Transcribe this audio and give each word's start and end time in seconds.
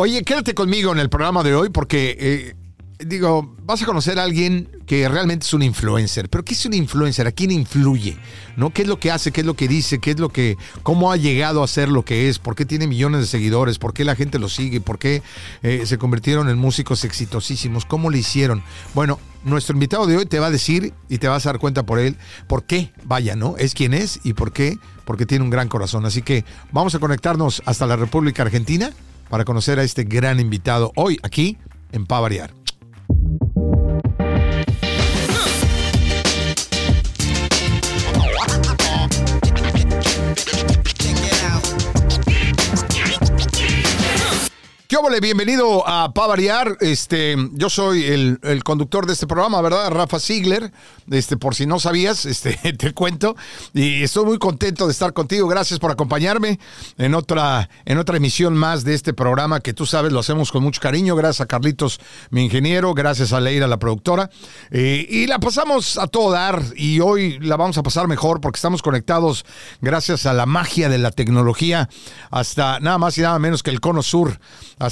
Oye, 0.00 0.22
quédate 0.22 0.54
conmigo 0.54 0.92
en 0.92 1.00
el 1.00 1.10
programa 1.10 1.42
de 1.42 1.56
hoy 1.56 1.70
porque, 1.70 2.16
eh, 2.20 2.54
digo, 3.04 3.56
vas 3.64 3.82
a 3.82 3.84
conocer 3.84 4.20
a 4.20 4.22
alguien 4.22 4.68
que 4.86 5.08
realmente 5.08 5.44
es 5.44 5.52
un 5.54 5.62
influencer. 5.64 6.28
Pero 6.30 6.44
¿qué 6.44 6.54
es 6.54 6.64
un 6.66 6.74
influencer? 6.74 7.26
¿A 7.26 7.32
quién 7.32 7.50
influye? 7.50 8.16
¿No? 8.56 8.70
¿Qué 8.70 8.82
es 8.82 8.88
lo 8.88 9.00
que 9.00 9.10
hace? 9.10 9.32
¿Qué 9.32 9.40
es 9.40 9.46
lo 9.48 9.54
que 9.54 9.66
dice? 9.66 9.98
¿Qué 9.98 10.12
es 10.12 10.20
lo 10.20 10.28
que, 10.28 10.56
cómo 10.84 11.10
ha 11.10 11.16
llegado 11.16 11.64
a 11.64 11.66
ser 11.66 11.88
lo 11.88 12.04
que 12.04 12.28
es? 12.28 12.38
¿Por 12.38 12.54
qué 12.54 12.64
tiene 12.64 12.86
millones 12.86 13.22
de 13.22 13.26
seguidores? 13.26 13.80
¿Por 13.80 13.92
qué 13.92 14.04
la 14.04 14.14
gente 14.14 14.38
lo 14.38 14.48
sigue? 14.48 14.80
¿Por 14.80 15.00
qué 15.00 15.20
eh, 15.64 15.82
se 15.84 15.98
convirtieron 15.98 16.48
en 16.48 16.58
músicos 16.58 17.02
exitosísimos? 17.02 17.84
¿Cómo 17.84 18.08
le 18.08 18.18
hicieron? 18.18 18.62
Bueno, 18.94 19.18
nuestro 19.42 19.74
invitado 19.74 20.06
de 20.06 20.16
hoy 20.16 20.26
te 20.26 20.38
va 20.38 20.46
a 20.46 20.52
decir 20.52 20.94
y 21.08 21.18
te 21.18 21.26
vas 21.26 21.44
a 21.44 21.48
dar 21.48 21.58
cuenta 21.58 21.82
por 21.82 21.98
él 21.98 22.16
por 22.46 22.62
qué, 22.66 22.92
vaya, 23.02 23.34
¿no? 23.34 23.56
Es 23.58 23.74
quien 23.74 23.94
es 23.94 24.20
y 24.22 24.34
por 24.34 24.52
qué, 24.52 24.78
porque 25.04 25.26
tiene 25.26 25.42
un 25.42 25.50
gran 25.50 25.66
corazón. 25.66 26.06
Así 26.06 26.22
que 26.22 26.44
vamos 26.70 26.94
a 26.94 27.00
conectarnos 27.00 27.62
hasta 27.66 27.84
la 27.84 27.96
República 27.96 28.44
Argentina 28.44 28.92
para 29.28 29.44
conocer 29.44 29.78
a 29.78 29.82
este 29.82 30.04
gran 30.04 30.40
invitado 30.40 30.92
hoy 30.96 31.18
aquí 31.22 31.58
en 31.92 32.06
Pa 32.06 32.20
Variar. 32.20 32.57
¿Qué 44.98 45.02
óvole? 45.02 45.20
Bienvenido 45.20 45.86
a 45.86 46.12
Pa 46.12 46.26
Variar. 46.26 46.76
Este, 46.80 47.36
yo 47.52 47.70
soy 47.70 48.02
el, 48.02 48.40
el, 48.42 48.64
conductor 48.64 49.06
de 49.06 49.12
este 49.12 49.28
programa, 49.28 49.60
¿verdad? 49.60 49.92
Rafa 49.92 50.18
Ziegler. 50.18 50.72
Este, 51.08 51.36
por 51.36 51.54
si 51.54 51.66
no 51.66 51.78
sabías, 51.78 52.26
este, 52.26 52.58
te 52.78 52.92
cuento. 52.94 53.36
Y 53.74 54.02
estoy 54.02 54.24
muy 54.24 54.38
contento 54.38 54.86
de 54.86 54.92
estar 54.92 55.12
contigo. 55.12 55.46
Gracias 55.46 55.78
por 55.78 55.92
acompañarme 55.92 56.58
en 56.96 57.14
otra, 57.14 57.70
en 57.84 57.98
otra 57.98 58.16
emisión 58.16 58.56
más 58.56 58.82
de 58.82 58.94
este 58.94 59.14
programa 59.14 59.60
que 59.60 59.72
tú 59.72 59.86
sabes, 59.86 60.10
lo 60.10 60.18
hacemos 60.18 60.50
con 60.50 60.64
mucho 60.64 60.80
cariño. 60.80 61.14
Gracias 61.14 61.42
a 61.42 61.46
Carlitos, 61.46 62.00
mi 62.30 62.42
ingeniero. 62.44 62.92
Gracias 62.92 63.32
a 63.32 63.38
Leira, 63.38 63.68
la 63.68 63.78
productora. 63.78 64.30
Eh, 64.72 65.06
y 65.08 65.28
la 65.28 65.38
pasamos 65.38 65.96
a 65.96 66.08
todo 66.08 66.32
dar. 66.32 66.60
Y 66.74 66.98
hoy 66.98 67.38
la 67.38 67.56
vamos 67.56 67.78
a 67.78 67.84
pasar 67.84 68.08
mejor 68.08 68.40
porque 68.40 68.58
estamos 68.58 68.82
conectados 68.82 69.44
gracias 69.80 70.26
a 70.26 70.32
la 70.32 70.44
magia 70.44 70.88
de 70.88 70.98
la 70.98 71.12
tecnología 71.12 71.88
hasta 72.32 72.80
nada 72.80 72.98
más 72.98 73.16
y 73.16 73.20
nada 73.20 73.38
menos 73.38 73.62
que 73.62 73.70
el 73.70 73.80
Cono 73.80 74.02
Sur 74.02 74.40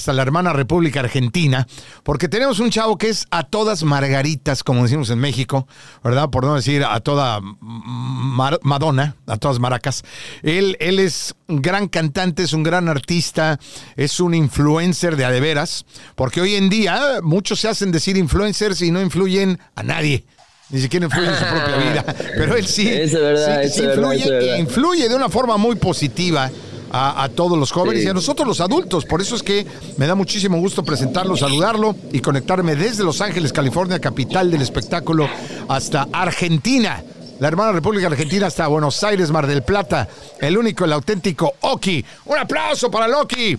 la 0.07 0.23
hermana 0.23 0.53
República 0.53 1.01
Argentina, 1.01 1.67
porque 2.03 2.29
tenemos 2.29 2.61
un 2.61 2.71
chavo 2.71 2.99
que 2.99 3.09
es 3.09 3.27
a 3.31 3.45
todas 3.45 3.83
margaritas, 3.83 4.63
como 4.63 4.83
decimos 4.83 5.11
en 5.11 5.19
México, 5.19 5.67
¿verdad? 6.03 6.31
Por 6.31 6.45
no 6.45 6.55
decir 6.55 6.85
a 6.85 7.01
toda 7.01 7.41
Mar 7.61 8.59
Madonna, 8.63 9.17
a 9.27 9.37
todas 9.37 9.59
maracas. 9.59 10.05
Él, 10.43 10.77
él 10.81 10.99
es 10.99 11.35
un 11.49 11.63
gran 11.63 11.89
cantante, 11.89 12.43
es 12.43 12.53
un 12.53 12.63
gran 12.63 12.89
artista, 12.89 13.59
es 13.97 14.21
un 14.21 14.35
influencer 14.35 15.17
de 15.17 15.25
a 15.25 15.31
de 15.31 15.41
veras, 15.41 15.85
porque 16.15 16.41
hoy 16.41 16.55
en 16.55 16.69
día 16.69 17.21
muchos 17.23 17.61
se 17.61 17.69
hacen 17.69 17.93
decir 17.93 18.17
influencers 18.17 18.83
y 18.83 18.91
no 18.91 19.01
influyen 19.01 19.59
a 19.75 19.83
nadie. 19.83 20.25
Ni 20.69 20.81
siquiera 20.81 21.07
influye 21.07 21.29
en 21.29 21.35
su 21.37 21.45
propia 21.45 21.77
vida. 21.77 22.05
Pero 22.37 22.57
él 22.57 22.67
sí, 22.67 22.89
eso 22.89 23.19
es 23.19 23.23
verdad, 23.23 23.61
sí, 23.61 23.67
eso 23.67 23.75
sí 23.75 23.81
es 23.83 23.87
verdad, 23.87 24.13
influye, 24.13 24.25
es 24.25 24.31
verdad. 24.31 24.59
influye 24.59 25.09
de 25.09 25.15
una 25.15 25.29
forma 25.29 25.57
muy 25.57 25.77
positiva 25.77 26.51
a, 26.91 27.23
a 27.25 27.29
todos 27.29 27.59
los 27.59 27.71
jóvenes 27.73 28.01
Sí. 28.03 28.07
y 28.07 28.11
a 28.11 28.15
nosotros 28.15 28.47
los 28.47 28.61
adultos. 28.61 29.05
Por 29.05 29.21
eso 29.21 29.37
es 29.37 29.43
que 29.43 29.67
me 29.97 30.07
da 30.07 30.15
muchísimo 30.15 30.59
gusto 30.59 30.85
presentarlo, 30.85 31.37
saludarlo 31.37 31.95
y 32.13 32.21
conectarme 32.21 32.75
desde 32.77 33.05
Los 33.05 33.21
Ángeles, 33.21 33.53
California, 33.53 33.99
capital 34.01 34.51
del 34.51 34.63
espectáculo, 34.63 35.29
hasta 35.69 36.09
Argentina. 36.13 37.03
La 37.39 37.49
hermana 37.49 37.73
República 37.73 38.07
Argentina 38.07 38.47
hasta 38.47 38.67
Buenos 38.67 39.03
Aires, 39.05 39.31
Mar 39.31 39.47
del 39.47 39.63
Plata. 39.63 40.09
El 40.41 40.57
único, 40.57 40.85
el 40.87 40.93
auténtico 40.95 41.53
Oki. 41.61 42.03
Un 42.25 42.39
aplauso 42.39 42.91
para 42.91 43.07
Loki. 43.07 43.59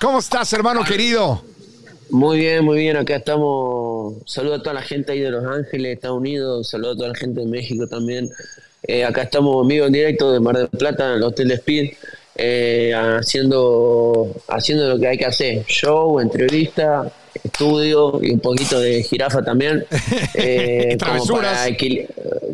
¿Cómo 0.00 0.18
estás, 0.20 0.50
hermano 0.54 0.82
querido? 0.82 1.42
Muy 2.08 2.38
bien, 2.38 2.64
muy 2.64 2.78
bien. 2.78 2.96
Acá 2.96 3.16
estamos. 3.16 4.14
Saludo 4.26 4.54
a 4.54 4.58
toda 4.62 4.74
la 4.74 4.82
gente 4.82 5.12
ahí 5.12 5.20
de 5.20 5.30
Los 5.30 5.44
Ángeles, 5.44 5.94
Estados 5.96 6.16
Unidos. 6.18 6.68
Saludo 6.70 6.92
a 6.92 6.96
toda 6.96 7.08
la 7.08 7.14
gente 7.14 7.40
de 7.40 7.46
México 7.46 7.86
también. 7.86 8.30
Eh, 8.82 9.04
acá 9.04 9.22
estamos 9.22 9.66
vivo 9.66 9.86
en 9.86 9.92
directo 9.92 10.32
de 10.32 10.40
Mar 10.40 10.56
del 10.56 10.68
Plata, 10.68 11.10
en 11.10 11.16
el 11.16 11.22
Hotel 11.22 11.50
Speed, 11.52 11.92
eh, 12.36 12.92
haciendo, 12.94 14.28
haciendo 14.48 14.88
lo 14.88 14.98
que 14.98 15.08
hay 15.08 15.18
que 15.18 15.26
hacer: 15.26 15.64
show, 15.66 16.18
entrevista, 16.20 17.12
estudio 17.44 18.18
y 18.22 18.30
un 18.30 18.40
poquito 18.40 18.80
de 18.80 19.02
jirafa 19.02 19.42
también. 19.42 19.84
eh, 20.34 20.96
como, 20.98 21.26
para 21.26 21.66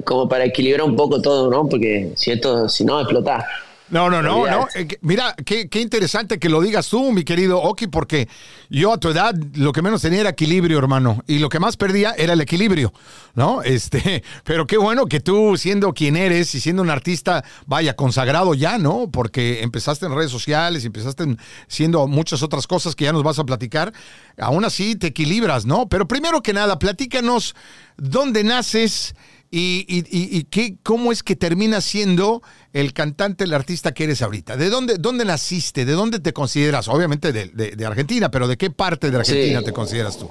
como 0.04 0.28
para 0.28 0.44
equilibrar 0.44 0.86
un 0.86 0.96
poco 0.96 1.20
todo, 1.22 1.50
¿no? 1.50 1.68
Porque 1.68 2.10
si 2.16 2.32
esto, 2.32 2.68
si 2.68 2.84
no, 2.84 3.00
explotás. 3.00 3.44
No, 3.88 4.10
no, 4.10 4.20
no, 4.20 4.44
no. 4.46 4.66
Eh, 4.74 4.88
Mira, 5.02 5.34
qué, 5.44 5.68
qué 5.68 5.80
interesante 5.80 6.40
que 6.40 6.48
lo 6.48 6.60
digas 6.60 6.88
tú, 6.88 7.12
mi 7.12 7.22
querido 7.22 7.62
Oki, 7.62 7.86
porque 7.86 8.28
yo 8.68 8.92
a 8.92 8.98
tu 8.98 9.08
edad 9.10 9.32
lo 9.54 9.70
que 9.72 9.80
menos 9.80 10.02
tenía 10.02 10.20
era 10.20 10.30
equilibrio, 10.30 10.76
hermano, 10.78 11.22
y 11.28 11.38
lo 11.38 11.48
que 11.48 11.60
más 11.60 11.76
perdía 11.76 12.12
era 12.18 12.32
el 12.32 12.40
equilibrio, 12.40 12.92
¿no? 13.34 13.62
Este, 13.76 14.24
pero 14.42 14.66
qué 14.66 14.76
bueno 14.76 15.06
que 15.06 15.20
tú, 15.20 15.56
siendo 15.56 15.92
quien 15.94 16.16
eres 16.16 16.52
y 16.56 16.60
siendo 16.60 16.82
un 16.82 16.90
artista, 16.90 17.44
vaya, 17.66 17.94
consagrado 17.94 18.54
ya, 18.54 18.76
¿no? 18.78 19.08
Porque 19.10 19.62
empezaste 19.62 20.06
en 20.06 20.14
redes 20.16 20.32
sociales 20.32 20.84
empezaste 20.84 21.22
en- 21.22 21.38
siendo 21.68 22.06
muchas 22.08 22.42
otras 22.42 22.66
cosas 22.66 22.96
que 22.96 23.04
ya 23.04 23.12
nos 23.12 23.22
vas 23.22 23.38
a 23.38 23.44
platicar, 23.44 23.92
aún 24.38 24.64
así 24.64 24.96
te 24.96 25.08
equilibras, 25.08 25.64
¿no? 25.64 25.88
Pero 25.88 26.08
primero 26.08 26.42
que 26.42 26.52
nada, 26.52 26.78
platícanos 26.78 27.54
dónde 27.96 28.42
naces. 28.42 29.14
¿Y, 29.48 29.86
y, 29.88 29.98
y- 30.10 30.36
y 30.38 30.44
qué, 30.44 30.76
cómo 30.82 31.12
es 31.12 31.22
que 31.22 31.36
terminas 31.36 31.84
siendo 31.84 32.42
el 32.80 32.92
cantante, 32.92 33.44
el 33.44 33.54
artista 33.54 33.92
que 33.92 34.04
eres 34.04 34.22
ahorita? 34.22 34.56
¿De 34.56 34.68
dónde, 34.70 34.96
dónde 34.98 35.24
naciste? 35.24 35.84
¿De 35.84 35.92
dónde 35.92 36.18
te 36.20 36.32
consideras? 36.32 36.88
Obviamente 36.88 37.32
de, 37.32 37.46
de- 37.54 37.70
de 37.76 37.86
Argentina, 37.86 38.30
pero 38.30 38.46
¿de 38.48 38.56
qué 38.56 38.70
parte 38.70 39.10
de 39.10 39.16
Argentina 39.18 39.60
Sí. 39.60 39.64
te 39.64 39.72
consideras 39.72 40.18
tú? 40.18 40.28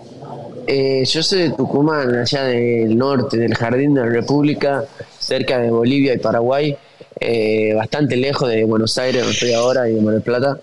Eh, 0.67 1.03
yo 1.05 1.21
soy 1.23 1.39
de 1.43 1.49
Tucumán, 1.51 2.15
allá 2.15 2.43
del 2.43 2.97
norte, 2.97 3.37
del 3.37 3.53
Jardín 3.55 3.93
de 3.93 4.01
la 4.01 4.07
República, 4.07 4.83
cerca 5.19 5.59
de 5.59 5.69
Bolivia 5.69 6.13
y 6.13 6.17
Paraguay, 6.17 6.75
eh, 7.19 7.73
bastante 7.75 8.15
lejos 8.15 8.49
de 8.49 8.63
Buenos 8.63 8.97
Aires, 8.97 9.21
donde 9.21 9.33
estoy 9.33 9.53
ahora, 9.53 9.87
y 9.89 9.93
de 9.93 10.01
Mar 10.01 10.13
del 10.15 10.23
Plata. 10.23 10.59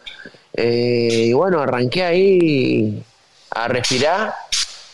Eh, 0.54 1.26
y 1.28 1.32
bueno, 1.32 1.60
arranqué 1.60 2.02
ahí 2.04 3.02
a 3.50 3.68
respirar 3.68 4.34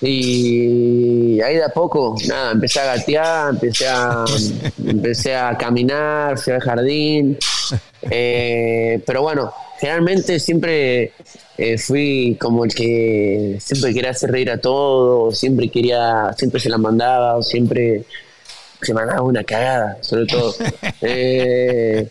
y 0.01 1.41
ahí 1.41 1.57
de 1.57 1.65
a 1.65 1.71
poco, 1.71 2.17
nada, 2.29 2.53
empecé 2.53 2.81
a 2.81 2.97
gatear, 2.97 3.51
empecé 3.51 3.89
a, 3.89 4.25
empecé 4.87 5.35
a 5.35 5.57
caminar, 5.57 6.39
fui 6.39 6.53
al 6.53 6.61
jardín. 6.61 7.39
Eh, 8.03 9.03
pero 9.05 9.23
bueno, 9.23 9.53
generalmente 9.81 10.39
siempre 10.39 11.13
eh, 11.57 11.79
fui 11.79 12.37
como 12.41 12.65
el 12.65 12.75
que 12.75 13.59
siempre 13.61 13.93
quería 13.93 14.11
hacer 14.11 14.31
reír 14.31 14.51
a 14.51 14.59
todos, 14.59 15.37
siempre 15.37 15.69
quería, 15.69 16.33
siempre 16.37 16.61
se 16.61 16.69
la 16.69 16.79
mandaba, 16.79 17.37
o 17.37 17.43
siempre 17.43 18.05
se 18.81 18.95
mandaba 18.95 19.23
una 19.23 19.43
cagada, 19.43 19.99
sobre 20.01 20.27
todo. 20.27 20.55
Eh, 21.01 22.09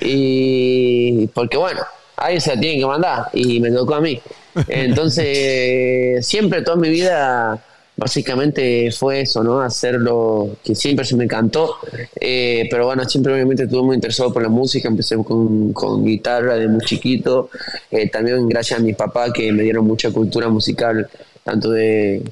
y 0.00 1.26
porque 1.28 1.56
bueno, 1.56 1.82
ahí 2.16 2.40
se 2.40 2.54
la 2.54 2.60
tienen 2.60 2.80
que 2.80 2.86
mandar 2.86 3.28
y 3.32 3.58
me 3.60 3.70
tocó 3.70 3.94
a 3.96 4.00
mí. 4.00 4.20
Entonces, 4.68 6.26
siempre 6.26 6.62
toda 6.62 6.76
mi 6.76 6.88
vida 6.88 7.62
básicamente 7.96 8.90
fue 8.92 9.22
eso, 9.22 9.42
¿no? 9.42 9.60
Hacer 9.60 9.94
lo 9.94 10.56
que 10.62 10.74
siempre 10.74 11.04
se 11.04 11.16
me 11.16 11.26
cantó. 11.26 11.76
Eh, 12.20 12.66
pero 12.70 12.86
bueno, 12.86 13.04
siempre 13.08 13.32
obviamente 13.32 13.64
estuve 13.64 13.82
muy 13.82 13.94
interesado 13.96 14.32
por 14.32 14.42
la 14.42 14.48
música. 14.48 14.88
Empecé 14.88 15.16
con, 15.16 15.72
con 15.72 16.04
guitarra 16.04 16.56
de 16.56 16.68
muy 16.68 16.80
chiquito. 16.84 17.50
Eh, 17.90 18.08
también 18.10 18.48
gracias 18.48 18.80
a 18.80 18.82
mis 18.82 18.96
papás 18.96 19.32
que 19.32 19.50
me 19.52 19.62
dieron 19.62 19.86
mucha 19.86 20.10
cultura 20.10 20.48
musical, 20.48 21.08
tanto 21.44 21.70
de 21.70 22.22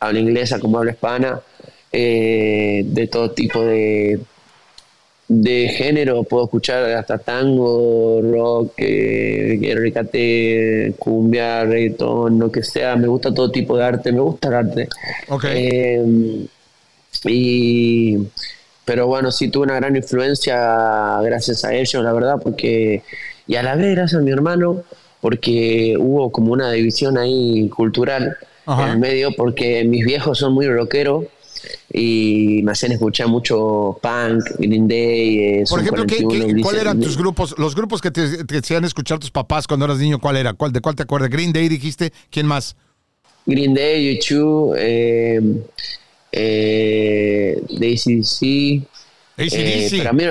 habla 0.00 0.18
inglesa 0.20 0.58
como 0.58 0.78
habla 0.78 0.92
hispana. 0.92 1.40
eh, 1.92 2.82
de 2.86 3.06
todo 3.08 3.30
tipo 3.32 3.62
de, 3.64 4.20
de 5.32 5.68
género, 5.68 6.24
puedo 6.24 6.46
escuchar 6.46 6.82
hasta 6.90 7.16
tango, 7.16 8.20
rock, 8.20 8.72
eh, 8.78 9.74
RKT, 9.76 10.98
cumbia, 10.98 11.62
reggaetón, 11.62 12.40
lo 12.40 12.50
que 12.50 12.64
sea, 12.64 12.96
me 12.96 13.06
gusta 13.06 13.32
todo 13.32 13.48
tipo 13.48 13.76
de 13.76 13.84
arte, 13.84 14.10
me 14.10 14.18
gusta 14.18 14.48
el 14.48 14.54
arte. 14.54 14.88
Ok. 15.28 15.44
Eh, 15.50 16.46
y, 17.26 18.18
pero 18.84 19.06
bueno, 19.06 19.30
sí 19.30 19.48
tuve 19.50 19.66
una 19.66 19.76
gran 19.76 19.94
influencia 19.94 21.20
gracias 21.22 21.64
a 21.64 21.74
ellos, 21.74 22.02
la 22.02 22.12
verdad, 22.12 22.34
porque, 22.42 23.04
y 23.46 23.54
a 23.54 23.62
la 23.62 23.76
vez 23.76 23.94
gracias 23.94 24.20
a 24.20 24.24
mi 24.24 24.32
hermano, 24.32 24.82
porque 25.20 25.94
hubo 25.96 26.32
como 26.32 26.52
una 26.52 26.72
división 26.72 27.16
ahí 27.16 27.68
cultural 27.68 28.36
Ajá. 28.66 28.82
en 28.82 28.88
el 28.88 28.98
medio, 28.98 29.30
porque 29.36 29.84
mis 29.84 30.04
viejos 30.04 30.38
son 30.38 30.54
muy 30.54 30.66
rockeros 30.66 31.26
y 31.92 32.60
me 32.62 32.72
hacen 32.72 32.92
escuchar 32.92 33.28
mucho 33.28 33.98
punk, 34.02 34.44
Green 34.58 34.86
Day, 34.88 35.38
eh, 35.38 35.64
Por 35.68 35.80
ejemplo, 35.80 36.04
¿qué, 36.06 36.22
41, 36.22 36.46
qué- 36.46 36.52
Gris- 36.54 36.62
cuál 36.62 36.76
eran 36.76 37.00
tus 37.00 37.16
grupos? 37.16 37.54
Los 37.58 37.74
grupos 37.74 38.00
que 38.00 38.10
te, 38.10 38.44
te 38.44 38.58
hacían 38.58 38.84
escuchar 38.84 39.18
tus 39.18 39.30
papás 39.30 39.66
cuando 39.66 39.86
eras 39.86 39.98
niño, 39.98 40.18
¿cuál 40.20 40.36
era? 40.36 40.52
¿Cuál, 40.54 40.72
¿De 40.72 40.80
cuál 40.80 40.94
te 40.94 41.02
acuerdas? 41.02 41.30
Green 41.30 41.52
Day 41.52 41.68
dijiste, 41.68 42.12
¿quién 42.30 42.46
más? 42.46 42.76
Green 43.46 43.74
Day, 43.74 44.18
U2, 44.18 44.74
eh, 44.78 45.40
eh, 46.32 47.60
de 47.68 47.92
ACDC, 47.92 48.82
Eh, 49.40 49.88
pero 49.90 50.10
a 50.10 50.12
mí, 50.12 50.24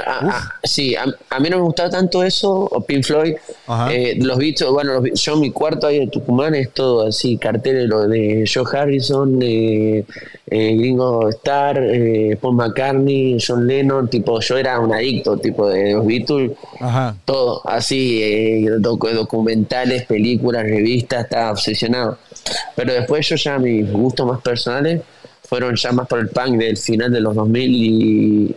sí, 0.63 0.95
a, 0.95 1.05
mí 1.39 1.49
no 1.49 1.57
me 1.57 1.63
gustaba 1.63 1.89
tanto 1.89 2.23
eso, 2.23 2.51
o 2.51 2.81
Pink 2.81 3.03
Floyd. 3.03 3.35
Eh, 3.89 4.17
los 4.21 4.37
bichos, 4.37 4.71
bueno, 4.71 5.03
yo 5.03 5.35
mi 5.37 5.51
cuarto 5.51 5.87
ahí 5.87 5.99
de 5.99 6.07
Tucumán 6.07 6.53
es 6.53 6.71
todo 6.71 7.07
así, 7.07 7.37
carteles 7.37 7.89
de 7.89 8.49
Joe 8.51 8.65
Harrison, 8.71 9.39
eh, 9.41 10.05
Gringo 10.47 11.29
Star, 11.29 11.81
Paul 12.39 12.55
McCartney, 12.55 13.37
John 13.45 13.65
Lennon, 13.65 14.09
tipo, 14.09 14.39
yo 14.39 14.57
era 14.57 14.79
un 14.79 14.93
adicto, 14.93 15.37
tipo 15.37 15.67
de 15.67 15.93
los 15.93 16.05
Beatles, 16.05 16.51
todo, 17.25 17.61
así, 17.67 18.65
documentales, 18.79 20.05
películas, 20.05 20.63
revistas, 20.63 21.23
estaba 21.23 21.51
obsesionado. 21.51 22.17
Pero 22.75 22.93
después 22.93 23.27
yo 23.27 23.35
ya 23.35 23.57
mis 23.57 23.91
gustos 23.91 24.27
más 24.27 24.41
personales 24.41 25.01
fueron 25.49 25.75
ya 25.75 25.91
más 25.91 26.07
por 26.07 26.19
el 26.19 26.29
punk 26.29 26.57
del 26.57 26.77
final 26.77 27.11
de 27.11 27.21
los 27.21 27.33
2000 27.33 27.71
y 27.73 28.55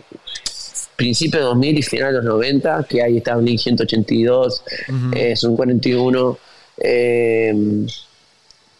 principio 0.95 1.39
de 1.39 1.45
2000 1.45 1.77
y 1.77 1.81
final 1.81 2.13
de 2.13 2.17
los 2.19 2.25
90, 2.25 2.85
que 2.89 3.01
ahí 3.01 3.17
estaba 3.17 3.41
Blink 3.41 3.59
182, 3.59 4.63
uh 4.89 5.35
Son 5.35 5.55
41. 5.55 6.37
Eh, 6.77 7.85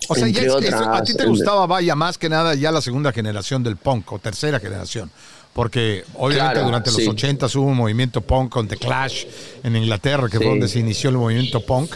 o 0.09 0.15
sea, 0.15 0.27
ya 0.27 0.97
a 0.97 1.03
ti 1.03 1.15
te 1.15 1.25
gustaba, 1.25 1.65
vaya, 1.65 1.95
más 1.95 2.17
que 2.17 2.29
nada 2.29 2.55
ya 2.55 2.71
la 2.71 2.81
segunda 2.81 3.11
generación 3.11 3.63
del 3.63 3.77
punk 3.77 4.11
o 4.11 4.19
tercera 4.19 4.59
generación. 4.59 5.09
Porque 5.53 6.03
obviamente 6.15 6.61
durante 6.61 6.91
los 6.91 7.07
80 7.07 7.45
hubo 7.55 7.67
un 7.67 7.77
movimiento 7.77 8.21
punk 8.21 8.51
con 8.51 8.67
The 8.67 8.77
Clash 8.77 9.25
en 9.63 9.75
Inglaterra, 9.75 10.27
que 10.27 10.37
fue 10.37 10.47
donde 10.47 10.67
se 10.67 10.79
inició 10.79 11.11
el 11.11 11.17
movimiento 11.17 11.63
punk, 11.63 11.95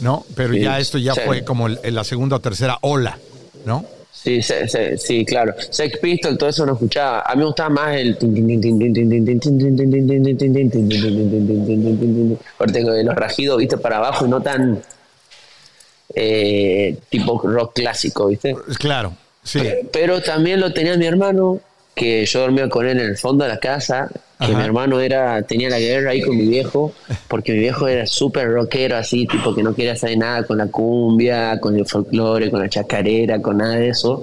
¿no? 0.00 0.26
Pero 0.34 0.54
ya 0.54 0.78
esto 0.78 0.98
ya 0.98 1.14
fue 1.14 1.42
como 1.44 1.68
la 1.68 2.04
segunda 2.04 2.36
o 2.36 2.40
tercera 2.40 2.78
ola, 2.82 3.18
¿no? 3.64 3.84
Sí, 4.20 4.42
sí, 4.42 4.54
sí, 4.96 5.24
claro. 5.24 5.54
Sex 5.70 5.98
Pistol, 5.98 6.36
todo 6.36 6.50
eso 6.50 6.66
no 6.66 6.72
escuchaba. 6.72 7.22
A 7.22 7.34
mí 7.34 7.38
me 7.38 7.46
gustaba 7.46 7.70
más 7.70 7.96
el. 7.96 8.16
Porque 12.56 12.80
los 13.04 13.14
rajidos, 13.14 13.58
viste, 13.58 13.78
para 13.78 13.98
abajo 13.98 14.26
y 14.26 14.28
no 14.28 14.42
tan. 14.42 14.82
tipo 17.08 17.40
rock 17.44 17.74
clásico, 17.74 18.26
viste. 18.26 18.56
Claro, 18.78 19.14
sí. 19.44 19.60
Pero 19.92 20.20
también 20.20 20.58
lo 20.60 20.72
tenía 20.72 20.96
mi 20.96 21.06
hermano, 21.06 21.60
que 21.98 22.24
yo 22.24 22.40
dormía 22.40 22.68
con 22.68 22.86
él 22.86 23.00
en 23.00 23.06
el 23.06 23.16
fondo 23.16 23.44
de 23.44 23.50
la 23.50 23.58
casa 23.58 24.08
que 24.46 24.54
mi 24.54 24.62
hermano 24.62 25.00
era 25.00 25.42
tenía 25.42 25.68
la 25.68 25.80
guerra 25.80 26.12
ahí 26.12 26.22
con 26.22 26.36
mi 26.36 26.46
viejo, 26.46 26.92
porque 27.26 27.52
mi 27.52 27.58
viejo 27.58 27.88
era 27.88 28.06
súper 28.06 28.48
rockero, 28.52 28.96
así, 28.96 29.26
tipo 29.26 29.52
que 29.52 29.64
no 29.64 29.74
quería 29.74 29.92
hacer 29.94 30.16
nada 30.16 30.44
con 30.44 30.58
la 30.58 30.68
cumbia, 30.68 31.58
con 31.58 31.76
el 31.76 31.84
folclore, 31.84 32.50
con 32.50 32.60
la 32.60 32.68
chacarera, 32.68 33.42
con 33.42 33.58
nada 33.58 33.74
de 33.74 33.88
eso. 33.88 34.22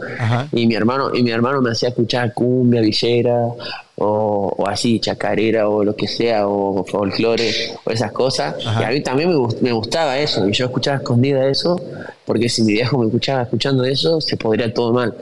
Y 0.54 0.68
mi 0.68 0.76
hermano 0.76 1.14
y 1.14 1.22
mi 1.22 1.32
hermano 1.32 1.62
me 1.62 1.72
hacía 1.72 1.90
escuchar 1.90 2.34
cumbia, 2.34 2.80
villera, 2.80 3.48
o, 3.98 4.66
así, 4.68 5.00
chacarera, 5.00 5.68
o 5.68 5.84
lo 5.84 5.96
que 5.96 6.08
sea, 6.08 6.48
o 6.48 6.86
folclore, 6.86 7.52
o 7.84 7.92
esas 7.92 8.14
cosas. 8.14 8.56
Y 8.80 8.84
a 8.84 8.90
mí 8.90 9.02
también 9.02 9.30
me, 9.30 9.48
me 9.62 9.74
gustaba 9.74 10.18
eso, 10.18 10.48
y 10.48 10.54
yo 10.54 10.66
escuchaba 10.66 10.98
escondida 10.98 11.46
eso, 11.46 11.80
porque 12.26 12.48
si 12.48 12.64
mi 12.64 12.74
viejo 12.74 12.98
me 12.98 13.08
escuchaba 13.08 13.44
escuchando 13.44 13.84
eso, 13.84 14.22
se 14.22 14.38
podría 14.38 14.74
todo 14.74 14.94
mal. 14.94 15.14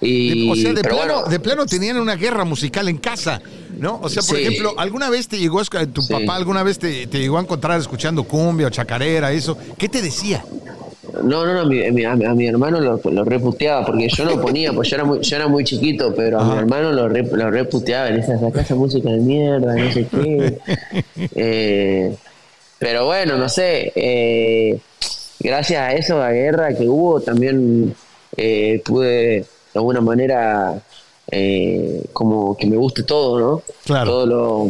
Y, 0.00 0.50
o 0.50 0.54
sea, 0.54 0.72
de 0.72 0.82
plano, 0.82 1.24
de 1.24 1.40
plano 1.40 1.66
tenían 1.66 1.96
una 1.98 2.16
guerra 2.16 2.44
musical 2.44 2.88
en 2.88 2.98
casa. 2.98 3.40
¿no? 3.78 4.00
O 4.02 4.08
sea, 4.08 4.22
por 4.22 4.38
ejemplo, 4.38 4.74
¿alguna 4.78 5.10
vez 5.10 5.28
te 5.28 5.38
llegó, 5.38 5.62
tu 5.64 6.06
papá 6.06 6.36
alguna 6.36 6.62
vez 6.62 6.78
te, 6.78 7.06
llegó 7.06 7.38
a 7.38 7.42
encontrar 7.42 7.78
escuchando 7.78 8.24
cumbia 8.24 8.66
o 8.66 8.70
chacarera, 8.70 9.32
eso? 9.32 9.56
¿Qué 9.78 9.88
te 9.88 10.02
decía? 10.02 10.44
No, 11.22 11.46
no, 11.46 11.54
no, 11.54 11.60
a, 11.62 12.34
mi, 12.34 12.46
hermano 12.46 12.80
lo, 12.80 13.00
lo, 13.10 13.24
reputeaba, 13.24 13.86
porque 13.86 14.08
yo 14.08 14.24
no 14.24 14.40
ponía, 14.40 14.72
pues 14.72 14.90
yo 14.90 14.96
era 14.96 15.04
muy, 15.04 15.20
yo 15.20 15.36
era 15.36 15.48
muy 15.48 15.64
chiquito, 15.64 16.14
pero 16.14 16.40
a 16.40 16.44
mi 16.44 16.58
hermano 16.58 16.92
lo, 16.92 17.08
lo 17.08 17.50
reputeaba, 17.50 18.10
saca 18.22 18.60
esa 18.60 18.74
música 18.74 19.10
de 19.10 19.18
mierda, 19.18 19.74
no 19.74 19.92
sé 19.92 20.06
qué. 20.06 20.58
Eh, 21.34 22.14
pero 22.78 23.06
bueno, 23.06 23.38
no 23.38 23.48
sé, 23.48 23.92
eh, 23.94 24.78
gracias 25.40 25.80
a 25.80 25.92
eso, 25.92 26.16
a 26.16 26.26
la 26.26 26.32
guerra 26.32 26.74
que 26.74 26.86
hubo, 26.88 27.20
también 27.20 27.94
eh, 28.36 28.82
pude 28.84 29.46
de 29.76 29.80
alguna 29.80 30.00
manera 30.00 30.82
eh, 31.30 32.02
como 32.14 32.56
que 32.56 32.66
me 32.66 32.78
guste 32.78 33.02
todo, 33.02 33.38
¿no? 33.38 33.62
Claro. 33.84 34.10
Todo, 34.10 34.26
lo, 34.26 34.68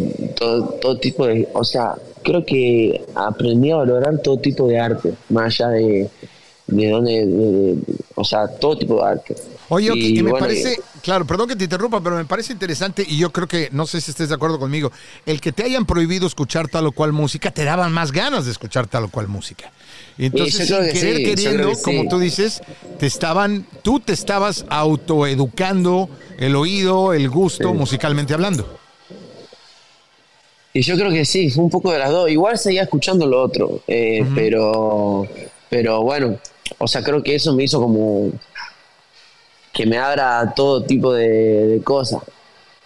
todo, 0.81 0.99
tipo 0.99 1.27
de. 1.29 1.49
O 1.53 1.63
sea, 1.63 1.95
creo 2.25 2.45
que 2.45 3.05
aprendí 3.15 3.71
a 3.71 3.77
valorar 3.77 4.19
todo 4.19 4.39
tipo 4.39 4.67
de 4.67 4.81
arte, 4.81 5.15
más 5.29 5.61
allá 5.61 5.69
de, 5.69 6.11
de 6.67 6.91
dónde. 6.91 7.77
o 8.15 8.25
sea, 8.25 8.49
todo 8.49 8.77
tipo 8.77 8.97
de 8.97 9.11
arte. 9.11 9.37
Oye, 9.69 9.91
y, 9.95 10.23
me 10.23 10.31
parece, 10.33 10.79
claro, 11.03 11.27
perdón 11.27 11.49
que 11.49 11.57
te 11.57 11.65
interrumpa, 11.65 12.01
pero 12.01 12.17
me 12.17 12.25
parece 12.25 12.53
interesante 12.53 13.05
y 13.07 13.19
yo 13.19 13.33
creo 13.33 13.49
que, 13.49 13.69
no 13.73 13.87
sé 13.87 14.01
si 14.01 14.13
estés 14.13 14.29
de 14.29 14.35
acuerdo 14.35 14.61
conmigo, 14.61 14.93
el 15.25 15.41
que 15.41 15.51
te 15.51 15.65
hayan 15.65 15.87
prohibido 15.87 16.27
escuchar 16.27 16.69
tal 16.69 16.87
o 16.87 16.93
cual 16.93 17.13
música, 17.13 17.51
te 17.51 17.65
daban 17.65 17.93
más 17.93 18.13
ganas 18.13 18.45
de 18.45 18.53
escuchar 18.53 18.87
tal 18.87 19.05
o 19.05 19.09
cual 19.09 19.27
música. 19.27 19.73
Entonces, 20.19 20.69
sin 20.69 20.93
querer 20.93 21.25
queriendo, 21.25 21.73
como 21.83 22.09
tú 22.09 22.19
dices, 22.19 22.63
te 22.99 23.07
estaban, 23.07 23.67
tú 23.83 23.99
te 23.99 24.13
estabas 24.13 24.65
autoeducando 24.69 26.09
el 26.39 26.55
oído, 26.55 27.13
el 27.13 27.29
gusto, 27.29 27.75
musicalmente 27.75 28.35
hablando. 28.35 28.79
Y 30.73 30.83
yo 30.83 30.95
creo 30.97 31.11
que 31.11 31.25
sí, 31.25 31.51
fue 31.51 31.65
un 31.65 31.71
poco 31.71 31.91
de 31.91 31.99
las 31.99 32.11
dos. 32.11 32.31
Igual 32.31 32.59
seguía 32.59 32.83
escuchando 32.83 33.27
lo 33.27 33.43
otro, 33.43 33.81
eh, 33.89 34.25
pero, 34.35 35.27
pero 35.71 36.03
bueno, 36.03 36.39
o 36.79 36.87
sea, 36.87 37.03
creo 37.03 37.23
que 37.23 37.35
eso 37.35 37.53
me 37.55 37.65
hizo 37.65 37.81
como 37.81 38.33
que 39.73 39.87
me 39.87 39.99
abra 39.99 40.55
todo 40.55 40.83
tipo 40.83 41.13
de 41.13 41.81
cosas. 41.85 42.23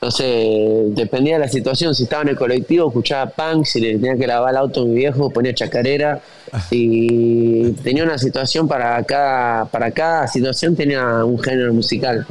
Sé, 0.08 0.86
dependía 0.88 1.34
de 1.34 1.40
la 1.40 1.48
situación, 1.48 1.94
si 1.94 2.04
estaba 2.04 2.22
en 2.22 2.28
el 2.30 2.36
colectivo 2.36 2.88
escuchaba 2.88 3.30
punk, 3.30 3.66
si 3.66 3.80
le 3.80 3.92
tenía 3.92 4.16
que 4.16 4.26
lavar 4.26 4.50
el 4.52 4.56
auto 4.56 4.80
a 4.80 4.84
mi 4.86 4.94
viejo 4.94 5.30
ponía 5.30 5.54
chacarera, 5.54 6.22
y 6.70 7.72
tenía 7.72 8.04
una 8.04 8.16
situación 8.16 8.66
para 8.66 9.02
cada, 9.04 9.66
para 9.66 9.90
cada 9.90 10.26
situación 10.26 10.74
tenía 10.74 11.22
un 11.22 11.38
género 11.38 11.74
musical. 11.74 12.26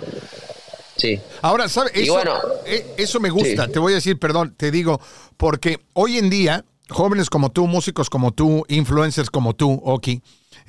Sí. 0.98 1.20
Ahora, 1.42 1.70
¿sabes? 1.70 1.92
Eso, 1.96 2.20
eh, 2.66 2.96
eso 2.98 3.20
me 3.20 3.30
gusta, 3.30 3.68
te 3.68 3.78
voy 3.78 3.94
a 3.94 3.96
decir, 3.96 4.18
perdón, 4.18 4.56
te 4.58 4.72
digo, 4.72 5.00
porque 5.38 5.80
hoy 5.94 6.18
en 6.18 6.32
día, 6.32 6.66
jóvenes 6.90 7.30
como 7.30 7.52
tú, 7.52 7.68
músicos 7.68 8.10
como 8.10 8.32
tú, 8.32 8.66
influencers 8.68 9.30
como 9.30 9.54
tú, 9.54 9.80
Oki, 9.86 10.24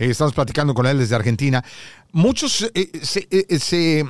estamos 0.08 0.32
platicando 0.32 0.74
con 0.74 0.86
él 0.86 0.98
desde 0.98 1.14
Argentina, 1.14 1.64
muchos 2.12 2.70
eh, 2.74 2.90
se, 3.02 4.06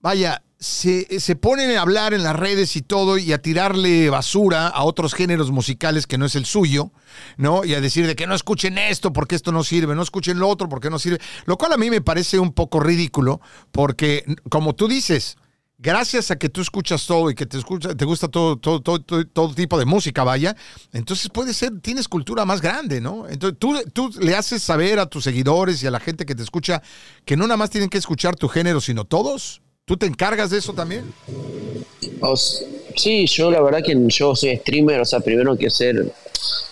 vaya, 0.00 0.42
se, 0.58 1.20
se, 1.20 1.36
ponen 1.36 1.76
a 1.76 1.80
hablar 1.80 2.12
en 2.12 2.22
las 2.22 2.36
redes 2.36 2.76
y 2.76 2.82
todo 2.82 3.16
y 3.16 3.32
a 3.32 3.40
tirarle 3.40 4.10
basura 4.10 4.68
a 4.68 4.84
otros 4.84 5.14
géneros 5.14 5.50
musicales 5.50 6.06
que 6.06 6.18
no 6.18 6.26
es 6.26 6.34
el 6.34 6.44
suyo, 6.44 6.92
¿no? 7.36 7.64
Y 7.64 7.74
a 7.74 7.80
decir 7.80 8.06
de 8.06 8.16
que 8.16 8.26
no 8.26 8.34
escuchen 8.34 8.76
esto 8.76 9.12
porque 9.12 9.34
esto 9.34 9.52
no 9.52 9.64
sirve, 9.64 9.94
no 9.94 10.02
escuchen 10.02 10.38
lo 10.38 10.48
otro 10.48 10.68
porque 10.68 10.90
no 10.90 10.98
sirve. 10.98 11.18
Lo 11.46 11.56
cual 11.56 11.72
a 11.72 11.78
mí 11.78 11.90
me 11.90 12.00
parece 12.00 12.38
un 12.38 12.52
poco 12.52 12.80
ridículo 12.80 13.40
porque, 13.72 14.24
como 14.50 14.74
tú 14.74 14.88
dices, 14.88 15.38
gracias 15.78 16.30
a 16.30 16.36
que 16.36 16.48
tú 16.48 16.60
escuchas 16.60 17.06
todo 17.06 17.30
y 17.30 17.34
que 17.34 17.46
te, 17.46 17.56
escucha, 17.56 17.94
te 17.94 18.04
gusta 18.04 18.28
todo, 18.28 18.56
todo, 18.56 18.80
todo, 18.80 19.54
tipo 19.54 19.78
de 19.78 19.84
música, 19.84 20.24
vaya, 20.24 20.56
entonces 20.92 21.30
puede 21.30 21.54
ser, 21.54 21.80
tienes 21.80 22.08
cultura 22.08 22.44
más 22.44 22.60
grande, 22.60 23.00
¿no? 23.00 23.28
Entonces 23.28 23.58
tú, 23.92 24.10
le 24.20 24.34
haces 24.34 24.62
saber 24.62 24.98
a 24.98 25.06
tus 25.06 25.24
seguidores 25.24 25.82
y 25.82 25.86
a 25.86 25.90
la 25.90 26.00
gente 26.00 26.26
que 26.26 26.34
te 26.34 26.42
escucha 26.42 26.82
que 27.24 27.36
no 27.36 27.46
nada 27.46 27.56
más 27.56 27.70
tienen 27.70 27.88
que 27.88 27.98
escuchar 27.98 28.36
tu 28.36 28.48
género, 28.48 28.80
sino 28.80 29.04
todos. 29.04 29.62
¿Tú 29.84 29.96
te 29.96 30.06
encargas 30.06 30.50
de 30.50 30.58
eso 30.58 30.74
también? 30.74 31.14
Sí, 32.98 33.26
yo 33.26 33.50
la 33.50 33.60
verdad 33.60 33.82
que 33.82 33.96
yo 34.08 34.34
soy 34.34 34.56
streamer, 34.56 35.00
o 35.00 35.04
sea, 35.04 35.20
primero 35.20 35.56
que 35.56 35.70
ser... 35.70 36.06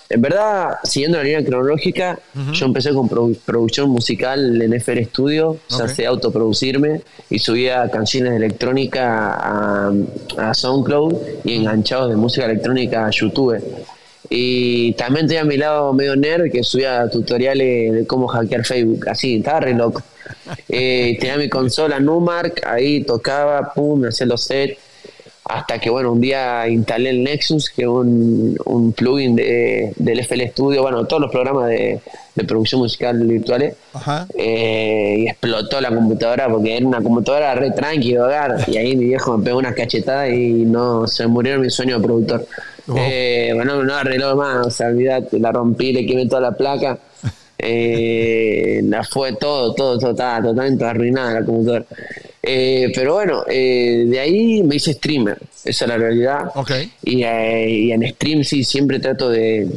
En 0.08 0.22
verdad, 0.22 0.76
siguiendo 0.84 1.18
la 1.18 1.24
línea 1.24 1.44
cronológica, 1.44 2.16
yo 2.52 2.66
empecé 2.66 2.92
con 2.92 3.08
producción 3.44 3.90
musical 3.90 4.62
en 4.62 4.72
FR 4.72 5.04
Studio, 5.04 5.50
o 5.68 5.76
sea, 5.76 5.88
sé 5.88 6.06
autoproducirme 6.06 7.00
y 7.28 7.40
subía 7.40 7.90
canciones 7.90 8.30
de 8.30 8.36
electrónica 8.36 9.34
a, 9.34 9.92
a 10.38 10.54
SoundCloud 10.54 11.12
y 11.42 11.56
enganchados 11.56 12.10
de 12.10 12.14
música 12.14 12.46
electrónica 12.46 13.04
a 13.04 13.10
YouTube. 13.10 13.60
Y 14.28 14.92
también 14.92 15.26
tenía 15.26 15.42
a 15.42 15.44
mi 15.44 15.56
lado 15.56 15.92
medio 15.92 16.16
nerd 16.16 16.50
que 16.50 16.62
subía 16.62 17.08
tutoriales 17.10 17.92
de 17.92 18.06
cómo 18.06 18.26
hackear 18.26 18.64
Facebook, 18.64 19.08
así, 19.08 19.36
estaba 19.36 19.60
re 19.60 19.74
loco. 19.74 20.02
Eh, 20.68 21.16
tenía 21.20 21.36
mi 21.36 21.48
consola 21.48 22.00
Numark, 22.00 22.66
ahí 22.66 23.02
tocaba, 23.04 23.72
pum, 23.72 24.00
me 24.00 24.08
hacía 24.08 24.26
los 24.26 24.42
sets. 24.42 24.78
Hasta 25.48 25.78
que, 25.78 25.90
bueno, 25.90 26.10
un 26.10 26.20
día 26.20 26.66
instalé 26.68 27.10
el 27.10 27.22
Nexus, 27.22 27.70
que 27.70 27.82
es 27.82 27.88
un, 27.88 28.92
plugin 28.96 29.36
de, 29.36 29.92
del 29.96 30.18
FL 30.18 30.48
Studio, 30.48 30.82
bueno, 30.82 31.04
todos 31.04 31.22
los 31.22 31.30
programas 31.30 31.68
de, 31.68 32.00
producción 32.48 32.80
musical 32.80 33.18
virtuales. 33.18 33.76
Eh, 34.36 35.16
y 35.18 35.28
explotó 35.28 35.80
la 35.80 35.90
computadora 35.90 36.48
porque 36.48 36.76
era 36.76 36.86
una 36.86 37.00
computadora 37.00 37.54
re 37.54 37.70
tranqui 37.70 38.16
hogar. 38.16 38.64
Y 38.66 38.76
ahí 38.76 38.96
mi 38.96 39.04
viejo 39.04 39.38
me 39.38 39.44
pegó 39.44 39.58
una 39.58 39.72
cachetada 39.72 40.28
y 40.28 40.64
no 40.64 41.06
se 41.06 41.28
murió 41.28 41.60
mi 41.60 41.70
sueño 41.70 41.98
de 41.98 42.04
productor. 42.04 42.46
Eh, 42.96 43.52
bueno, 43.54 43.84
no 43.84 43.94
arregló 43.94 44.34
más, 44.36 44.66
o 44.66 44.70
sea, 44.70 44.88
olvidate, 44.88 45.38
la 45.38 45.52
rompí, 45.52 45.92
le 45.92 46.06
quemé 46.06 46.26
toda 46.26 46.40
la 46.40 46.52
placa. 46.52 46.98
Eh, 47.58 48.82
la 48.84 49.02
fue 49.02 49.32
todo, 49.32 49.74
todo, 49.74 49.98
todo, 49.98 50.10
estaba 50.10 50.42
totalmente 50.42 50.84
arruinada 50.84 51.40
la 51.40 51.46
computadora. 51.46 51.86
Eh, 52.48 52.92
pero 52.94 53.14
bueno, 53.14 53.42
eh, 53.48 54.04
de 54.06 54.20
ahí 54.20 54.62
me 54.62 54.76
hice 54.76 54.92
streamer, 54.92 55.36
esa 55.64 55.84
es 55.84 55.88
la 55.88 55.98
realidad. 55.98 56.52
Y, 57.02 57.24
eh, 57.24 57.68
y 57.68 57.90
en 57.90 58.08
stream 58.08 58.44
sí, 58.44 58.62
siempre 58.62 59.00
trato 59.00 59.28
de, 59.28 59.68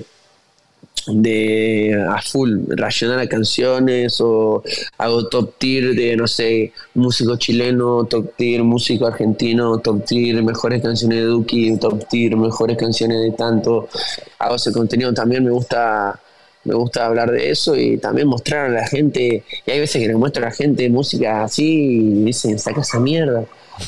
de 1.08 2.06
a 2.08 2.22
full 2.22 2.60
racionar 2.68 3.18
a 3.18 3.28
canciones 3.28 4.22
o 4.22 4.62
hago 5.00 5.28
top 5.30 5.58
tier 5.58 5.96
de, 5.96 6.16
no 6.16 6.28
sé, 6.28 6.72
músico 6.94 7.38
chileno, 7.38 8.06
top 8.06 8.36
tier 8.38 8.64
músico 8.64 9.08
argentino, 9.08 9.80
top 9.80 10.06
tier 10.06 10.44
mejores 10.44 10.80
canciones 10.84 11.18
de 11.18 11.26
Duki, 11.26 11.76
top 11.78 12.08
tier 12.08 12.36
mejores 12.38 12.78
canciones 12.78 13.20
de 13.22 13.32
tanto. 13.32 13.90
Hago 14.38 14.58
ese 14.58 14.72
contenido 14.72 15.12
también, 15.12 15.44
me 15.44 15.50
gusta 15.50 16.20
me 16.66 16.76
gusta 16.76 17.06
hablar 17.06 17.32
de 17.32 17.50
eso 17.50 17.76
y 17.76 17.98
también 17.98 18.28
mostrar 18.28 18.68
a 18.68 18.70
la 18.70 18.88
gente, 18.88 19.44
y 19.66 19.72
hay 19.72 19.80
veces 19.80 20.02
que 20.02 20.08
le 20.08 20.16
muestro 20.16 20.44
a 20.44 20.50
la 20.50 20.56
gente 20.56 20.90
música 20.90 21.44
así 21.44 21.66
y 21.66 22.24
dicen, 22.26 22.60
saca 22.60 22.82
esa 22.82 23.00
mierda. 23.00 23.46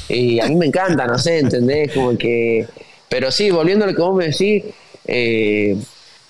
Y 0.08 0.40
a 0.40 0.48
mí 0.48 0.56
me 0.56 0.68
encanta, 0.68 1.06
no 1.06 1.18
sé, 1.18 1.40
¿entendés? 1.40 1.92
Como 1.92 2.18
que... 2.18 2.66
Pero 3.10 3.30
sí, 3.30 3.52
volviendo 3.52 3.86
a 3.86 3.92
lo 3.92 4.16
me 4.16 4.28
decís, 4.28 4.64
eh, 5.06 5.76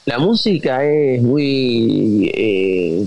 la 0.06 0.18
música 0.18 0.84
es 0.84 1.22
muy... 1.22 2.32
eh, 2.34 3.06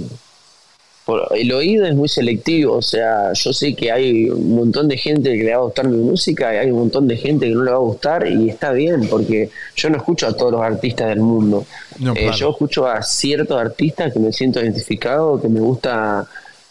por- 1.05 1.29
el 1.37 1.53
oído 1.53 1.85
es 1.87 1.95
muy 1.95 2.09
selectivo, 2.09 2.75
o 2.77 2.83
sea, 2.83 3.33
yo 3.35 3.53
sé 3.53 3.75
que 3.75 3.93
hay 3.93 4.31
un 4.31 4.55
montón 4.57 4.89
de 4.89 4.97
gente 4.97 5.31
que 5.37 5.45
le 5.45 5.51
va 5.51 5.57
a 5.61 5.65
gustar 5.65 5.87
mi 5.89 5.99
música 5.99 6.55
y 6.55 6.59
hay 6.59 6.71
un 6.71 6.79
montón 6.79 7.07
de 7.09 7.17
gente 7.17 7.47
que 7.49 7.55
no 7.55 7.63
le 7.65 7.71
va 7.71 7.77
a 7.77 7.81
gustar 7.81 8.27
y 8.27 8.49
está 8.49 8.73
bien, 8.73 9.07
porque 9.11 9.51
yo 9.77 9.91
no 9.91 9.97
escucho 9.99 10.27
a 10.27 10.37
todos 10.37 10.53
los 10.53 10.63
artistas 10.63 11.09
del 11.09 11.21
mundo. 11.21 11.67
No, 11.99 12.13
Eh, 12.13 12.17
claro. 12.23 12.37
Yo 12.37 12.51
escucho 12.51 12.87
a 12.87 13.03
ciertos 13.03 13.61
artistas 13.61 14.13
que 14.13 14.19
me 14.19 14.33
siento 14.33 14.61
identificado, 14.61 15.41
que 15.41 15.49
me 15.49 15.61
gusta, 15.61 16.27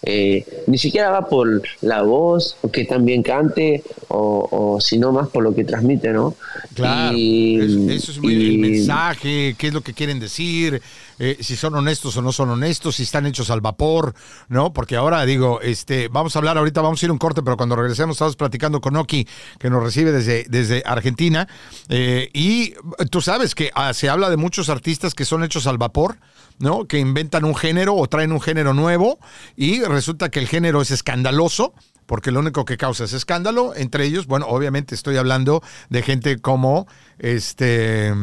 eh, 0.06 0.44
ni 0.68 0.78
siquiera 0.78 1.12
va 1.12 1.30
por 1.30 1.62
la 1.82 2.02
voz, 2.02 2.58
o 2.62 2.70
que 2.70 2.84
tan 2.86 3.06
bien 3.06 3.24
cante, 3.24 3.84
o, 4.10 4.50
o 4.76 4.82
sino 4.82 5.12
más 5.14 5.30
por 5.30 5.44
lo 5.44 5.56
que 5.56 5.64
transmite, 5.64 6.10
¿no? 6.12 6.36
Claro, 6.74 7.16
Y- 7.18 7.88
eso 7.92 8.12
es 8.12 8.20
muy 8.20 8.34
el 8.34 8.52
y- 8.54 8.58
mensaje, 8.58 9.56
qué 9.58 9.68
es 9.68 9.74
lo 9.74 9.82
que 9.82 9.94
quieren 9.94 10.20
decir, 10.20 10.82
eh, 11.24 11.38
si 11.40 11.56
son 11.56 11.74
honestos 11.76 12.18
o 12.18 12.22
no 12.22 12.34
son 12.34 12.50
honestos, 12.50 12.98
si 12.98 13.04
están 13.04 13.26
hechos 13.26 13.50
al 13.50 13.62
vapor, 13.62 14.14
¿no? 14.50 14.74
Porque 14.74 14.98
ahora 14.98 15.24
digo, 15.24 15.62
este, 15.62 16.10
vamos 16.10 16.36
a 16.36 16.40
hablar 16.40 16.58
ahorita, 16.58 16.82
vamos 16.82 17.02
a 17.02 17.06
ir 17.06 17.12
un 17.12 17.18
corte, 17.18 17.42
pero 17.42 17.56
cuando 17.56 17.78
regresemos 17.78 18.16
estamos 18.16 18.36
platicando 18.36 18.82
con 18.82 18.98
Oki, 18.98 19.26
que 19.58 19.70
nos 19.70 19.82
recibe 19.82 20.12
desde, 20.12 20.44
desde 20.50 20.84
Argentina, 20.86 21.48
eh, 21.88 22.30
y 22.34 22.74
tú 23.10 23.22
sabes 23.22 23.56
que 23.56 23.72
ah, 23.74 23.94
se 23.94 24.10
habla 24.10 24.30
de 24.30 24.36
muchos 24.36 24.68
artistas 24.68 25.14
que 25.14 25.24
son 25.24 25.46
hechos 25.46 25.66
al 25.66 25.78
vapor, 25.78 26.18
¿no? 26.60 26.90
Que 26.90 27.00
inventan 27.00 27.46
un 27.46 27.56
género 27.56 27.96
o 27.96 28.06
traen 28.08 28.34
un 28.34 28.42
género 28.42 28.74
nuevo 28.74 29.18
y 29.56 29.82
resulta 29.82 30.30
que 30.30 30.40
el 30.40 30.48
género 30.50 30.82
es 30.82 30.92
escandaloso 30.92 31.74
porque 32.06 32.32
lo 32.32 32.42
único 32.42 32.66
que 32.66 32.76
causa 32.76 33.06
es 33.06 33.14
escándalo. 33.14 33.74
Entre 33.76 34.04
ellos, 34.04 34.28
bueno, 34.28 34.48
obviamente 34.48 34.94
estoy 34.94 35.16
hablando 35.16 35.64
de 35.90 36.02
gente 36.02 36.38
como 36.40 36.86
este. 37.18 38.14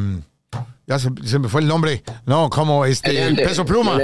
Ya 0.91 0.99
se, 0.99 1.09
se 1.25 1.39
me 1.39 1.49
fue 1.49 1.61
el 1.61 1.69
nombre. 1.69 2.03
No, 2.27 2.51
como 2.51 2.85
este. 2.85 3.33
Peso 3.37 3.65
Pluma. 3.65 3.97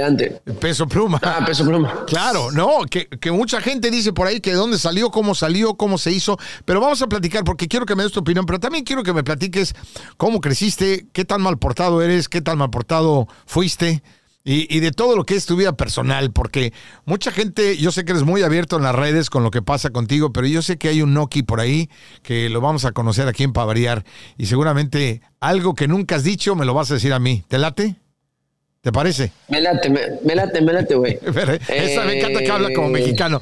Peso 0.61 0.87
Pluma. 0.87 1.19
Ah, 1.21 1.43
peso 1.45 1.65
pluma. 1.65 2.05
Claro, 2.05 2.49
no, 2.53 2.85
que, 2.89 3.07
que 3.07 3.29
mucha 3.29 3.59
gente 3.59 3.91
dice 3.91 4.13
por 4.13 4.25
ahí 4.25 4.39
que 4.39 4.51
de 4.51 4.55
dónde 4.55 4.79
salió, 4.79 5.11
cómo 5.11 5.35
salió, 5.35 5.75
cómo 5.75 5.97
se 5.97 6.11
hizo, 6.11 6.39
pero 6.63 6.79
vamos 6.79 7.01
a 7.01 7.07
platicar 7.07 7.43
porque 7.43 7.67
quiero 7.67 7.85
que 7.85 7.93
me 7.93 8.03
des 8.03 8.13
tu 8.13 8.21
opinión, 8.21 8.45
pero 8.45 8.61
también 8.61 8.85
quiero 8.85 9.03
que 9.03 9.11
me 9.11 9.21
platiques 9.21 9.75
cómo 10.15 10.39
creciste, 10.39 11.07
qué 11.11 11.25
tan 11.25 11.41
mal 11.41 11.57
portado 11.57 12.01
eres, 12.01 12.29
qué 12.29 12.41
tan 12.41 12.57
mal 12.57 12.69
portado 12.69 13.27
fuiste. 13.45 14.01
Y, 14.49 14.79
de 14.79 14.91
todo 14.91 15.17
lo 15.17 15.25
que 15.25 15.35
es 15.35 15.45
tu 15.45 15.57
vida 15.57 15.73
personal, 15.73 16.31
porque 16.31 16.71
mucha 17.03 17.33
gente, 17.33 17.75
yo 17.75 17.91
sé 17.91 18.05
que 18.05 18.13
eres 18.13 18.23
muy 18.23 18.43
abierto 18.43 18.77
en 18.77 18.83
las 18.83 18.95
redes 18.95 19.29
con 19.29 19.43
lo 19.43 19.51
que 19.51 19.61
pasa 19.61 19.89
contigo, 19.89 20.31
pero 20.31 20.47
yo 20.47 20.61
sé 20.61 20.77
que 20.77 20.87
hay 20.87 21.01
un 21.01 21.13
Noki 21.13 21.43
por 21.43 21.59
ahí 21.59 21.89
que 22.23 22.47
lo 22.47 22.61
vamos 22.61 22.85
a 22.85 22.93
conocer 22.93 23.27
aquí 23.27 23.43
en 23.43 23.51
Pavariar 23.51 24.05
y 24.37 24.45
seguramente 24.45 25.21
algo 25.41 25.75
que 25.75 25.89
nunca 25.89 26.15
has 26.15 26.23
dicho 26.23 26.55
me 26.55 26.65
lo 26.65 26.73
vas 26.73 26.89
a 26.91 26.93
decir 26.93 27.11
a 27.11 27.19
mí. 27.19 27.43
¿Te 27.49 27.57
late? 27.57 27.97
¿Te 28.87 28.91
parece? 28.93 29.33
Me 29.49 29.59
late, 29.59 29.89
me, 29.89 29.99
me 30.23 30.33
late, 30.33 30.61
me 30.61 30.71
late, 30.71 30.95
güey. 30.95 31.19
Esa 31.67 32.05
me 32.05 32.19
encanta 32.19 32.39
que 32.39 32.49
habla 32.49 32.69
como 32.73 32.87
Eh, 32.87 32.91
mexicano. 32.91 33.41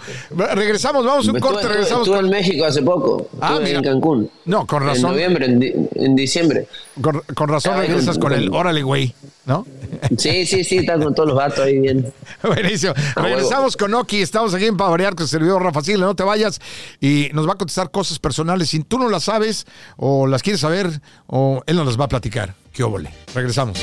Regresamos, 0.56 1.06
vamos 1.06 1.28
un 1.28 1.40
corte, 1.40 1.68
regresamos. 1.68 2.08
Estuve 2.08 2.16
con- 2.16 2.26
en 2.26 2.32
México 2.32 2.66
hace 2.66 2.82
poco. 2.82 3.30
Ah, 3.40 3.60
mira. 3.64 3.78
en 3.78 3.84
Cancún. 3.84 4.32
No, 4.46 4.66
con 4.66 4.82
razón. 4.82 5.06
En 5.06 5.12
noviembre, 5.12 5.46
en, 5.46 5.60
di- 5.60 5.74
en 5.98 6.16
diciembre. 6.16 6.68
Con, 7.00 7.22
con 7.36 7.48
razón 7.48 7.78
regresas 7.78 8.18
con- 8.18 8.32
con 8.32 8.34
el 8.34 8.50
órale, 8.52 8.82
güey, 8.82 9.14
¿no? 9.46 9.68
Sí, 10.18 10.48
sí, 10.48 10.64
sí, 10.64 10.78
está 10.80 10.98
con 10.98 11.14
todos 11.14 11.30
los 11.30 11.38
vatos 11.38 11.60
ahí 11.60 11.78
bien. 11.78 12.12
Buenísimo. 12.42 12.94
Ah, 13.16 13.22
Regresamos 13.22 13.78
con 13.78 13.94
Oki. 13.94 14.24
Estamos 14.24 14.52
aquí 14.56 14.66
en 14.66 14.78
Pavarear 14.78 15.14
con 15.14 15.26
el 15.26 15.30
servidor 15.30 15.62
Rafa 15.62 15.82
Silva. 15.82 16.08
No 16.08 16.16
te 16.16 16.24
vayas 16.24 16.60
y 17.00 17.30
nos 17.34 17.48
va 17.48 17.52
a 17.54 17.56
contestar 17.60 17.92
cosas 17.92 18.18
personales. 18.18 18.70
Si 18.70 18.80
tú 18.84 18.98
no 18.98 19.10
las 19.10 19.26
sabes 19.26 19.68
o 19.98 20.26
las 20.26 20.42
quieres 20.42 20.62
saber 20.62 20.90
o 21.28 21.62
él 21.68 21.76
nos 21.76 21.86
las 21.86 22.00
va 22.00 22.06
a 22.06 22.10
platicar. 22.10 22.56
Qué 22.74 22.82
óvole. 22.82 23.12
Regresamos. 23.36 23.80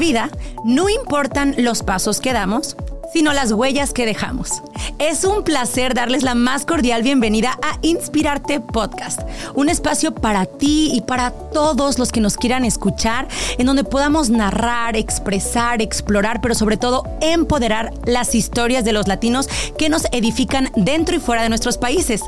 Vida 0.00 0.30
no 0.64 0.88
importan 0.88 1.54
los 1.58 1.84
pasos 1.84 2.20
que 2.20 2.32
damos, 2.32 2.76
sino 3.12 3.32
las 3.32 3.52
huellas 3.52 3.92
que 3.92 4.06
dejamos. 4.06 4.62
Es 4.98 5.24
un 5.24 5.44
placer 5.44 5.94
darles 5.94 6.22
la 6.22 6.34
más 6.34 6.64
cordial 6.64 7.02
bienvenida 7.02 7.58
a 7.62 7.78
Inspirarte 7.82 8.60
Podcast, 8.60 9.20
un 9.54 9.68
espacio 9.68 10.14
para 10.14 10.46
ti 10.46 10.90
y 10.92 11.02
para 11.02 11.30
todos 11.30 11.98
los 11.98 12.12
que 12.12 12.20
nos 12.20 12.36
quieran 12.36 12.64
escuchar, 12.64 13.28
en 13.58 13.66
donde 13.66 13.84
podamos 13.84 14.30
narrar, 14.30 14.96
expresar, 14.96 15.82
explorar, 15.82 16.40
pero 16.40 16.54
sobre 16.54 16.76
todo 16.76 17.04
empoderar 17.20 17.92
las 18.04 18.34
historias 18.34 18.84
de 18.84 18.92
los 18.92 19.06
latinos 19.06 19.48
que 19.76 19.88
nos 19.88 20.06
edifican 20.12 20.70
dentro 20.76 21.16
y 21.16 21.20
fuera 21.20 21.42
de 21.42 21.48
nuestros 21.48 21.78
países. 21.78 22.22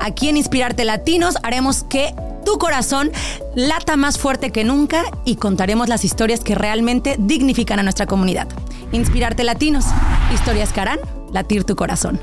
Aquí 0.00 0.28
en 0.28 0.36
Inspirarte 0.36 0.84
Latinos 0.84 1.36
haremos 1.42 1.82
que 1.84 2.14
tu 2.46 2.58
corazón 2.58 3.10
lata 3.56 3.96
más 3.96 4.18
fuerte 4.18 4.52
que 4.52 4.64
nunca 4.64 5.04
y 5.24 5.36
contaremos 5.36 5.88
las 5.88 6.04
historias 6.04 6.40
que 6.40 6.54
realmente 6.54 7.16
dignifican 7.18 7.80
a 7.80 7.82
nuestra 7.82 8.06
comunidad. 8.06 8.46
Inspirarte 8.92 9.42
Latinos, 9.42 9.84
historias 10.32 10.72
que 10.72 10.80
harán 10.80 11.00
latir 11.32 11.64
tu 11.64 11.74
corazón. 11.74 12.20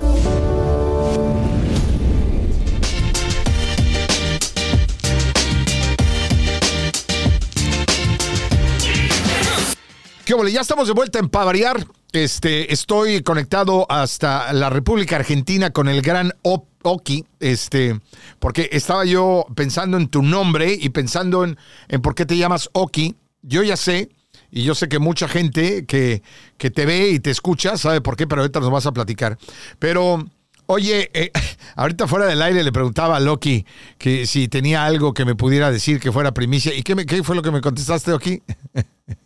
¿Qué? 10.26 10.34
Ya 10.52 10.62
estamos 10.62 10.88
de 10.88 10.94
vuelta 10.94 11.20
en 11.20 11.28
Pavariar. 11.28 11.86
Este, 12.14 12.72
estoy 12.72 13.24
conectado 13.24 13.86
hasta 13.90 14.54
la 14.54 14.70
República 14.70 15.18
Argentina 15.18 15.72
con 15.72 15.90
el 15.90 16.02
gran 16.02 16.32
Oki, 16.44 17.26
este, 17.42 18.00
porque 18.40 18.70
estaba 18.72 19.04
yo 19.04 19.46
pensando 19.54 19.98
en 19.98 20.08
tu 20.08 20.22
nombre 20.22 20.78
y 20.80 20.90
pensando 20.90 21.44
en, 21.44 21.58
en 21.90 22.02
por 22.02 22.16
qué 22.16 22.26
te 22.26 22.38
llamas 22.38 22.70
Oki. 22.72 23.18
Yo 23.42 23.64
ya 23.64 23.76
sé, 23.76 24.10
y 24.50 24.64
yo 24.64 24.76
sé 24.76 24.88
que 24.88 25.00
mucha 25.00 25.28
gente 25.28 25.86
que, 25.86 26.24
que 26.58 26.72
te 26.72 26.86
ve 26.86 27.10
y 27.10 27.20
te 27.20 27.30
escucha 27.30 27.76
sabe 27.76 28.00
por 28.00 28.16
qué, 28.16 28.26
pero 28.26 28.44
ahorita 28.44 28.62
nos 28.62 28.72
vas 28.72 28.86
a 28.86 28.94
platicar. 28.94 29.38
Pero, 29.78 30.24
oye, 30.68 31.10
eh, 31.14 31.32
ahorita 31.76 32.08
fuera 32.08 32.28
del 32.28 32.42
aire 32.42 32.64
le 32.64 32.72
preguntaba 32.72 33.18
a 33.18 33.20
Loki 33.20 33.66
que 33.98 34.26
si 34.26 34.48
tenía 34.48 34.86
algo 34.86 35.14
que 35.14 35.26
me 35.26 35.36
pudiera 35.36 35.70
decir 35.70 36.00
que 36.00 36.14
fuera 36.14 36.34
primicia. 36.34 36.74
¿Y 36.74 36.84
qué, 36.84 36.96
me, 36.96 37.06
qué 37.06 37.24
fue 37.24 37.36
lo 37.36 37.42
que 37.42 37.52
me 37.52 37.60
contestaste, 37.60 38.14
Oki? 38.14 38.42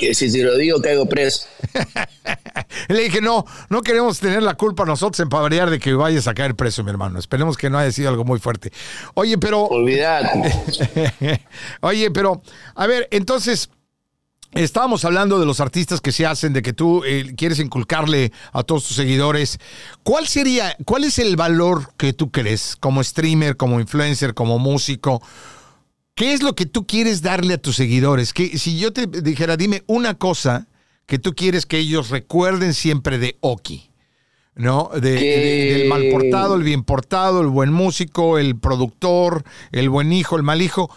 Que 0.00 0.14
si 0.14 0.32
te 0.32 0.42
lo 0.42 0.56
digo, 0.56 0.80
caigo 0.80 1.04
preso. 1.06 1.46
Le 2.88 3.02
dije, 3.02 3.20
no, 3.20 3.44
no 3.68 3.82
queremos 3.82 4.18
tener 4.18 4.42
la 4.42 4.54
culpa 4.54 4.86
nosotros 4.86 5.20
en 5.20 5.28
de 5.68 5.78
que 5.78 5.92
vayas 5.92 6.26
a 6.26 6.32
caer 6.32 6.54
preso, 6.54 6.82
mi 6.82 6.88
hermano. 6.88 7.18
Esperemos 7.18 7.58
que 7.58 7.68
no 7.68 7.76
haya 7.76 7.92
sido 7.92 8.08
algo 8.08 8.24
muy 8.24 8.38
fuerte. 8.38 8.72
Oye, 9.12 9.36
pero, 9.36 9.64
Olvídate. 9.66 11.44
oye, 11.82 12.10
pero, 12.10 12.40
a 12.74 12.86
ver, 12.86 13.08
entonces, 13.10 13.68
estábamos 14.52 15.04
hablando 15.04 15.38
de 15.38 15.44
los 15.44 15.60
artistas 15.60 16.00
que 16.00 16.12
se 16.12 16.24
hacen, 16.24 16.54
de 16.54 16.62
que 16.62 16.72
tú 16.72 17.04
eh, 17.04 17.34
quieres 17.36 17.58
inculcarle 17.58 18.32
a 18.54 18.62
todos 18.62 18.86
tus 18.86 18.96
seguidores. 18.96 19.58
¿Cuál 20.02 20.26
sería, 20.26 20.74
cuál 20.86 21.04
es 21.04 21.18
el 21.18 21.36
valor 21.36 21.92
que 21.98 22.14
tú 22.14 22.30
crees 22.30 22.74
como 22.80 23.04
streamer, 23.04 23.58
como 23.58 23.80
influencer, 23.80 24.32
como 24.32 24.58
músico? 24.58 25.20
¿Qué 26.20 26.34
es 26.34 26.42
lo 26.42 26.54
que 26.54 26.66
tú 26.66 26.86
quieres 26.86 27.22
darle 27.22 27.54
a 27.54 27.58
tus 27.58 27.76
seguidores? 27.76 28.34
Que 28.34 28.58
si 28.58 28.78
yo 28.78 28.92
te 28.92 29.06
dijera, 29.06 29.56
dime 29.56 29.84
una 29.86 30.12
cosa 30.18 30.68
que 31.06 31.18
tú 31.18 31.34
quieres 31.34 31.64
que 31.64 31.78
ellos 31.78 32.10
recuerden 32.10 32.74
siempre 32.74 33.16
de 33.18 33.38
Oki, 33.40 33.88
¿no? 34.54 34.90
De, 34.92 35.00
Que- 35.16 35.38
de- 35.38 35.78
del 35.78 35.88
mal 35.88 36.04
portado, 36.12 36.56
el 36.56 36.62
bien 36.62 36.84
portado, 36.84 37.40
el 37.40 37.46
buen 37.46 37.72
músico, 37.72 38.36
el 38.36 38.58
productor, 38.58 39.44
el 39.72 39.88
buen 39.88 40.12
hijo, 40.12 40.36
el 40.36 40.42
mal 40.42 40.60
hijo. 40.60 40.90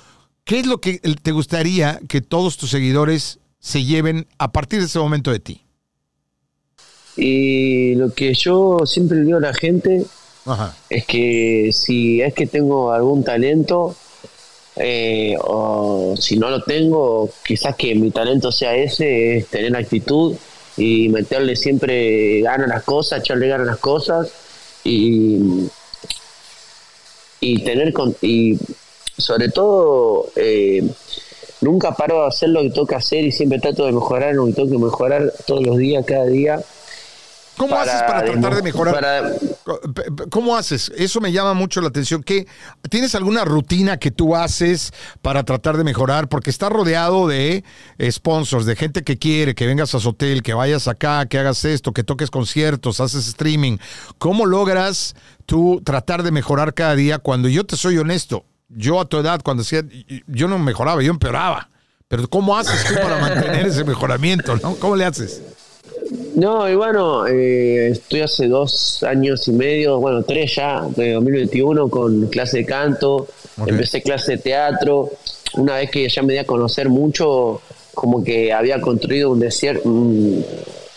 ¿Qué 0.44 0.60
es 0.60 0.66
lo 0.66 0.82
que 0.82 1.00
te 1.00 1.32
gustaría 1.32 2.02
que 2.10 2.20
todos 2.20 2.58
tus 2.58 2.70
seguidores 2.72 3.40
se 3.60 3.86
lleven 3.86 4.28
a 4.40 4.52
partir 4.52 4.82
de 4.82 4.88
ese 4.88 5.00
momento 5.00 5.32
de 5.32 5.40
ti? 5.40 5.62
Y 7.16 7.96
lo 7.96 8.14
que 8.14 8.34
yo 8.34 8.80
siempre 8.86 9.20
le 9.20 9.24
digo 9.24 9.38
a 9.38 9.42
la 9.42 9.54
gente 9.54 10.06
Ajá. 10.46 10.76
es 10.90 11.06
que 11.06 11.70
si 11.72 12.22
es 12.22 12.34
que 12.34 12.46
tengo 12.46 12.92
algún 12.92 13.24
talento, 13.24 13.96
eh, 14.76 15.36
o 15.40 16.16
si 16.18 16.38
no 16.38 16.50
lo 16.50 16.64
tengo, 16.64 17.30
quizás 17.46 17.76
que 17.76 17.94
mi 17.96 18.12
talento 18.12 18.52
sea 18.52 18.76
ese, 18.76 19.38
es 19.38 19.48
tener 19.48 19.76
actitud 19.76 20.36
y 20.78 21.10
meterle 21.10 21.56
siempre 21.56 22.42
ganas 22.42 22.70
a 22.70 22.76
las 22.76 22.84
cosas, 22.84 23.20
echarle 23.20 23.48
ganas 23.48 23.68
a 23.68 23.72
las 23.72 23.80
cosas 23.80 24.32
y, 24.84 25.70
y 27.40 27.64
tener 27.64 27.94
con, 27.94 28.16
y 28.22 28.58
sobre 29.18 29.50
todo 29.50 30.30
eh, 30.36 30.84
nunca 31.62 31.96
paro 31.96 32.22
de 32.22 32.28
hacer 32.28 32.50
lo 32.50 32.62
que 32.62 32.72
toca 32.72 32.98
hacer 32.98 33.24
y 33.24 33.32
siempre 33.32 33.60
trato 33.60 33.86
de 33.86 33.92
mejorar 33.92 34.34
lo 34.34 34.48
que 34.48 34.54
tengo 34.54 34.72
que 34.72 34.78
mejorar 34.84 35.32
todos 35.46 35.64
los 35.64 35.78
días, 35.78 36.04
cada 36.06 36.26
día 36.26 36.64
¿Cómo 37.58 37.76
haces 37.76 38.02
para 38.04 38.26
tratar 38.26 38.56
de 38.56 38.64
mejorar? 38.64 39.34
¿Cómo 40.30 40.56
haces? 40.56 40.92
Eso 40.98 41.22
me 41.22 41.32
llama 41.32 41.54
mucho 41.54 41.82
la 41.82 41.88
atención. 41.88 42.24
¿Qué, 42.24 42.48
¿Tienes 42.90 43.16
alguna 43.16 43.46
rutina 43.46 43.98
que 43.98 44.12
tú 44.12 44.36
haces 44.36 44.92
para 45.22 45.44
tratar 45.44 45.78
de 45.78 45.84
mejorar? 45.84 46.28
Porque 46.28 46.50
estás 46.50 46.72
rodeado 46.72 47.28
de 47.28 47.64
sponsors, 48.10 48.66
de 48.66 48.76
gente 48.76 49.04
que 49.04 49.18
quiere 49.18 49.56
que 49.56 49.68
vengas 49.68 49.94
a 49.96 50.00
su 50.00 50.10
hotel, 50.10 50.42
que 50.42 50.54
vayas 50.54 50.88
acá, 50.88 51.26
que 51.26 51.38
hagas 51.38 51.64
esto, 51.66 51.94
que 51.94 52.04
toques 52.04 52.32
conciertos, 52.32 53.00
haces 53.00 53.28
streaming. 53.28 53.78
¿Cómo 54.18 54.46
logras 54.46 55.16
tú 55.46 55.82
tratar 55.84 56.24
de 56.24 56.32
mejorar 56.32 56.74
cada 56.74 56.96
día 56.96 57.20
cuando 57.20 57.50
yo 57.50 57.66
te 57.66 57.76
soy 57.76 57.98
honesto? 57.98 58.46
Yo 58.70 59.00
a 59.00 59.06
tu 59.06 59.18
edad, 59.18 59.42
cuando 59.44 59.62
decía, 59.64 59.84
yo 60.28 60.48
no 60.48 60.58
mejoraba, 60.58 61.04
yo 61.04 61.12
empeoraba. 61.12 61.70
Pero 62.08 62.28
¿cómo 62.28 62.58
haces 62.58 62.84
tú 62.86 62.96
para 62.96 63.20
mantener 63.20 63.68
ese 63.68 63.84
mejoramiento? 63.84 64.56
¿no? 64.58 64.76
¿Cómo 64.76 64.96
le 64.96 65.06
haces? 65.06 65.42
No, 66.36 66.70
y 66.70 66.76
bueno, 66.76 67.28
eh, 67.28 67.90
estoy 67.90 68.22
hace 68.22 68.48
dos 68.48 69.04
años 69.04 69.48
y 69.48 69.52
medio, 69.52 70.00
bueno, 70.00 70.24
tres 70.24 70.56
ya, 70.56 70.82
de 70.96 71.14
2021, 71.14 71.90
con 71.90 72.28
clase 72.28 72.60
de 72.60 72.66
canto, 72.66 73.28
empecé 73.66 74.02
clase 74.02 74.34
de 74.34 74.38
teatro. 74.40 75.12
Una 75.56 75.76
vez 75.76 75.92
que 75.92 76.10
ya 76.10 76.24
me 76.24 76.34
di 76.34 76.40
a 76.40 76.46
conocer 76.46 76.90
mucho, 76.90 77.62
como 77.94 78.24
que 78.24 78.52
había 78.52 78.82
construido 78.82 79.32
un 79.32 79.40
desierto, 79.40 79.88
un 79.88 80.44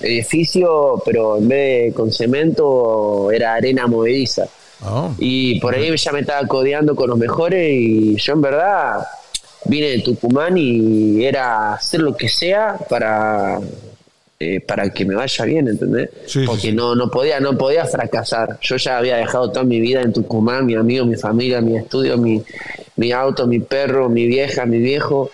edificio, 0.00 1.02
pero 1.04 1.36
en 1.36 1.48
vez 1.48 1.84
de 1.84 1.92
con 1.92 2.10
cemento 2.12 3.30
era 3.30 3.54
arena 3.54 3.86
movediza. 3.86 4.48
Oh. 4.84 5.10
Y 5.18 5.60
por 5.60 5.74
ahí 5.74 5.94
ya 5.96 6.12
me 6.12 6.20
estaba 6.20 6.46
codeando 6.46 6.94
con 6.94 7.10
los 7.10 7.18
mejores 7.18 7.70
y 7.70 8.16
yo 8.16 8.32
en 8.34 8.40
verdad 8.40 9.06
vine 9.64 9.88
de 9.88 10.00
Tucumán 10.00 10.56
y 10.56 11.24
era 11.24 11.74
hacer 11.74 12.00
lo 12.00 12.16
que 12.16 12.28
sea 12.28 12.78
para 12.88 13.58
eh, 14.38 14.60
para 14.60 14.90
que 14.90 15.06
me 15.06 15.14
vaya 15.14 15.44
bien, 15.46 15.66
¿entendés? 15.66 16.10
Porque 16.44 16.70
No, 16.70 16.94
no, 16.94 17.10
podía, 17.10 17.40
no 17.40 17.56
podía 17.56 17.86
fracasar. 17.86 18.58
Yo 18.60 18.76
ya 18.76 18.98
había 18.98 19.16
dejado 19.16 19.50
toda 19.50 19.64
mi 19.64 19.80
vida 19.80 20.02
en 20.02 20.12
Tucumán, 20.12 20.66
mi 20.66 20.74
amigo, 20.74 21.06
mi 21.06 21.16
familia, 21.16 21.62
mi 21.62 21.74
estudio, 21.76 22.18
mi, 22.18 22.42
mi 22.96 23.12
auto, 23.12 23.46
mi 23.46 23.60
perro, 23.60 24.10
mi 24.10 24.26
vieja, 24.26 24.66
mi 24.66 24.78
viejo. 24.78 25.30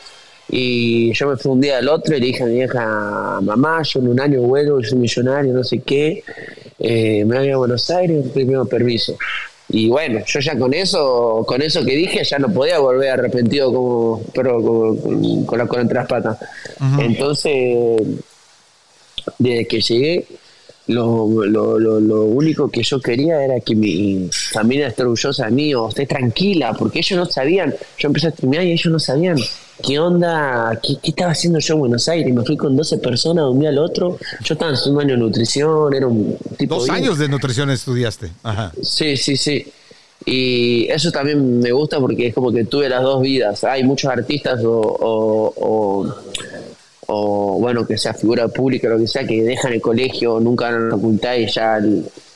Y 0.49 1.12
yo 1.14 1.28
me 1.28 1.37
fui 1.37 1.50
un 1.50 1.61
día 1.61 1.78
al 1.78 1.88
otro 1.88 2.14
y 2.16 2.21
le 2.21 2.26
dije 2.26 2.44
a 2.44 2.47
mi 2.47 2.54
vieja, 2.54 3.40
mamá, 3.42 3.82
yo 3.82 3.99
en 3.99 4.09
un 4.09 4.21
año 4.21 4.40
vuelo, 4.42 4.80
yo 4.80 4.90
soy 4.90 4.99
millonario, 4.99 5.52
no 5.52 5.64
sé 5.64 5.80
qué, 5.80 6.23
eh, 6.78 7.25
me 7.25 7.38
voy 7.38 7.50
a 7.50 7.56
Buenos 7.56 7.90
Aires, 7.90 8.25
primero 8.32 8.66
permiso. 8.66 9.16
Y 9.68 9.88
bueno, 9.88 10.21
yo 10.25 10.38
ya 10.38 10.56
con 10.56 10.75
eso, 10.75 11.44
con 11.47 11.61
eso 11.61 11.85
que 11.85 11.97
dije, 11.97 12.23
ya 12.23 12.38
no 12.38 12.52
podía 12.52 12.78
volver 12.78 13.11
arrepentido 13.11 13.73
como 13.73 14.23
pero 14.32 14.62
con, 14.62 15.59
la 15.59 15.66
cola 15.66 15.82
entre 15.82 15.99
las 15.99 16.06
patas. 16.06 16.38
Entonces 17.00 17.99
desde 19.38 19.66
que 19.66 19.80
llegué, 19.80 20.26
lo, 20.88 21.44
lo, 21.44 21.78
lo, 21.78 22.24
único 22.24 22.68
que 22.68 22.82
yo 22.82 23.00
quería 23.00 23.42
era 23.44 23.60
que 23.60 23.74
mi 23.74 24.28
familia 24.30 24.88
esté 24.88 25.02
orgullosa 25.02 25.46
de 25.46 25.52
mí 25.52 25.74
o 25.74 25.88
esté 25.88 26.06
tranquila, 26.06 26.74
porque 26.74 26.98
ellos 26.98 27.18
no 27.18 27.26
sabían. 27.26 27.74
Yo 27.98 28.08
empecé 28.08 28.28
a 28.28 28.30
streamear 28.30 28.64
y 28.64 28.72
ellos 28.72 28.92
no 28.92 28.98
sabían 28.98 29.36
qué 29.82 29.98
onda, 29.98 30.78
qué, 30.82 30.98
estaba 31.02 31.32
haciendo 31.32 31.60
yo 31.60 31.74
en 31.74 31.80
Buenos 31.80 32.08
Aires. 32.08 32.34
Me 32.34 32.44
fui 32.44 32.56
con 32.56 32.76
12 32.76 32.98
personas 32.98 33.44
de 33.44 33.50
un 33.50 33.60
día 33.60 33.68
al 33.68 33.78
otro. 33.78 34.18
Yo 34.42 34.54
estaba 34.54 34.72
en 34.72 34.92
un 34.92 35.00
año 35.00 35.14
de 35.14 35.20
nutrición, 35.20 35.94
era 35.94 36.06
un 36.06 36.36
tipo. 36.58 36.74
Dos 36.74 36.90
años 36.90 37.18
de 37.18 37.28
nutrición 37.28 37.70
estudiaste. 37.70 38.30
Ajá. 38.42 38.72
Sí, 38.82 39.16
sí, 39.16 39.36
sí. 39.36 39.66
Y 40.24 40.86
eso 40.88 41.10
también 41.10 41.58
me 41.60 41.72
gusta 41.72 41.98
porque 41.98 42.28
es 42.28 42.34
como 42.34 42.52
que 42.52 42.64
tuve 42.64 42.88
las 42.88 43.02
dos 43.02 43.22
vidas. 43.22 43.62
Hay 43.64 43.84
muchos 43.84 44.10
artistas 44.10 44.60
o 44.64 45.54
o 45.56 46.14
bueno, 47.06 47.86
que 47.86 47.96
sea 47.98 48.14
figura 48.14 48.48
pública, 48.48 48.88
lo 48.88 48.98
que 48.98 49.06
sea, 49.06 49.26
que 49.26 49.42
dejan 49.42 49.72
el 49.72 49.80
colegio, 49.80 50.40
nunca 50.40 50.66
van 50.66 50.74
a 50.74 50.78
la 50.80 50.90
facultad 50.96 51.34
y 51.36 51.46
ya 51.46 51.80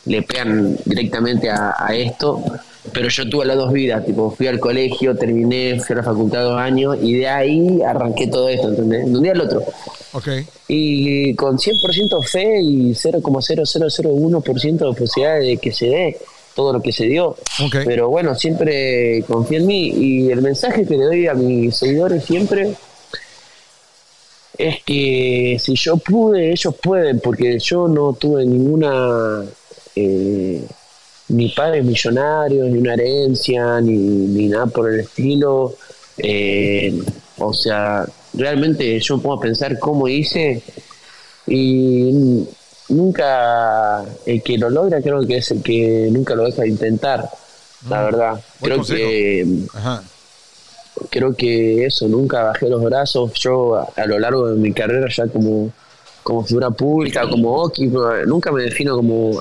le 0.06 0.22
pegan 0.22 0.76
directamente 0.84 1.50
a, 1.50 1.88
esto. 1.94 2.42
Pero 2.92 3.08
yo 3.08 3.28
tuve 3.28 3.44
las 3.44 3.56
dos 3.56 3.72
vidas, 3.72 4.06
tipo, 4.06 4.30
fui 4.30 4.46
al 4.46 4.60
colegio, 4.60 5.16
terminé, 5.16 5.80
fui 5.80 5.94
a 5.94 5.96
la 5.96 6.04
facultad 6.04 6.44
dos 6.44 6.60
años 6.60 6.96
y 7.02 7.14
de 7.14 7.26
ahí 7.26 7.82
arranqué 7.82 8.28
todo 8.28 8.48
esto, 8.48 8.68
¿entendés? 8.68 9.06
De 9.06 9.16
un 9.16 9.22
día 9.24 9.32
al 9.32 9.40
otro. 9.40 9.64
Okay. 10.12 10.46
Y 10.68 11.34
con 11.34 11.58
100% 11.58 12.22
fe 12.24 12.62
y 12.62 12.92
0,0001% 12.92 14.78
de 14.78 14.94
posibilidad 14.94 15.40
de 15.40 15.56
que 15.56 15.72
se 15.72 15.86
dé 15.86 16.16
todo 16.54 16.72
lo 16.72 16.80
que 16.80 16.92
se 16.92 17.06
dio. 17.06 17.36
Pero 17.84 18.08
bueno, 18.08 18.36
siempre 18.36 19.24
confía 19.26 19.58
en 19.58 19.66
mí 19.66 19.88
y 19.88 20.30
el 20.30 20.40
mensaje 20.40 20.86
que 20.86 20.96
le 20.96 21.04
doy 21.04 21.26
a 21.26 21.34
mis 21.34 21.76
seguidores 21.76 22.24
siempre 22.24 22.76
es 24.58 24.82
que 24.84 25.56
si 25.60 25.74
yo 25.74 25.96
pude, 25.96 26.50
ellos 26.52 26.74
pueden, 26.82 27.20
porque 27.20 27.58
yo 27.58 27.88
no 27.88 28.12
tuve 28.14 28.44
ninguna, 28.44 29.44
eh, 29.94 30.64
ni 31.28 31.48
padres 31.50 31.84
millonarios, 31.84 32.70
ni 32.70 32.78
una 32.78 32.94
herencia, 32.94 33.80
ni, 33.80 34.48
nada 34.48 34.66
por 34.66 34.92
el 34.92 35.00
estilo. 35.00 35.74
Eh, 36.18 36.98
o 37.38 37.52
sea, 37.52 38.06
realmente 38.34 38.98
yo 39.00 39.18
puedo 39.18 39.38
pensar 39.40 39.78
cómo 39.78 40.08
hice 40.08 40.62
y 41.46 42.46
nunca, 42.88 44.04
el 44.24 44.42
que 44.42 44.58
lo 44.58 44.70
logra 44.70 45.00
creo 45.00 45.26
que 45.26 45.38
es 45.38 45.50
el 45.50 45.62
que 45.62 46.08
nunca 46.10 46.34
lo 46.34 46.44
deja 46.44 46.62
de 46.62 46.68
intentar, 46.68 47.28
la 47.88 48.02
mm. 48.02 48.04
verdad. 48.04 48.40
creo 48.60 48.82
que 48.82 49.46
creo 51.10 51.34
que 51.34 51.86
eso, 51.86 52.08
nunca 52.08 52.42
bajé 52.42 52.68
los 52.68 52.82
brazos. 52.82 53.32
Yo 53.34 53.76
a, 53.76 54.06
lo 54.06 54.18
largo 54.18 54.50
de 54.50 54.56
mi 54.56 54.72
carrera 54.72 55.06
ya 55.08 55.26
como, 55.26 55.70
como 56.22 56.44
figura 56.44 56.70
pública, 56.70 57.28
como 57.28 57.52
Oki, 57.62 57.90
nunca 58.26 58.50
me 58.52 58.62
defino 58.62 58.96
como 58.96 59.40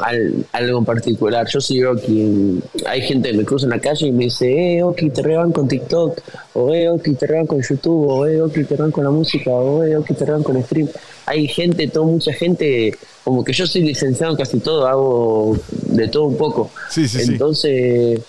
algo 0.51 0.79
en 0.79 0.85
particular. 0.85 1.47
Yo 1.47 1.59
soy 1.61 1.83
Oki. 1.83 2.61
Hay 2.85 3.01
gente 3.01 3.31
que 3.31 3.37
me 3.37 3.45
cruza 3.45 3.65
en 3.65 3.71
la 3.71 3.79
calle 3.79 4.07
y 4.07 4.11
me 4.11 4.25
dice, 4.25 4.77
eh, 4.77 4.83
Oki, 4.83 5.09
te 5.09 5.21
reban 5.21 5.51
con 5.51 5.67
TikTok, 5.67 6.21
o 6.53 6.73
eh, 6.73 6.89
Oki, 6.89 7.13
te 7.15 7.27
reban 7.27 7.47
con 7.47 7.61
YouTube, 7.61 8.07
o 8.07 8.27
eh, 8.27 8.41
Oki, 8.41 8.63
te 8.63 8.75
reban 8.75 8.91
con 8.91 9.03
la 9.03 9.11
música, 9.11 9.51
o 9.51 9.83
eh, 9.83 9.97
Oki, 9.97 10.13
te 10.13 10.25
reban 10.25 10.43
con 10.43 10.61
stream. 10.63 10.89
Hay 11.25 11.47
gente, 11.47 11.87
todo, 11.87 12.05
mucha 12.05 12.33
gente, 12.33 12.95
como 13.23 13.43
que 13.43 13.51
yo 13.51 13.65
soy 13.65 13.81
licenciado 13.81 14.33
en 14.33 14.37
casi 14.37 14.59
todo, 14.59 14.85
hago 14.85 15.57
de 15.87 16.07
todo 16.07 16.25
un 16.25 16.37
poco. 16.37 16.69
Sí, 16.89 17.07
sí, 17.07 17.31
entonces, 17.31 18.21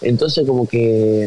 entonces 0.00 0.46
como 0.46 0.68
que 0.68 1.26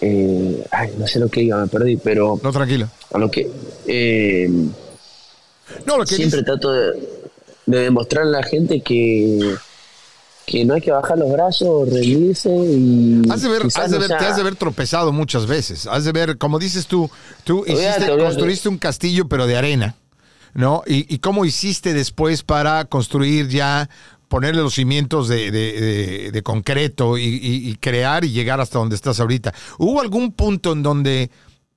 eh, 0.00 0.64
ay, 0.70 0.92
no 0.98 1.06
sé 1.06 1.18
lo 1.18 1.28
que 1.28 1.42
iba, 1.42 1.58
me 1.58 1.68
perdí, 1.68 1.96
pero. 1.96 2.38
No, 2.42 2.52
tranquilo. 2.52 2.88
A 3.12 3.18
lo 3.18 3.30
que. 3.30 3.50
Eh, 3.86 4.48
no, 5.86 5.96
lo 5.96 6.04
que 6.04 6.14
siempre 6.16 6.42
trato 6.42 6.72
de, 6.72 6.92
demostrar 7.66 8.24
a 8.24 8.28
la 8.28 8.42
gente 8.42 8.80
que 8.80 9.56
que 10.46 10.64
no 10.64 10.74
hay 10.74 10.80
que 10.80 10.92
bajar 10.92 11.18
los 11.18 11.32
brazos, 11.32 11.92
rendirse 11.92 12.48
y... 12.48 13.20
Has 13.28 13.42
de 13.42 13.48
ver, 13.48 13.62
has 13.64 13.90
de 13.90 13.98
ver, 13.98 14.06
te 14.06 14.14
has 14.14 14.36
de 14.36 14.44
ver 14.44 14.54
tropezado 14.54 15.12
muchas 15.12 15.44
veces. 15.46 15.88
Has 15.88 16.04
de 16.04 16.12
ver, 16.12 16.38
como 16.38 16.60
dices 16.60 16.86
tú, 16.86 17.10
tú 17.42 17.64
hiciste, 17.66 18.16
construiste 18.16 18.68
un 18.68 18.78
castillo 18.78 19.26
pero 19.26 19.48
de 19.48 19.56
arena, 19.56 19.96
¿no? 20.54 20.84
Y, 20.86 21.12
y, 21.12 21.18
cómo 21.18 21.44
hiciste 21.44 21.94
después 21.94 22.44
para 22.44 22.84
construir 22.84 23.48
ya 23.48 23.90
ponerle 24.28 24.62
los 24.62 24.74
cimientos 24.74 25.28
de, 25.28 26.40
concreto 26.44 27.18
y, 27.18 27.76
crear 27.80 28.24
y 28.24 28.30
llegar 28.30 28.60
hasta 28.60 28.78
donde 28.78 28.96
estás 28.96 29.20
ahorita. 29.20 29.54
¿Hubo 29.78 30.00
algún 30.00 30.32
punto 30.32 30.72
en 30.72 30.82
donde, 30.82 31.30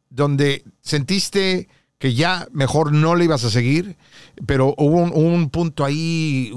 donde 0.09 0.63
sentiste 0.81 1.67
que 1.99 2.13
ya 2.13 2.47
mejor 2.53 2.93
no 2.93 3.15
le 3.15 3.25
ibas 3.25 3.43
a 3.43 3.49
seguir, 3.49 3.97
pero 4.45 4.73
hubo 4.77 5.01
un, 5.01 5.49
punto 5.49 5.83
ahí 5.83 6.49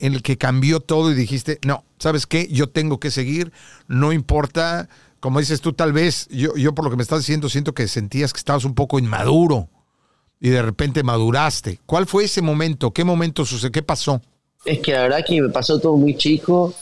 en 0.00 0.14
el 0.14 0.22
que 0.22 0.36
cambió 0.36 0.80
todo 0.80 1.12
y 1.12 1.14
dijiste, 1.14 1.60
no, 1.64 1.84
¿sabes 1.98 2.26
qué? 2.26 2.48
Yo 2.50 2.68
tengo 2.68 2.98
que 2.98 3.12
seguir, 3.12 3.52
no 3.86 4.12
importa, 4.12 4.88
como 5.20 5.38
dices 5.38 5.60
tú, 5.60 5.74
tal 5.74 5.92
vez, 5.92 6.26
yo, 6.30 6.56
yo 6.56 6.74
por 6.74 6.84
lo 6.84 6.90
que 6.90 6.96
me 6.96 7.04
estás 7.04 7.20
diciendo, 7.20 7.48
siento 7.48 7.72
que 7.72 7.86
sentías 7.86 8.32
que 8.32 8.38
estabas 8.38 8.64
un 8.64 8.74
poco 8.74 8.98
inmaduro 8.98 9.68
y 10.40 10.48
de 10.48 10.62
repente 10.62 11.04
maduraste. 11.04 11.78
¿Cuál 11.86 12.06
fue 12.06 12.24
ese 12.24 12.42
momento? 12.42 12.92
¿Qué 12.92 13.04
momento 13.04 13.44
sucedió? 13.44 13.70
¿Qué 13.70 13.82
pasó? 13.82 14.20
Es 14.64 14.80
que 14.80 14.92
la 14.92 15.02
verdad 15.02 15.24
que 15.26 15.40
me 15.40 15.48
pasó 15.48 15.78
todo 15.78 15.96
muy 15.96 16.16
chico 16.16 16.74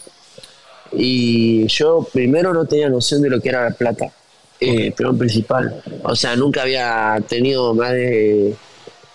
y 0.92 1.66
yo 1.68 2.06
primero 2.12 2.52
no 2.52 2.66
tenía 2.66 2.88
noción 2.88 3.22
de 3.22 3.30
lo 3.30 3.40
que 3.40 3.50
era 3.50 3.68
la 3.68 3.74
plata, 3.74 4.10
eh, 4.58 4.92
pero 4.96 5.16
principal. 5.16 5.82
O 6.02 6.16
sea, 6.16 6.34
nunca 6.34 6.62
había 6.62 7.22
tenido 7.28 7.74
más 7.74 7.92
de, 7.92 8.56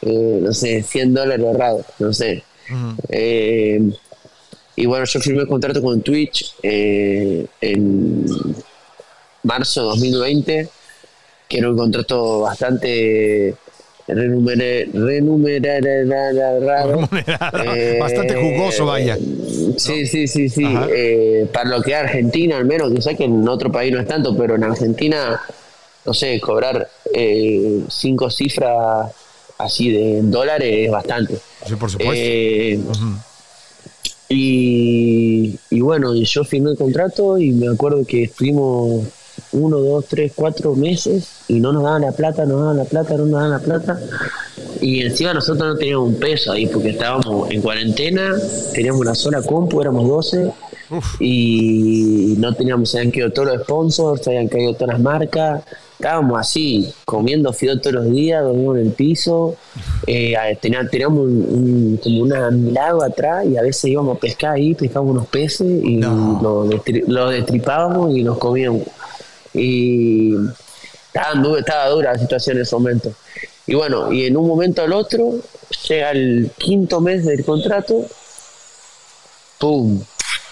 eh, 0.02 0.40
no 0.42 0.54
sé, 0.54 0.82
100 0.82 1.14
dólares 1.14 1.46
ahorrados, 1.46 1.86
no 2.00 2.14
sé. 2.14 2.44
Eh, 3.10 3.82
y 4.76 4.86
bueno, 4.86 5.06
yo 5.06 5.20
firmé 5.20 5.42
el 5.42 5.48
contrato 5.48 5.82
con 5.82 6.02
Twitch 6.02 6.56
en 6.62 8.26
marzo 9.44 9.82
de 9.82 9.88
2020, 9.88 10.70
que 11.50 11.58
era 11.58 11.70
un 11.70 11.78
contrato 11.78 12.40
bastante 12.42 13.56
renumerado, 14.08 14.90
bastante 18.00 18.36
jugoso, 18.36 18.86
vaya. 18.86 19.18
Sí, 19.78 20.06
sí, 20.06 20.28
sí, 20.28 20.50
sí. 20.50 20.66
Eh, 20.94 21.48
para 21.52 21.70
lo 21.70 21.82
que 21.82 21.92
es 21.92 21.98
Argentina, 21.98 22.58
al 22.58 22.66
menos, 22.66 22.92
sé 23.04 23.16
que 23.16 23.26
en 23.26 23.48
otro 23.48 23.72
país 23.72 23.94
no 23.94 24.00
es 24.00 24.08
tanto, 24.08 24.36
pero 24.36 24.56
en 24.56 24.64
Argentina, 24.64 25.42
no 26.06 26.14
sé, 26.14 26.40
cobrar 26.40 26.90
eh, 27.14 27.82
cinco 27.90 28.30
cifras 28.30 29.12
así 29.58 29.92
de 29.92 30.22
dólares 30.24 30.86
es 30.86 30.92
bastante. 30.92 31.38
Sí, 31.66 31.76
por 31.76 31.90
supuesto. 31.90 32.14
Eh, 32.16 32.80
y, 34.30 35.60
y, 35.70 35.82
bueno, 35.82 36.16
yo 36.16 36.44
firmé 36.44 36.72
el 36.72 36.78
contrato 36.78 37.38
y 37.38 37.52
me 37.52 37.68
acuerdo 37.68 38.04
que 38.06 38.24
estuvimos 38.24 39.08
uno, 39.52 39.78
dos, 39.78 40.06
tres, 40.08 40.34
cuatro 40.36 40.76
meses 40.76 41.44
y 41.48 41.60
no 41.60 41.72
nos 41.72 41.84
daban 41.84 42.02
la 42.02 42.12
plata, 42.12 42.46
no 42.46 42.54
nos 42.54 42.62
daban 42.62 42.78
la 42.78 42.86
plata, 42.86 43.18
no 43.18 43.26
nos 43.26 43.32
daban 43.32 43.52
la 43.52 43.60
plata. 43.60 44.00
Y 44.82 45.02
encima 45.02 45.34
nosotros 45.34 45.68
no 45.68 45.78
teníamos 45.78 46.10
un 46.10 46.16
peso 46.16 46.52
ahí 46.52 46.68
porque 46.68 46.90
estábamos 46.90 47.50
en 47.52 47.62
cuarentena, 47.62 48.36
teníamos 48.74 49.02
una 49.02 49.16
sola 49.16 49.42
compu, 49.42 49.82
éramos 49.82 50.08
12 50.08 50.52
y 51.20 52.36
no 52.38 52.54
teníamos, 52.54 52.90
se 52.90 53.00
habían 53.00 53.12
caído 53.12 53.32
todos 53.32 53.48
los 53.50 53.62
sponsors, 53.64 54.24
se 54.24 54.32
habían 54.32 54.48
caído 54.48 54.74
todas 54.74 54.94
las 54.94 55.02
marcas. 55.02 55.64
Estábamos 55.94 56.38
así, 56.38 56.92
comiendo 57.06 57.54
fideo 57.54 57.80
todos 57.80 57.94
los 57.94 58.12
días, 58.12 58.44
dormimos 58.44 58.78
en 58.78 58.88
el 58.88 58.92
piso. 58.92 59.56
Eh, 60.06 60.36
teníamos 60.60 61.26
un, 61.26 62.00
como 62.04 62.24
una 62.24 62.52
lago 62.52 63.04
atrás 63.04 63.46
y 63.46 63.56
a 63.56 63.62
veces 63.62 63.86
íbamos 63.86 64.18
a 64.18 64.20
pescar 64.20 64.56
ahí, 64.56 64.74
pescábamos 64.74 65.14
unos 65.14 65.28
peces 65.28 65.68
y 65.84 65.98
los 65.98 66.68
lo 67.08 67.30
destripábamos 67.30 68.16
y 68.16 68.24
nos 68.24 68.38
comíamos 68.38 68.82
y 69.54 70.36
estaba 71.08 71.36
dura, 71.36 71.60
estaba 71.60 71.90
dura 71.90 72.14
la 72.14 72.20
situación 72.20 72.58
en 72.58 72.64
ese 72.64 72.76
momento. 72.76 73.14
Y 73.66 73.76
bueno, 73.76 74.12
y 74.12 74.26
en 74.26 74.36
un 74.36 74.48
momento 74.48 74.82
al 74.82 74.94
otro, 74.94 75.36
llega 75.88 76.12
el 76.12 76.52
quinto 76.58 77.00
mes 77.00 77.26
del 77.26 77.46
contrato, 77.46 78.06
¡pum! 79.60 80.04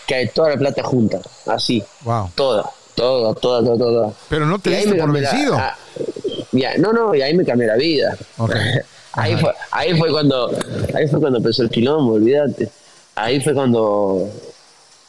Cae 0.07 0.27
toda 0.27 0.51
la 0.51 0.57
plata 0.57 0.83
junta, 0.83 1.19
así. 1.47 1.83
Wow. 2.03 2.31
Toda, 2.35 2.69
toda, 2.95 3.33
toda, 3.35 3.63
toda, 3.63 3.77
toda. 3.77 4.13
Pero 4.29 4.45
no 4.45 4.59
te 4.59 4.69
diste 4.69 4.95
por 4.95 5.11
vencido. 5.11 5.55
Ah, 5.57 5.75
ya, 6.51 6.77
no, 6.77 6.93
no, 6.93 7.13
y 7.15 7.21
ahí 7.21 7.33
me 7.33 7.45
cambié 7.45 7.67
la 7.67 7.75
vida. 7.75 8.17
ahí, 9.13 9.35
fue, 9.37 9.53
ahí 9.71 9.97
fue 9.97 10.09
cuando 10.11 10.51
ahí 10.93 11.07
fue 11.07 11.19
cuando 11.19 11.39
empezó 11.39 11.63
el 11.63 11.69
quilombo, 11.69 12.13
olvídate. 12.13 12.69
Ahí 13.15 13.41
fue 13.41 13.53
cuando 13.53 14.29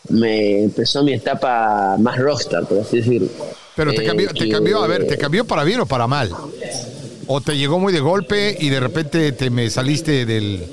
me 0.09 0.65
empezó 0.65 1.03
mi 1.03 1.13
etapa 1.13 1.97
más 1.99 2.19
rockstar, 2.19 2.67
por 2.67 2.81
así 2.81 2.99
decirlo. 2.99 3.29
Pero 3.75 3.93
te 3.93 4.05
cambió, 4.05 4.31
te 4.33 4.49
cambió, 4.49 4.83
a 4.83 4.87
ver, 4.87 5.07
¿te 5.07 5.17
cambió 5.17 5.47
para 5.47 5.65
bien 5.65 5.81
o 5.81 5.87
para 5.87 6.07
mal? 6.07 6.31
¿O 7.27 7.41
te 7.41 7.57
llegó 7.57 7.79
muy 7.79 7.93
de 7.93 8.01
golpe 8.01 8.57
y 8.59 8.69
de 8.69 8.81
repente 8.81 9.33
te 9.33 9.51
me 9.51 9.71
saliste 9.71 10.27
del, 10.27 10.67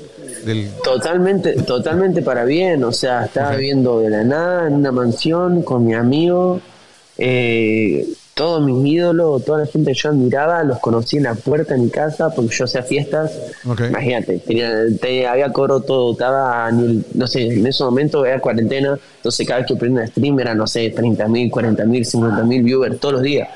Totalmente, 0.82 1.52
totalmente 1.62 2.22
para 2.22 2.44
bien. 2.44 2.82
O 2.84 2.92
sea, 2.92 3.26
estaba 3.26 3.52
viviendo 3.56 4.00
de 4.00 4.10
la 4.10 4.24
nada 4.24 4.66
en 4.66 4.74
una 4.74 4.90
mansión 4.90 5.62
con 5.62 5.84
mi 5.84 5.94
amigo. 5.94 6.60
Eh, 7.18 8.06
todos 8.40 8.62
mis 8.62 8.94
ídolos, 8.94 9.44
toda 9.44 9.58
la 9.58 9.66
gente 9.66 9.92
que 9.92 9.98
yo 9.98 10.08
admiraba, 10.08 10.64
los 10.64 10.78
conocí 10.78 11.18
en 11.18 11.24
la 11.24 11.34
puerta 11.34 11.74
de 11.74 11.80
mi 11.80 11.90
casa 11.90 12.30
porque 12.34 12.56
yo 12.56 12.64
hacía 12.64 12.82
fiestas. 12.82 13.38
Imagínate, 13.66 14.38
tenía, 14.38 15.30
había 15.30 15.52
coro 15.52 15.82
todo, 15.82 16.12
estaba, 16.12 16.70
no 16.72 17.26
sé, 17.26 17.48
en 17.48 17.66
ese 17.66 17.84
momento 17.84 18.24
era 18.24 18.40
cuarentena, 18.40 18.98
entonces 19.16 19.46
cada 19.46 19.60
vez 19.60 19.68
que 19.68 19.76
prendía 19.76 20.06
stream 20.06 20.40
era, 20.40 20.54
no 20.54 20.66
sé, 20.66 20.88
30 20.88 21.28
mil, 21.28 21.50
40 21.50 21.84
mil, 21.84 22.06
50 22.06 22.42
mil 22.44 22.62
viewers 22.62 22.98
todos 22.98 23.12
los 23.12 23.22
días. 23.22 23.46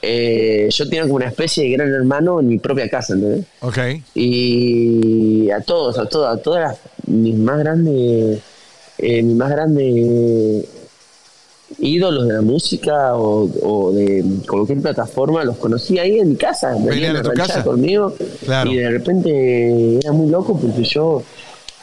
Eh, 0.00 0.68
yo 0.70 0.88
tenía 0.88 1.02
como 1.02 1.16
una 1.16 1.26
especie 1.26 1.64
de 1.64 1.70
gran 1.72 1.92
hermano 1.92 2.40
en 2.40 2.48
mi 2.48 2.58
propia 2.58 2.88
casa, 2.88 3.12
¿entendés? 3.12 3.44
Ok. 3.60 3.78
Y 4.14 5.50
a 5.50 5.60
todos, 5.60 5.98
a 5.98 6.06
todas, 6.06 6.38
a 6.38 6.42
todas 6.42 6.78
mis 7.06 7.36
más 7.36 7.58
grandes, 7.58 8.40
eh, 8.96 9.22
mis 9.22 9.36
más 9.36 9.50
grandes 9.50 10.64
ídolos 11.78 12.26
de 12.26 12.34
la 12.34 12.40
música 12.40 13.14
o, 13.16 13.92
de 13.92 14.24
cualquier 14.48 14.80
plataforma, 14.80 15.44
los 15.44 15.56
conocí 15.56 15.98
ahí 15.98 16.18
en 16.18 16.30
mi 16.30 16.36
casa, 16.36 16.76
venían 16.78 17.16
a 17.16 17.22
tu 17.22 17.30
casa. 17.32 17.62
conmigo. 17.62 18.14
Y 18.66 18.76
de 18.76 18.90
repente 18.90 19.98
era 19.98 20.12
muy 20.12 20.30
loco 20.30 20.58
porque 20.58 20.84
yo 20.84 21.22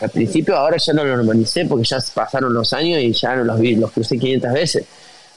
al 0.01 0.09
principio 0.09 0.55
ahora 0.55 0.77
ya 0.77 0.93
no 0.93 1.03
lo 1.03 1.15
normalicé 1.15 1.65
porque 1.65 1.85
ya 1.85 1.97
pasaron 2.13 2.53
los 2.53 2.73
años 2.73 2.99
y 3.01 3.13
ya 3.13 3.35
no 3.35 3.43
los 3.43 3.59
vi, 3.59 3.75
los 3.75 3.91
crucé 3.91 4.17
500 4.17 4.53
veces, 4.53 4.85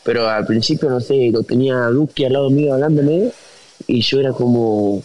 pero 0.02 0.28
al 0.28 0.46
principio 0.46 0.88
no 0.88 1.00
sé, 1.00 1.30
lo 1.30 1.42
tenía 1.42 1.86
Duki 1.86 2.24
al 2.24 2.32
lado 2.32 2.50
mío 2.50 2.74
hablándome 2.74 3.30
y 3.86 4.00
yo 4.00 4.20
era 4.20 4.32
como 4.32 5.02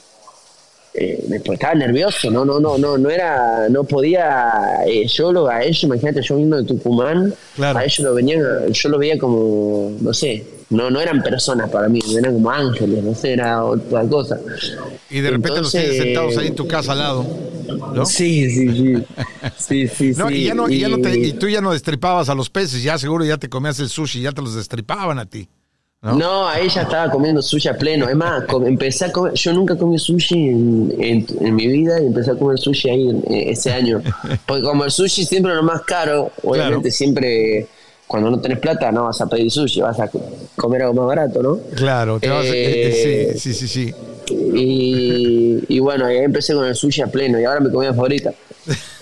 eh, 0.94 1.42
estaba 1.46 1.74
nervioso, 1.74 2.30
no, 2.30 2.44
no, 2.44 2.60
no, 2.60 2.78
no, 2.78 2.98
no 2.98 3.10
era, 3.10 3.70
no 3.70 3.84
podía, 3.84 4.84
eh, 4.86 5.08
yo 5.08 5.32
lo, 5.32 5.48
a 5.48 5.64
ellos, 5.64 5.84
imagínate, 5.84 6.22
yo 6.22 6.36
vino 6.36 6.58
de 6.58 6.64
Tucumán, 6.66 7.34
a 7.60 7.84
ellos 7.84 8.00
lo 8.00 8.14
venían, 8.14 8.42
yo 8.72 8.90
lo 8.90 8.98
veía 8.98 9.18
como, 9.18 9.94
no 10.02 10.14
sé, 10.14 10.46
no, 10.70 10.90
no 10.90 11.00
eran 11.00 11.22
personas 11.22 11.70
para 11.70 11.88
mí, 11.88 12.02
eran 12.18 12.34
como 12.34 12.52
ángeles, 12.52 13.04
no 13.04 13.16
sé, 13.16 13.34
era 13.34 13.64
otra 13.64 14.04
cosa. 14.04 14.40
Y 15.10 15.20
de 15.20 15.32
repente 15.32 15.62
los 15.62 15.72
tienes 15.72 15.98
sentados 15.98 16.38
ahí 16.38 16.48
en 16.48 16.56
tu 16.56 16.68
casa 16.68 16.94
al 16.94 17.00
lado. 17.00 17.26
¿no? 17.94 18.06
Sí, 18.06 18.50
sí, 18.50 18.70
sí. 18.70 19.04
sí, 19.58 19.88
sí, 19.88 20.12
no, 20.18 20.30
Y, 20.30 20.46
ya 20.46 20.54
no, 20.54 20.70
y, 20.70 20.80
ya 20.80 20.90
no 20.90 20.98
te, 21.00 21.18
y 21.18 21.34
tú 21.34 21.48
ya 21.48 21.62
no 21.62 21.72
destripabas 21.72 22.30
a 22.30 22.36
los 22.36 22.50
peces, 22.50 22.84
ya 22.84 22.98
seguro 22.98 23.24
ya 23.26 23.38
te 23.38 23.50
comías 23.50 23.80
el 23.80 23.90
sushi, 23.90 24.22
ya 24.22 24.32
te 24.32 24.42
los 24.42 24.56
destripaban 24.56 25.20
a 25.20 25.26
ti. 25.26 25.48
¿No? 26.04 26.48
a 26.48 26.60
ella 26.60 26.82
estaba 26.82 27.12
comiendo 27.12 27.44
sushi 27.44 27.70
a 27.70 27.78
pleno. 27.78 28.10
Es 28.10 28.16
más, 28.16 28.44
empecé 28.66 29.06
a 29.06 29.12
comer, 29.12 29.34
yo 29.34 29.54
nunca 29.54 29.78
comí 29.78 30.00
sushi 30.00 30.48
en, 30.48 31.56
mi 31.56 31.68
vida 31.68 32.02
y 32.02 32.08
empecé 32.08 32.32
a 32.32 32.36
comer 32.36 32.58
sushi 32.58 32.90
ahí 32.90 33.22
ese 33.30 33.72
año. 33.72 34.02
Porque 34.48 34.64
como 34.64 34.84
el 34.84 34.92
sushi 34.92 35.26
siempre 35.26 35.52
es 35.52 35.58
lo 35.58 35.64
más 35.64 35.82
caro, 35.84 36.32
obviamente 36.42 36.90
siempre 36.90 37.68
cuando 38.08 38.32
no 38.32 38.42
tenés 38.42 38.58
plata 38.58 38.92
no 38.92 39.06
vas 39.06 39.22
a 39.22 39.28
pedir 39.28 39.52
sushi, 39.52 39.82
vas 39.82 40.00
a 40.00 40.10
comer 40.56 40.82
algo 40.82 40.96
más 40.96 41.06
barato, 41.06 41.44
¿no? 41.44 41.60
Claro, 41.76 42.20
te 42.20 42.30
vas 42.30 42.46
eh, 42.48 43.34
sí, 43.38 43.54
sí, 43.54 43.54
sí, 43.54 43.68
sí. 43.68 43.96
Y, 44.54 45.64
y, 45.68 45.80
bueno, 45.80 46.06
ahí 46.08 46.18
empecé 46.18 46.54
con 46.54 46.66
el 46.66 46.76
sushi 46.76 47.04
a 47.04 47.08
pleno 47.08 47.40
y 47.40 47.46
ahora 47.46 47.60
mi 47.60 47.72
comida 47.72 47.94
favorita. 47.94 48.34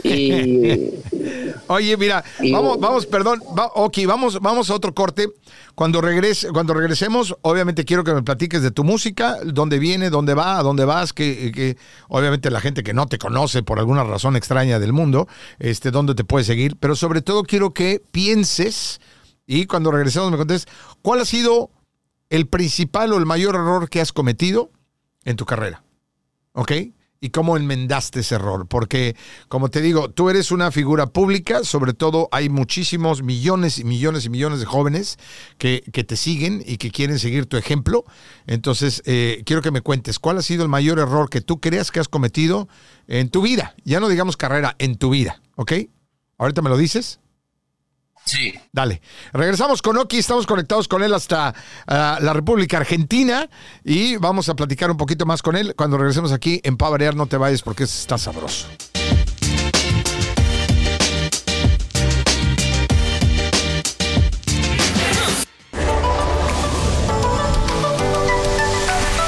Y, 0.04 0.91
Oye, 1.67 1.98
mira, 1.98 2.24
vamos, 2.52 2.80
vamos, 2.80 3.06
perdón, 3.06 3.43
ok, 3.76 4.00
vamos, 4.08 4.39
vamos 4.39 4.69
a 4.72 4.74
otro 4.74 4.95
corte. 4.95 5.30
Cuando, 5.76 6.02
regrese, 6.02 6.50
cuando 6.50 6.74
regresemos, 6.74 7.36
obviamente 7.41 7.86
quiero 7.86 8.04
que 8.04 8.13
me 8.13 8.24
platiques 8.24 8.63
de 8.63 8.72
tu 8.72 8.84
música, 8.84 9.38
dónde 9.45 9.78
viene, 9.78 10.10
dónde 10.10 10.34
va, 10.34 10.58
a 10.58 10.63
dónde 10.63 10.84
vas, 10.84 11.13
que, 11.13 11.52
que, 11.54 11.78
obviamente 12.08 12.50
la 12.50 12.60
gente 12.60 12.82
que 12.82 12.93
no 12.93 13.06
te 13.06 13.19
conoce 13.19 13.62
por 13.62 13.78
alguna 13.78 14.04
razón 14.04 14.36
extraña 14.36 14.80
del 14.80 14.93
mundo, 14.93 15.28
este, 15.60 15.91
dónde 15.91 16.15
te 16.15 16.24
puede 16.24 16.43
seguir, 16.43 16.76
pero 16.80 16.95
sobre 16.95 17.22
todo 17.22 17.43
quiero 17.43 17.72
que 17.72 18.02
pienses 18.12 19.00
y 19.45 19.67
cuando 19.67 19.91
regresemos 19.91 20.32
me 20.32 20.38
contes 20.38 20.67
cuál 21.02 21.22
ha 21.22 21.26
sido 21.26 21.69
el 22.30 22.48
principal 22.48 23.13
o 23.13 23.17
el 23.17 23.26
mayor 23.26 23.56
error 23.56 23.89
que 23.89 24.02
has 24.02 24.12
cometido 24.12 24.72
en 25.24 25.36
tu 25.36 25.45
carrera. 25.45 25.84
¿Ok? 26.54 26.72
Y 27.21 27.29
cómo 27.29 27.58
enmendaste 27.58 28.21
ese 28.21 28.36
error. 28.36 28.67
Porque, 28.67 29.15
como 29.47 29.69
te 29.69 29.82
digo, 29.82 30.10
tú 30.10 30.29
eres 30.29 30.51
una 30.51 30.71
figura 30.71 31.08
pública, 31.08 31.63
sobre 31.63 31.93
todo 31.93 32.29
hay 32.32 32.49
muchísimos 32.49 33.23
millones 33.23 33.79
y 33.79 33.84
millones 33.84 34.25
y 34.25 34.29
millones 34.29 34.60
de 34.60 34.65
jóvenes 34.65 35.17
que, 35.58 35.84
que 35.91 36.03
te 36.03 36.15
siguen 36.15 36.63
y 36.65 36.77
que 36.77 36.91
quieren 36.91 37.19
seguir 37.19 37.45
tu 37.45 37.58
ejemplo. 37.58 38.05
Entonces, 38.47 39.01
eh, 39.05 39.43
quiero 39.45 39.62
que 39.62 39.71
me 39.71 39.82
cuentes, 39.82 40.19
¿cuál 40.19 40.38
ha 40.38 40.41
sido 40.41 40.63
el 40.63 40.69
mayor 40.69 40.99
error 40.99 41.29
que 41.29 41.41
tú 41.41 41.60
creas 41.60 41.91
que 41.91 41.99
has 41.99 42.08
cometido 42.08 42.67
en 43.08 43.29
tu 43.29 43.41
vida? 43.41 43.75
Ya 43.84 43.99
no 43.99 44.08
digamos 44.08 44.38
carrera, 44.38 44.75
en 44.79 44.97
tu 44.97 45.10
vida, 45.10 45.41
¿ok? 45.55 45.73
Ahorita 46.38 46.62
me 46.62 46.69
lo 46.69 46.77
dices. 46.77 47.19
Sí. 48.30 48.54
Dale. 48.72 49.02
Regresamos 49.34 49.82
con 49.82 49.98
Oki, 49.98 50.20
estamos 50.20 50.46
conectados 50.46 50.88
con 50.88 51.02
él 51.02 51.15
hasta 51.15 51.56
ah, 51.88 52.20
la 52.22 52.32
República 52.32 52.78
Argentina 52.78 53.50
y 53.84 54.18
vamos 54.18 54.50
a 54.50 54.56
platicar 54.56 54.92
un 54.92 54.98
poquito 54.98 55.26
más 55.26 55.42
con 55.42 55.56
él. 55.56 55.74
Cuando 55.76 55.98
regresemos 55.98 56.32
aquí 56.32 56.62
en 56.63 56.78
Pavarear, 56.78 57.15
no 57.15 57.26
te 57.26 57.38
vayas 57.38 57.63
porque 57.63 57.86
está 57.86 58.20
sabroso. 58.20 58.68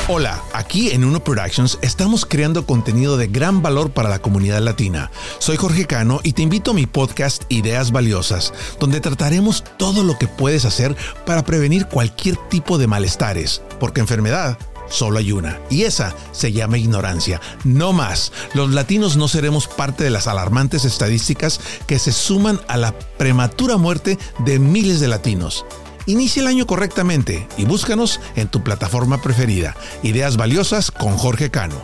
Hola, 0.07 0.43
aquí 0.71 0.91
en 0.91 1.03
Uno 1.03 1.21
Productions 1.21 1.77
estamos 1.81 2.25
creando 2.25 2.65
contenido 2.65 3.17
de 3.17 3.27
gran 3.27 3.61
valor 3.61 3.91
para 3.91 4.07
la 4.07 4.19
comunidad 4.19 4.61
latina. 4.61 5.11
Soy 5.37 5.57
Jorge 5.57 5.85
Cano 5.85 6.21
y 6.23 6.31
te 6.31 6.43
invito 6.43 6.71
a 6.71 6.73
mi 6.73 6.85
podcast 6.85 7.43
Ideas 7.49 7.91
Valiosas, 7.91 8.53
donde 8.79 9.01
trataremos 9.01 9.65
todo 9.77 10.01
lo 10.05 10.17
que 10.17 10.29
puedes 10.29 10.63
hacer 10.63 10.95
para 11.25 11.43
prevenir 11.43 11.87
cualquier 11.87 12.37
tipo 12.47 12.77
de 12.77 12.87
malestares, 12.87 13.61
porque 13.81 13.99
enfermedad 13.99 14.57
solo 14.87 15.19
hay 15.19 15.33
una, 15.33 15.59
y 15.69 15.81
esa 15.81 16.15
se 16.31 16.53
llama 16.53 16.77
ignorancia. 16.77 17.41
No 17.65 17.91
más, 17.91 18.31
los 18.53 18.71
latinos 18.71 19.17
no 19.17 19.27
seremos 19.27 19.67
parte 19.67 20.05
de 20.05 20.09
las 20.09 20.27
alarmantes 20.27 20.85
estadísticas 20.85 21.59
que 21.85 21.99
se 21.99 22.13
suman 22.13 22.61
a 22.69 22.77
la 22.77 22.97
prematura 23.17 23.75
muerte 23.75 24.17
de 24.45 24.57
miles 24.57 25.01
de 25.01 25.09
latinos. 25.09 25.65
Inicia 26.05 26.41
el 26.41 26.47
año 26.47 26.65
correctamente 26.65 27.47
y 27.57 27.65
búscanos 27.65 28.19
en 28.35 28.47
tu 28.47 28.63
plataforma 28.63 29.21
preferida. 29.21 29.75
Ideas 30.01 30.35
valiosas 30.35 30.89
con 30.89 31.15
Jorge 31.17 31.51
Cano. 31.51 31.75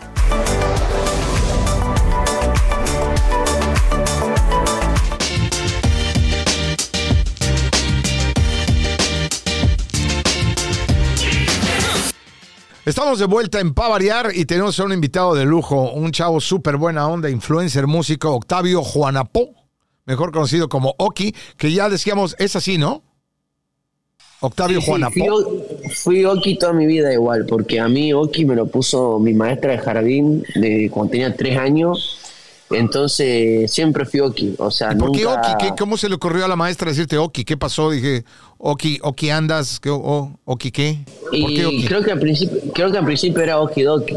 Estamos 12.86 13.20
de 13.20 13.26
vuelta 13.26 13.60
en 13.60 13.74
Pavariar 13.74 14.32
y 14.34 14.46
tenemos 14.46 14.80
a 14.80 14.86
un 14.86 14.94
invitado 14.94 15.36
de 15.36 15.44
lujo, 15.44 15.92
un 15.92 16.12
chavo 16.12 16.40
súper 16.40 16.78
buena 16.78 17.06
onda, 17.08 17.30
influencer, 17.30 17.86
músico, 17.86 18.34
Octavio 18.34 18.82
Juanapó, 18.82 19.50
mejor 20.06 20.32
conocido 20.32 20.70
como 20.70 20.96
Oki, 20.98 21.36
que 21.58 21.74
ya 21.74 21.90
decíamos, 21.90 22.38
es 22.40 22.56
así, 22.56 22.78
¿no? 22.78 23.04
Octavio 24.39 24.80
Sí, 24.80 24.86
sí, 24.86 24.91
Juanapó. 24.91 25.13
fui, 25.13 25.89
fui 25.93 26.26
Oki 26.26 26.58
toda 26.58 26.73
mi 26.73 26.86
vida 26.86 27.12
igual, 27.12 27.45
porque 27.47 27.80
a 27.80 27.88
mí 27.88 28.13
Oki 28.13 28.45
me 28.45 28.56
lo 28.56 28.67
puso 28.67 29.19
mi 29.19 29.34
maestra 29.34 29.71
de 29.71 29.78
jardín 29.80 30.43
de 30.56 30.89
cuando 30.91 31.12
tenía 31.12 31.36
tres 31.36 31.58
años. 31.58 32.19
Entonces 32.69 33.71
siempre 33.71 34.06
fui 34.06 34.19
Oki. 34.19 34.54
O 34.60 34.69
sea, 34.69 34.89
¿Por 34.89 35.12
qué 35.13 35.23
nunca. 35.23 35.39
Oki? 35.54 35.65
¿Qué- 35.69 35.76
¿Cómo 35.80 35.95
se 35.97 36.10
le 36.10 36.15
ocurrió 36.15 36.43
a 36.45 36.47
la 36.50 36.56
maestra 36.58 36.89
decirte 36.89 37.17
Oki? 37.17 37.45
¿Qué 37.45 37.56
pasó? 37.58 37.89
Dije, 37.91 38.26
Oki, 38.58 39.00
Oki 39.04 39.30
andas, 39.30 39.80
¿qué, 39.80 39.89
Oki 39.89 40.71
qué? 40.71 41.00
¿Por 41.23 41.34
Y 41.34 41.56
qué 41.56 41.65
Oki? 41.65 41.86
creo 41.88 42.04
que 42.04 42.12
al 42.12 42.19
principio, 42.19 42.58
creo 42.73 42.91
que 42.91 42.97
al 42.97 43.06
principio 43.06 43.41
era 43.41 43.60
Okidoki. 43.62 44.15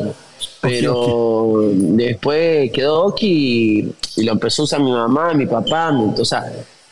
Pero 0.60 1.70
después 1.74 2.70
quedó 2.72 3.04
Oki 3.06 3.26
y, 4.16 4.20
y 4.20 4.24
lo 4.24 4.32
empezó 4.32 4.62
a 4.62 4.64
usar 4.64 4.80
mi 4.82 4.90
mamá, 4.90 5.32
mi 5.32 5.46
papá. 5.46 5.92
mi- 5.92 6.12
o 6.20 6.24
sea, 6.24 6.44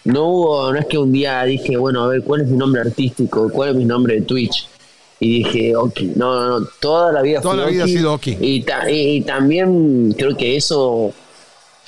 no 0.08 0.24
hubo, 0.26 0.72
no 0.72 0.78
es 0.78 0.86
que 0.86 0.98
un 0.98 1.12
día 1.12 1.42
dije, 1.44 1.76
bueno, 1.76 2.04
a 2.04 2.08
ver, 2.08 2.22
¿cuál 2.22 2.42
es 2.42 2.48
mi 2.48 2.56
nombre 2.56 2.80
artístico? 2.82 3.48
¿Cuál 3.50 3.70
es 3.70 3.76
mi 3.76 3.84
nombre 3.84 4.16
de 4.16 4.20
Twitch? 4.22 4.66
Y 5.20 5.42
dije, 5.44 5.74
Oki. 5.76 6.12
No, 6.16 6.34
no, 6.48 6.60
no, 6.60 6.66
toda 6.80 7.12
la 7.12 7.22
vida 7.22 7.40
Toda 7.40 7.54
fui 7.54 7.62
la 7.64 7.68
vida 7.70 7.82
ha 7.82 7.86
Oki. 7.86 7.92
sido 7.96 8.12
Oki. 8.14 8.36
Y, 8.40 8.62
ta- 8.62 8.90
y- 8.90 9.16
y 9.16 9.20
también 9.22 10.12
creo 10.16 10.36
que 10.36 10.56
eso 10.56 11.12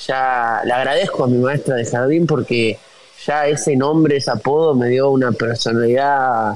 ya 0.07 0.63
le 0.65 0.73
agradezco 0.73 1.25
a 1.25 1.29
mi 1.29 1.39
maestra 1.39 1.77
de 1.77 1.85
jardín 1.85 2.27
porque 2.27 2.79
ya 3.27 3.47
ese 3.47 3.77
nombre, 3.77 4.17
ese 4.17 4.31
apodo 4.31 4.75
me 4.75 4.89
dio 4.89 5.11
una 5.11 5.31
personalidad, 5.33 6.55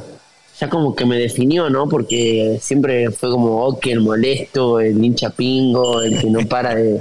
ya 0.59 0.69
como 0.71 0.95
que 0.97 1.05
me 1.05 1.19
definió, 1.19 1.69
¿no? 1.71 1.89
Porque 1.89 2.59
siempre 2.61 3.11
fue 3.11 3.31
como 3.31 3.65
ok, 3.67 3.87
el 3.89 4.01
molesto, 4.01 4.81
el 4.81 5.03
hincha 5.05 5.31
pingo, 5.31 6.01
el 6.03 6.19
que 6.21 6.31
no 6.31 6.41
para 6.49 6.75
de, 6.75 6.99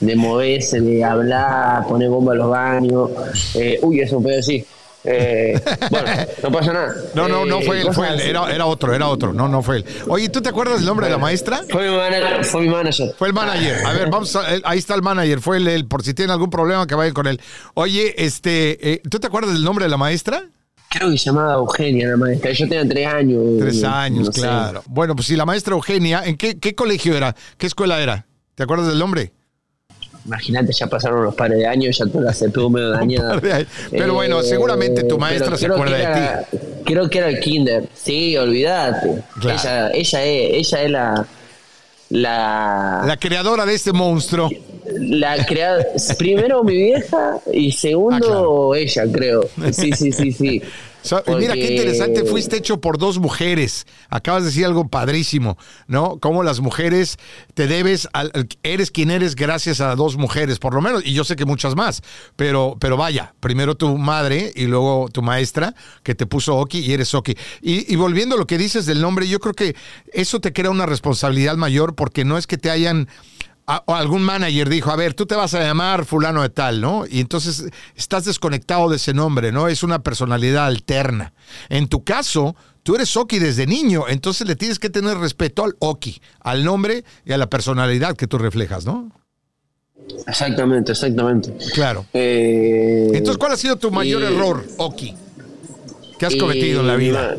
de 0.00 0.16
moverse, 0.16 0.80
de 0.80 1.04
hablar, 1.04 1.86
poner 1.86 2.08
bomba 2.08 2.32
a 2.32 2.36
los 2.36 2.48
baños. 2.50 3.10
Eh, 3.54 3.78
uy, 3.82 4.00
eso 4.00 4.20
puede 4.20 4.36
decir. 4.36 4.64
Eh, 5.04 5.58
bueno, 5.90 6.08
no 6.42 6.50
pasa 6.52 6.72
nada. 6.72 6.94
No, 7.14 7.28
no, 7.28 7.44
no 7.46 7.60
Eh, 7.60 7.64
fue 7.64 7.76
él, 7.78 7.82
cosas 7.86 7.96
fue 7.96 8.08
él, 8.14 8.20
era, 8.20 8.52
era 8.52 8.66
otro, 8.66 8.92
era 8.94 9.08
otro, 9.08 9.32
no, 9.32 9.48
no 9.48 9.62
fue 9.62 9.76
él. 9.78 9.84
Oye, 10.08 10.28
¿tú 10.28 10.40
te 10.42 10.48
acuerdas 10.48 10.76
del 10.78 10.86
nombre 10.86 11.06
de 11.06 11.12
la 11.12 11.18
maestra? 11.18 11.60
Fue 11.70 11.88
mi 11.88 11.96
manager. 11.96 12.44
Fue 12.44 12.60
mi 12.62 12.68
manager. 12.68 13.14
Fue 13.16 13.28
el 13.28 13.34
manager. 13.34 13.86
A 13.86 13.92
ver, 13.92 14.10
vamos 14.10 14.34
a- 14.36 14.42
ahí 14.64 14.78
está 14.78 14.94
el 14.94 15.02
manager. 15.02 15.40
Fue 15.40 15.56
él, 15.58 15.68
él, 15.68 15.86
por 15.86 16.02
si 16.02 16.14
tiene 16.14 16.32
algún 16.32 16.50
problema 16.50 16.86
que 16.86 16.94
vayan 16.94 17.14
con 17.14 17.26
él. 17.26 17.40
Oye, 17.74 18.14
este, 18.24 18.92
eh, 18.94 19.02
¿tú 19.08 19.18
te 19.20 19.28
acuerdas 19.28 19.52
del 19.52 19.64
nombre 19.64 19.84
de 19.84 19.90
la 19.90 19.96
maestra? 19.96 20.42
Creo 20.90 21.10
que 21.10 21.18
se 21.18 21.26
llamaba 21.26 21.54
Eugenia 21.54 22.08
la 22.08 22.16
maestra. 22.16 22.50
Yo 22.52 22.68
tenía 22.68 22.88
tres 22.88 23.06
años. 23.06 23.42
Tres 23.60 23.82
eh, 23.82 23.86
años, 23.86 24.26
no 24.26 24.32
sé. 24.32 24.40
claro. 24.40 24.82
Bueno, 24.88 25.14
pues 25.14 25.28
si 25.28 25.36
la 25.36 25.46
maestra 25.46 25.74
Eugenia, 25.74 26.22
¿en 26.24 26.36
qué, 26.36 26.58
qué 26.58 26.74
colegio 26.74 27.16
era? 27.16 27.36
¿Qué 27.56 27.66
escuela 27.66 28.00
era? 28.02 28.26
¿Te 28.56 28.64
acuerdas 28.64 28.88
del 28.88 28.98
nombre? 28.98 29.32
Imagínate, 30.28 30.72
ya 30.74 30.86
pasaron 30.86 31.24
los 31.24 31.34
pares 31.34 31.56
de 31.58 31.66
años, 31.66 31.96
ya 31.96 32.04
toda 32.06 32.24
la 32.26 32.32
CPU 32.34 32.68
medio 32.68 32.90
dañada. 32.90 33.40
Pero 33.90 34.12
bueno, 34.12 34.42
seguramente 34.42 35.02
tu 35.04 35.18
maestra 35.18 35.56
se 35.56 35.66
acuerda 35.66 35.96
de 35.96 36.02
era- 36.02 36.46
Creo 36.84 37.08
que 37.10 37.18
era 37.18 37.28
el 37.28 37.40
kinder. 37.40 37.88
Sí, 37.94 38.36
olvídate. 38.36 39.22
Claro. 39.40 39.58
Ella, 39.58 39.90
ella 39.92 40.24
es, 40.24 40.72
ella 40.72 40.82
es 40.84 40.90
la, 40.90 41.26
la, 42.10 43.02
La 43.06 43.16
creadora 43.16 43.64
de 43.66 43.74
este 43.74 43.92
monstruo. 43.92 44.50
La 44.98 45.44
creada, 45.46 45.84
primero 46.18 46.62
mi 46.64 46.74
vieja 46.76 47.38
y 47.52 47.72
segundo 47.72 48.16
Ah, 48.16 48.20
claro. 48.20 48.74
ella, 48.74 49.04
creo. 49.12 49.48
Sí, 49.72 49.92
sí, 49.92 50.12
sí, 50.12 50.32
sí. 50.32 50.62
So- 51.00 51.22
Mira 51.38 51.54
qué 51.54 51.70
interesante, 51.76 52.24
fuiste 52.24 52.56
hecho 52.56 52.80
por 52.80 52.98
dos 52.98 53.18
mujeres. 53.18 53.86
Acabas 54.10 54.42
de 54.42 54.48
decir 54.50 54.64
algo 54.66 54.88
padrísimo, 54.88 55.56
¿no? 55.86 56.18
Cómo 56.18 56.42
las 56.42 56.58
mujeres 56.60 57.18
te 57.54 57.68
debes, 57.68 58.08
al, 58.12 58.32
al- 58.34 58.48
eres 58.64 58.90
quien 58.90 59.10
eres 59.12 59.36
gracias 59.36 59.80
a 59.80 59.94
dos 59.94 60.16
mujeres, 60.16 60.58
por 60.58 60.74
lo 60.74 60.82
menos, 60.82 61.06
y 61.06 61.14
yo 61.14 61.22
sé 61.22 61.36
que 61.36 61.44
muchas 61.44 61.76
más, 61.76 62.02
pero, 62.34 62.76
pero 62.80 62.96
vaya, 62.96 63.32
primero 63.38 63.76
tu 63.76 63.96
madre 63.96 64.52
y 64.56 64.64
luego 64.66 65.08
tu 65.10 65.22
maestra 65.22 65.72
que 66.02 66.16
te 66.16 66.26
puso 66.26 66.56
Oki 66.56 66.80
y 66.80 66.92
eres 66.92 67.14
Oki. 67.14 67.36
Y, 67.62 67.90
y 67.90 67.96
volviendo 67.96 68.34
a 68.34 68.38
lo 68.38 68.46
que 68.48 68.58
dices 68.58 68.84
del 68.84 69.00
nombre, 69.00 69.28
yo 69.28 69.38
creo 69.38 69.54
que 69.54 69.76
eso 70.12 70.40
te 70.40 70.52
crea 70.52 70.70
una 70.70 70.84
responsabilidad 70.84 71.56
mayor 71.56 71.94
porque 71.94 72.24
no 72.24 72.36
es 72.36 72.46
que 72.48 72.58
te 72.58 72.70
hayan 72.70 73.08
a- 73.70 73.82
o 73.86 73.94
algún 73.94 74.22
manager 74.22 74.68
dijo, 74.68 74.90
a 74.90 74.96
ver, 74.96 75.12
tú 75.14 75.26
te 75.26 75.34
vas 75.36 75.52
a 75.54 75.60
llamar 75.60 76.04
fulano 76.06 76.42
de 76.42 76.48
tal, 76.48 76.80
¿no? 76.80 77.04
Y 77.08 77.20
entonces 77.20 77.64
estás 77.94 78.24
desconectado 78.24 78.88
de 78.88 78.96
ese 78.96 79.12
nombre, 79.14 79.52
¿no? 79.52 79.68
Es 79.68 79.82
una 79.82 79.98
personalidad 80.02 80.66
alterna. 80.66 81.34
En 81.68 81.86
tu 81.86 82.02
caso, 82.02 82.56
tú 82.82 82.94
eres 82.94 83.14
Oki 83.16 83.38
desde 83.38 83.66
niño, 83.66 84.04
entonces 84.08 84.46
le 84.48 84.56
tienes 84.56 84.78
que 84.78 84.88
tener 84.90 85.18
respeto 85.18 85.64
al 85.64 85.76
Oki, 85.80 86.20
al 86.40 86.64
nombre 86.64 87.04
y 87.26 87.32
a 87.32 87.38
la 87.38 87.48
personalidad 87.50 88.16
que 88.16 88.26
tú 88.26 88.38
reflejas, 88.38 88.86
¿no? 88.86 89.12
Exactamente, 90.26 90.92
exactamente. 90.92 91.52
Claro. 91.74 92.06
Eh, 92.14 93.08
Entonces, 93.12 93.36
¿cuál 93.36 93.52
ha 93.52 93.56
sido 93.56 93.76
tu 93.76 93.90
mayor 93.90 94.22
y- 94.22 94.24
error, 94.24 94.64
Oki? 94.78 95.14
¿Qué 96.18 96.26
has 96.26 96.34
cometido 96.36 96.80
en 96.80 96.86
la 96.86 96.94
Y 96.94 96.98
vida? 96.98 97.36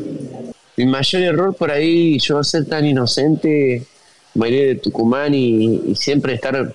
Mi, 0.76 0.84
mi 0.84 0.90
mayor 0.90 1.22
error 1.22 1.54
por 1.56 1.70
ahí, 1.70 2.18
yo 2.20 2.42
ser 2.44 2.66
tan 2.66 2.86
inocente, 2.86 3.84
venir 4.34 4.66
de 4.68 4.74
Tucumán 4.76 5.34
y, 5.34 5.82
y 5.86 5.94
siempre 5.94 6.34
estar, 6.34 6.72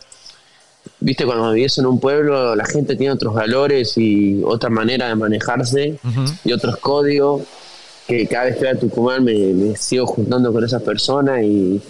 viste, 1.00 1.26
cuando 1.26 1.52
vivías 1.52 1.78
en 1.78 1.86
un 1.86 2.00
pueblo, 2.00 2.56
la 2.56 2.66
gente 2.66 2.96
tiene 2.96 3.14
otros 3.14 3.34
valores 3.34 3.98
y 3.98 4.42
otra 4.44 4.70
manera 4.70 5.08
de 5.08 5.16
manejarse 5.16 6.00
y 6.44 6.52
otros 6.52 6.78
códigos, 6.78 7.44
que 8.08 8.28
cada 8.28 8.46
vez 8.46 8.56
que 8.56 8.66
voy 8.66 8.70
a 8.70 8.80
Tucumán 8.80 9.24
me, 9.24 9.34
me 9.54 9.76
sigo 9.76 10.06
juntando 10.06 10.54
con 10.54 10.64
esas 10.64 10.82
personas 10.84 11.44
y, 11.44 11.82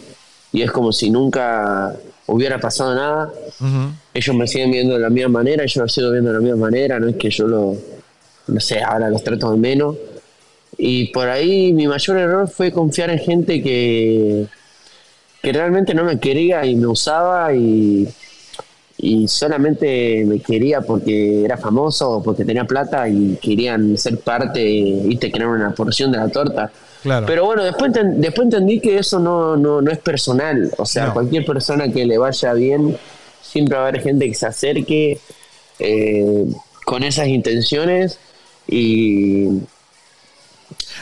y 0.53 0.61
es 0.61 0.71
como 0.71 0.91
si 0.93 1.09
nunca 1.09 1.95
hubiera 2.27 2.59
pasado 2.59 2.95
nada. 2.95 3.31
Ellos 4.13 4.35
me 4.35 4.47
siguen 4.47 4.71
viendo 4.71 4.93
de 4.93 4.99
la 5.01 5.09
misma 5.09 5.29
manera, 5.29 5.65
yo 5.65 5.81
los 5.81 5.93
sigo 5.93 6.11
viendo 6.11 6.29
de 6.31 6.35
la 6.35 6.41
misma 6.41 6.57
manera, 6.57 6.99
no 6.99 7.09
es 7.09 7.15
que 7.17 7.29
yo 7.29 7.47
lo, 7.47 7.75
no 8.47 8.59
sé, 8.59 8.81
ahora 8.81 9.09
los 9.09 9.23
trato 9.23 9.51
de 9.51 9.57
menos. 9.57 9.95
Y 10.77 11.07
por 11.07 11.27
ahí 11.27 11.73
mi 11.73 11.87
mayor 11.87 12.17
error 12.17 12.49
fue 12.49 12.71
confiar 12.71 13.09
en 13.09 13.19
gente 13.19 13.61
que, 13.61 14.47
que 15.45 15.53
realmente 15.53 15.93
no 15.93 16.03
me 16.03 16.19
quería 16.19 16.65
y 16.65 16.75
me 16.75 16.87
usaba 16.87 17.53
y, 17.53 18.07
y 18.97 19.27
solamente 19.27 20.23
me 20.25 20.39
quería 20.39 20.81
porque 20.81 21.43
era 21.45 21.55
famoso 21.55 22.09
o 22.09 22.23
porque 22.23 22.43
tenía 22.43 22.65
plata 22.65 23.07
y 23.07 23.37
querían 23.39 23.95
ser 23.95 24.17
parte 24.21 24.67
y 24.67 25.15
tener 25.17 25.45
una 25.47 25.69
porción 25.75 26.11
de 26.11 26.17
la 26.17 26.29
torta. 26.29 26.71
Claro. 27.03 27.27
Pero 27.27 27.45
bueno, 27.45 27.63
después, 27.63 27.91
enten- 27.91 28.15
después 28.15 28.45
entendí 28.45 28.79
que 28.79 28.97
eso 28.97 29.19
no, 29.19 29.55
no, 29.55 29.81
no 29.81 29.91
es 29.91 29.99
personal. 29.99 30.71
O 30.79 30.85
sea, 30.87 31.07
No. 31.07 31.13
cualquier 31.13 31.45
persona 31.45 31.91
que 31.91 32.03
le 32.05 32.17
vaya 32.17 32.53
bien, 32.53 32.97
siempre 33.43 33.77
va 33.77 33.85
a 33.85 33.87
haber 33.89 34.01
gente 34.01 34.27
que 34.27 34.33
se 34.33 34.47
acerque 34.47 35.19
eh, 35.77 36.45
con 36.85 37.03
esas 37.03 37.27
intenciones 37.27 38.17
y 38.67 39.49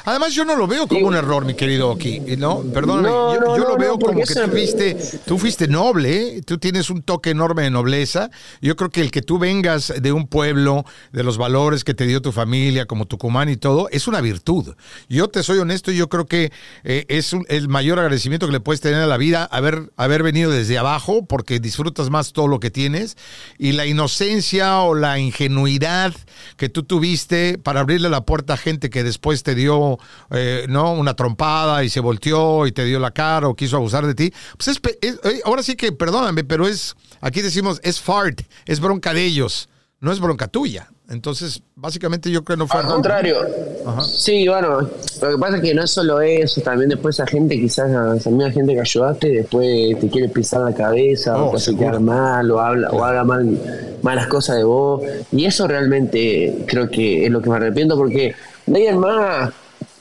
Además, 0.06 0.34
yo 0.34 0.44
no 0.44 0.56
lo 0.56 0.68
veo 0.68 0.86
como 0.88 1.08
un 1.08 1.16
error, 1.16 1.46
mi 1.46 1.54
querido 1.54 1.90
Oki, 1.90 2.20
¿no? 2.38 2.60
Perdóname, 2.74 3.08
No, 3.10 3.34
yo, 3.34 3.40
no, 3.40 3.58
yo 3.58 3.64
no, 3.64 3.70
lo 3.70 3.78
veo 3.78 3.98
como 3.98 4.20
que 4.22 4.34
tú 4.34 4.48
fuiste, 4.52 4.98
tú 5.26 5.38
fuiste 5.38 5.68
noble, 5.70 6.38
¿eh? 6.38 6.42
tú 6.42 6.58
tienes 6.58 6.90
un 6.90 7.02
toque 7.04 7.30
enorme 7.30 7.64
de 7.64 7.70
nobleza. 7.70 8.30
Yo 8.62 8.76
creo 8.76 8.90
que 8.90 9.00
el 9.02 9.12
que 9.12 9.22
tú 9.22 9.40
vengas 9.40 9.94
de 10.02 10.12
un 10.12 10.28
pueblo, 10.28 10.84
de 11.14 11.24
los 11.24 11.38
valores 11.38 11.86
que 11.86 11.94
te 11.94 12.06
dio 12.06 12.22
tu 12.22 12.34
familia, 12.34 12.86
como 12.86 13.06
Tucumán 13.06 13.48
y 13.48 13.56
todo, 13.56 13.88
es 13.92 14.08
una 14.08 14.20
virtud. 14.20 14.76
Yo 15.08 15.30
te 15.30 15.42
soy 15.42 15.60
honesto, 15.60 15.92
yo 15.92 16.10
creo 16.10 16.26
que 16.26 16.52
eh, 16.84 17.06
es 17.08 17.32
un- 17.32 17.46
el 17.48 17.70
mayor 17.70 17.98
agradecimiento 18.00 18.46
que 18.48 18.52
le 18.54 18.60
puedes 18.60 18.82
tener 18.82 19.00
a 19.02 19.08
la 19.08 19.16
vida, 19.18 19.46
haber, 19.46 19.90
haber 19.96 20.22
venido 20.24 20.52
desde 20.52 20.78
abajo, 20.78 21.26
porque 21.26 21.60
disfrutas 21.62 22.10
más 22.10 22.34
todo 22.34 22.48
lo 22.48 22.60
que 22.60 22.72
tienes, 22.72 23.16
y 23.58 23.72
la 23.72 23.86
inocencia 23.86 24.80
o 24.80 24.96
la 24.96 25.18
ingenuidad 25.20 26.14
que 26.58 26.68
tú 26.68 26.84
tuviste 26.84 27.58
para 27.58 27.80
abrirle 27.80 28.10
la 28.10 28.26
puerta 28.26 28.56
a 28.56 28.58
gente 28.58 28.90
que 28.90 29.04
después 29.04 29.44
te 29.44 29.56
dio 29.56 29.93
eh, 30.32 30.66
no 30.70 30.94
una 30.94 31.16
trompada 31.16 31.84
y 31.84 31.90
se 31.90 32.00
volteó 32.00 32.66
y 32.68 32.72
te 32.72 32.86
dio 32.86 33.00
la 33.00 33.12
cara 33.12 33.48
o 33.48 33.56
quiso 33.56 33.78
abusar 33.78 34.06
de 34.06 34.16
ti. 34.16 34.34
Pues 34.58 34.68
es 34.70 34.80
es- 35.02 35.20
eh, 35.24 35.42
ahora 35.46 35.64
sí 35.64 35.76
que 35.76 35.92
perdóname, 35.92 36.44
pero 36.44 36.68
es 36.68 36.96
aquí 37.22 37.42
decimos 37.42 37.80
es 37.84 38.00
fart, 38.00 38.42
es 38.66 38.80
bronca 38.80 39.14
de 39.14 39.24
ellos, 39.26 39.70
no 40.00 40.12
es 40.12 40.20
bronca 40.20 40.48
tuya. 40.48 40.88
Entonces, 41.10 41.62
básicamente 41.76 42.32
yo 42.32 42.44
creo 42.46 42.56
que 42.58 42.62
no 42.64 42.68
fue 42.68 42.80
Al 42.80 42.88
contrario. 42.88 43.38
Ajá. 43.86 44.02
Sí, 44.04 44.48
bueno, 44.48 44.80
lo 44.80 45.30
que 45.32 45.38
pasa 45.38 45.58
es 45.58 45.62
que 45.62 45.74
no 45.76 45.84
es 45.84 45.92
solo 45.92 46.22
eso, 46.22 46.62
también 46.62 46.90
después 46.90 47.16
esa 47.20 47.28
gente, 47.28 47.60
quizás 47.60 47.90
esa 48.18 48.30
misma 48.30 48.50
gente 48.52 48.74
que 48.74 48.80
ayudaste, 48.80 49.28
después 49.30 50.00
te 50.00 50.10
quiere 50.10 50.30
pisar 50.30 50.62
la 50.62 50.74
cabeza, 50.74 51.38
Oh, 51.38 51.48
o 51.48 51.52
te 51.52 51.58
hace 51.58 51.76
quedar 51.76 52.00
mal, 52.00 52.50
o 52.50 52.60
habla, 52.60 52.90
o 52.92 53.04
haga 53.04 53.26
mal, 53.26 53.60
malas 54.02 54.28
cosas 54.28 54.56
de 54.58 54.64
vos. 54.64 55.04
Y 55.34 55.44
eso 55.46 55.68
realmente 55.68 56.64
creo 56.68 56.90
que 56.90 57.26
es 57.26 57.32
lo 57.32 57.42
que 57.42 57.50
me 57.50 57.58
arrepiento, 57.58 57.98
porque 57.98 58.34
de 58.66 58.78
ahí 58.80 58.88
en 58.88 58.98
más, 59.00 59.54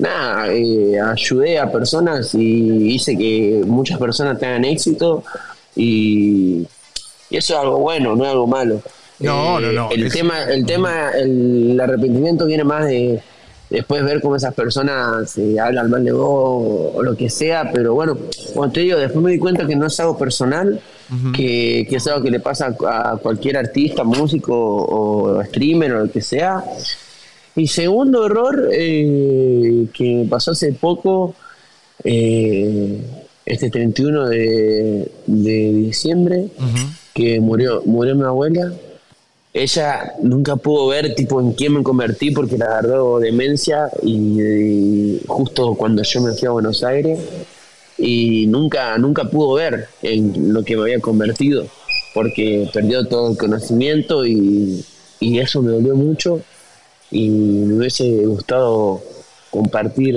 nada, 0.02 0.52
eh, 0.52 1.00
ayudé 1.00 1.58
a 1.58 1.70
personas 1.70 2.34
y 2.34 2.92
hice 2.94 3.16
que 3.16 3.62
muchas 3.66 3.98
personas 3.98 4.38
tengan 4.38 4.64
éxito 4.64 5.22
y, 5.76 6.66
y 7.30 7.36
eso 7.36 7.54
es 7.54 7.60
algo 7.60 7.78
bueno, 7.78 8.14
no 8.16 8.24
es 8.24 8.30
algo 8.30 8.46
malo. 8.46 8.80
No, 9.20 9.60
no, 9.60 9.70
Eh, 9.70 9.72
no, 9.72 9.90
El 9.90 10.06
es- 10.06 10.12
tema, 10.12 10.42
el 10.44 10.66
tema, 10.66 11.10
el, 11.10 11.78
arrepentimiento 11.80 12.46
viene 12.46 12.64
más 12.64 12.86
de 12.86 13.20
después 13.70 14.04
ver 14.04 14.20
cómo 14.20 14.36
esas 14.36 14.52
personas 14.52 15.38
eh, 15.38 15.58
hablan 15.58 15.88
mal 15.88 16.04
de 16.04 16.12
vos 16.12 16.26
o, 16.28 16.92
o 16.96 17.02
lo 17.02 17.16
que 17.16 17.30
sea, 17.30 17.70
pero 17.72 17.94
bueno, 17.94 18.18
como 18.52 18.70
te 18.70 18.80
digo, 18.80 18.98
después 18.98 19.24
me 19.24 19.30
di 19.30 19.38
cuenta 19.38 19.66
que 19.66 19.76
no 19.76 19.86
es 19.86 19.98
algo 20.00 20.18
personal, 20.18 20.78
que, 21.36 21.86
que 21.88 21.96
es 21.96 22.06
algo 22.06 22.22
que 22.22 22.30
le 22.30 22.40
pasa 22.40 22.74
a 22.86 23.16
cualquier 23.22 23.56
artista, 23.58 24.02
músico 24.02 24.54
o 24.56 25.42
streamer 25.44 25.92
o 25.92 26.04
lo 26.06 26.10
que 26.12 26.20
sea. 26.22 26.62
Y 27.54 27.66
segundo 27.66 28.26
error 28.26 28.70
eh, 28.72 29.86
que 29.92 30.14
me 30.14 30.24
pasó 30.26 30.52
hace 30.52 30.72
poco, 30.72 31.34
eh, 32.02 32.98
este 33.44 33.70
31 33.70 34.28
de, 34.28 35.10
de 35.26 35.72
diciembre, 35.74 36.48
que 37.12 37.40
murió, 37.40 37.82
murió 37.84 38.14
mi 38.14 38.24
abuela. 38.24 38.72
Ella 39.52 40.14
nunca 40.22 40.56
pudo 40.56 40.86
ver 40.88 41.14
tipo 41.14 41.38
en 41.40 41.52
quién 41.52 41.74
me 41.74 41.82
convertí 41.82 42.30
porque 42.30 42.56
la 42.56 42.66
agarró 42.66 43.18
demencia 43.18 43.90
y, 44.02 44.40
y 44.40 45.20
justo 45.26 45.74
cuando 45.74 46.02
yo 46.02 46.22
me 46.22 46.32
fui 46.32 46.48
a 46.48 46.52
Buenos 46.52 46.82
Aires 46.82 47.20
y 47.98 48.46
nunca 48.46 48.96
nunca 48.96 49.24
pudo 49.24 49.54
ver 49.54 49.88
en 50.00 50.54
lo 50.54 50.64
que 50.64 50.74
me 50.74 50.82
había 50.82 51.00
convertido 51.00 51.66
porque 52.14 52.66
perdió 52.72 53.06
todo 53.06 53.32
el 53.32 53.36
conocimiento 53.36 54.24
y, 54.24 54.82
y 55.20 55.38
eso 55.38 55.60
me 55.60 55.72
dolió 55.72 55.94
mucho 55.96 56.40
y 57.12 57.28
me 57.30 57.74
hubiese 57.74 58.26
gustado 58.26 59.00
compartir 59.50 60.16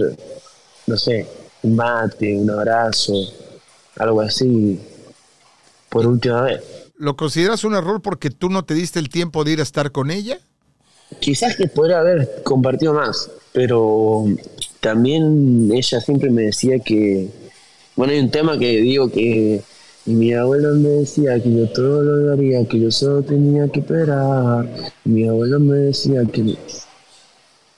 no 0.87 0.97
sé 0.97 1.27
un 1.61 1.75
mate 1.75 2.35
un 2.35 2.49
abrazo 2.49 3.13
algo 3.97 4.21
así 4.21 4.79
por 5.89 6.07
última 6.07 6.41
vez 6.41 6.63
¿Lo 6.97 7.17
consideras 7.17 7.65
un 7.65 7.75
error 7.75 8.01
porque 8.01 8.29
tú 8.29 8.49
no 8.49 8.63
te 8.63 8.73
diste 8.73 8.99
el 8.99 9.09
tiempo 9.09 9.43
de 9.43 9.51
ir 9.51 9.59
a 9.59 9.63
estar 9.63 9.91
con 9.91 10.11
ella? 10.11 10.39
quizás 11.19 11.55
que 11.55 11.67
podría 11.67 11.99
haber 11.99 12.41
compartido 12.43 12.93
más, 12.93 13.29
pero 13.53 14.25
también 14.79 15.71
ella 15.73 16.01
siempre 16.01 16.29
me 16.29 16.43
decía 16.43 16.79
que, 16.79 17.29
bueno, 17.95 18.13
hay 18.13 18.19
un 18.19 18.31
tema 18.31 18.57
que 18.57 18.81
digo 18.81 19.09
que 19.11 19.61
y 20.07 20.13
mi 20.13 20.33
abuelo 20.33 20.75
me 20.75 20.89
decía 20.89 21.41
que 21.41 21.51
yo 21.51 21.67
todo 21.71 22.03
lo 22.03 22.27
daría, 22.27 22.63
que 22.67 22.79
yo 22.79 22.91
solo 22.91 23.23
tenía 23.23 23.67
que 23.69 23.79
esperar. 23.79 24.69
Mi 25.03 25.27
abuelo 25.27 25.59
me 25.59 25.77
decía 25.77 26.21
que 26.31 26.55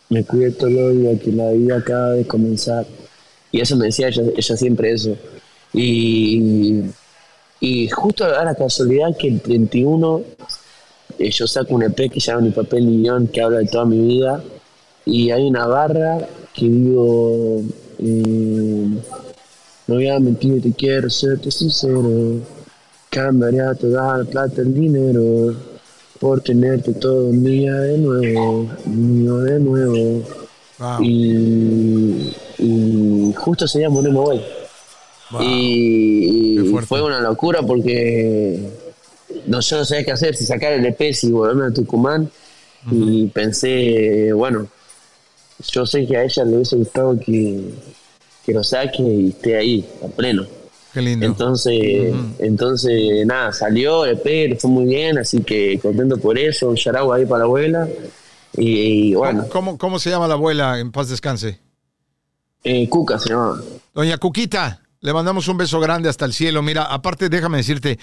me, 0.10 0.24
cuide 0.24 0.52
todos 0.52 0.72
los 0.72 0.96
días, 0.96 1.22
que 1.22 1.32
la 1.32 1.52
vida 1.52 1.78
acaba 1.78 2.12
de 2.12 2.26
comenzar. 2.26 2.86
Y 3.52 3.62
eso 3.62 3.76
me 3.76 3.86
decía 3.86 4.08
ella, 4.08 4.24
ella 4.36 4.58
siempre 4.58 4.92
eso. 4.92 5.16
Y, 5.74 6.84
y 7.60 7.88
justo 7.90 8.26
a 8.26 8.44
la 8.44 8.56
casualidad 8.56 9.16
que 9.18 9.28
el 9.28 9.42
31 9.42 10.24
eh, 11.20 11.32
yo 11.32 11.48
saco 11.48 11.74
un 11.74 11.84
EP 11.84 12.12
que 12.12 12.20
se 12.20 12.32
llama 12.32 12.42
Mi 12.42 12.52
papel 12.52 12.86
ni 12.86 13.02
guion, 13.02 13.28
que 13.28 13.42
habla 13.42 13.60
de 13.60 13.66
toda 13.66 13.86
mi 13.86 14.00
vida, 14.00 14.44
y 15.06 15.32
hay 15.32 15.44
una 15.44 15.66
barra 15.66 16.20
que 16.54 16.66
digo, 16.66 17.62
eh, 18.00 18.88
no 19.88 19.96
voy 19.96 20.08
a 20.10 20.20
mentir, 20.20 20.62
te 20.62 20.74
quiero 20.74 21.10
serte 21.10 21.50
sincero, 21.50 22.42
cambiaría 23.10 23.74
toda 23.74 24.20
la 24.20 24.26
plata, 24.26 24.62
el 24.62 24.74
dinero, 24.74 25.56
por 26.20 26.42
tenerte 26.42 26.94
todo 26.94 27.26
un 27.26 27.44
día 27.44 27.74
de 27.74 27.98
nuevo, 27.98 28.70
mío 28.86 29.38
de 29.40 29.60
nuevo, 29.60 30.24
Wow. 30.80 31.02
y, 31.02 32.36
y 32.60 33.34
justo 33.36 33.66
ese 33.66 33.80
día 33.80 33.90
mi 33.90 33.98
abuelo. 33.98 34.44
Wow. 35.32 35.42
Y, 35.42 36.60
fue 36.88 37.02
una 37.02 37.20
locura 37.20 37.64
porque 37.64 38.62
no, 39.48 39.60
yo 39.60 39.78
no 39.78 39.86
sabía 39.86 40.06
qué 40.06 40.12
hacer, 40.12 40.36
si 40.36 40.46
sacar 40.46 40.74
el 40.74 40.86
EP, 40.86 41.14
si 41.14 41.32
volverme 41.32 41.66
a 41.66 41.72
Tucumán. 41.72 42.30
Y 42.90 43.26
pensé, 43.28 44.32
bueno, 44.32 44.68
yo 45.72 45.86
sé 45.86 46.06
que 46.06 46.16
a 46.16 46.24
ella 46.24 46.46
le 46.46 46.56
hubiese 46.56 46.78
gustado 46.78 47.20
que, 47.20 47.74
que 48.46 48.54
lo 48.54 48.64
saque 48.64 49.04
y 49.04 49.30
esté 49.30 49.58
ahí, 49.58 49.86
a 50.06 50.08
pleno. 50.08 50.48
Qué 50.98 51.04
lindo. 51.04 51.28
Entonces, 51.28 52.12
entonces 52.40 53.24
nada, 53.28 53.54
salió 53.54 54.04
EP, 54.04 54.26
le 54.50 54.56
fue 54.56 54.72
muy 54.72 54.86
bien, 54.86 55.20
así 55.20 55.42
que 55.44 55.78
contento 55.80 56.18
por 56.18 56.40
eso, 56.40 56.70
un 56.70 56.76
yaragua 56.76 57.18
ahí 57.18 57.26
para 57.28 57.40
la 57.40 57.46
abuela. 57.46 57.88
Y, 58.56 59.10
y 59.12 59.14
bueno, 59.14 59.42
¿Cómo, 59.44 59.52
cómo, 59.52 59.78
cómo 59.78 60.00
se 60.00 60.10
llama 60.10 60.28
la 60.28 60.34
abuela? 60.34 60.80
En 60.80 60.92
paz 60.92 61.10
descanse. 61.10 61.60
eh, 62.64 62.90
Cuca 62.90 63.20
se 63.20 63.30
llamaba. 63.30 63.62
Doña 63.94 64.18
Cuquita, 64.18 64.82
le 65.02 65.14
mandamos 65.14 65.48
un 65.48 65.58
beso 65.58 65.80
grande 65.80 66.10
hasta 66.10 66.26
el 66.26 66.34
cielo. 66.34 66.64
Mira, 66.64 66.84
aparte, 66.86 67.30
déjame 67.30 67.58
decirte, 67.58 68.00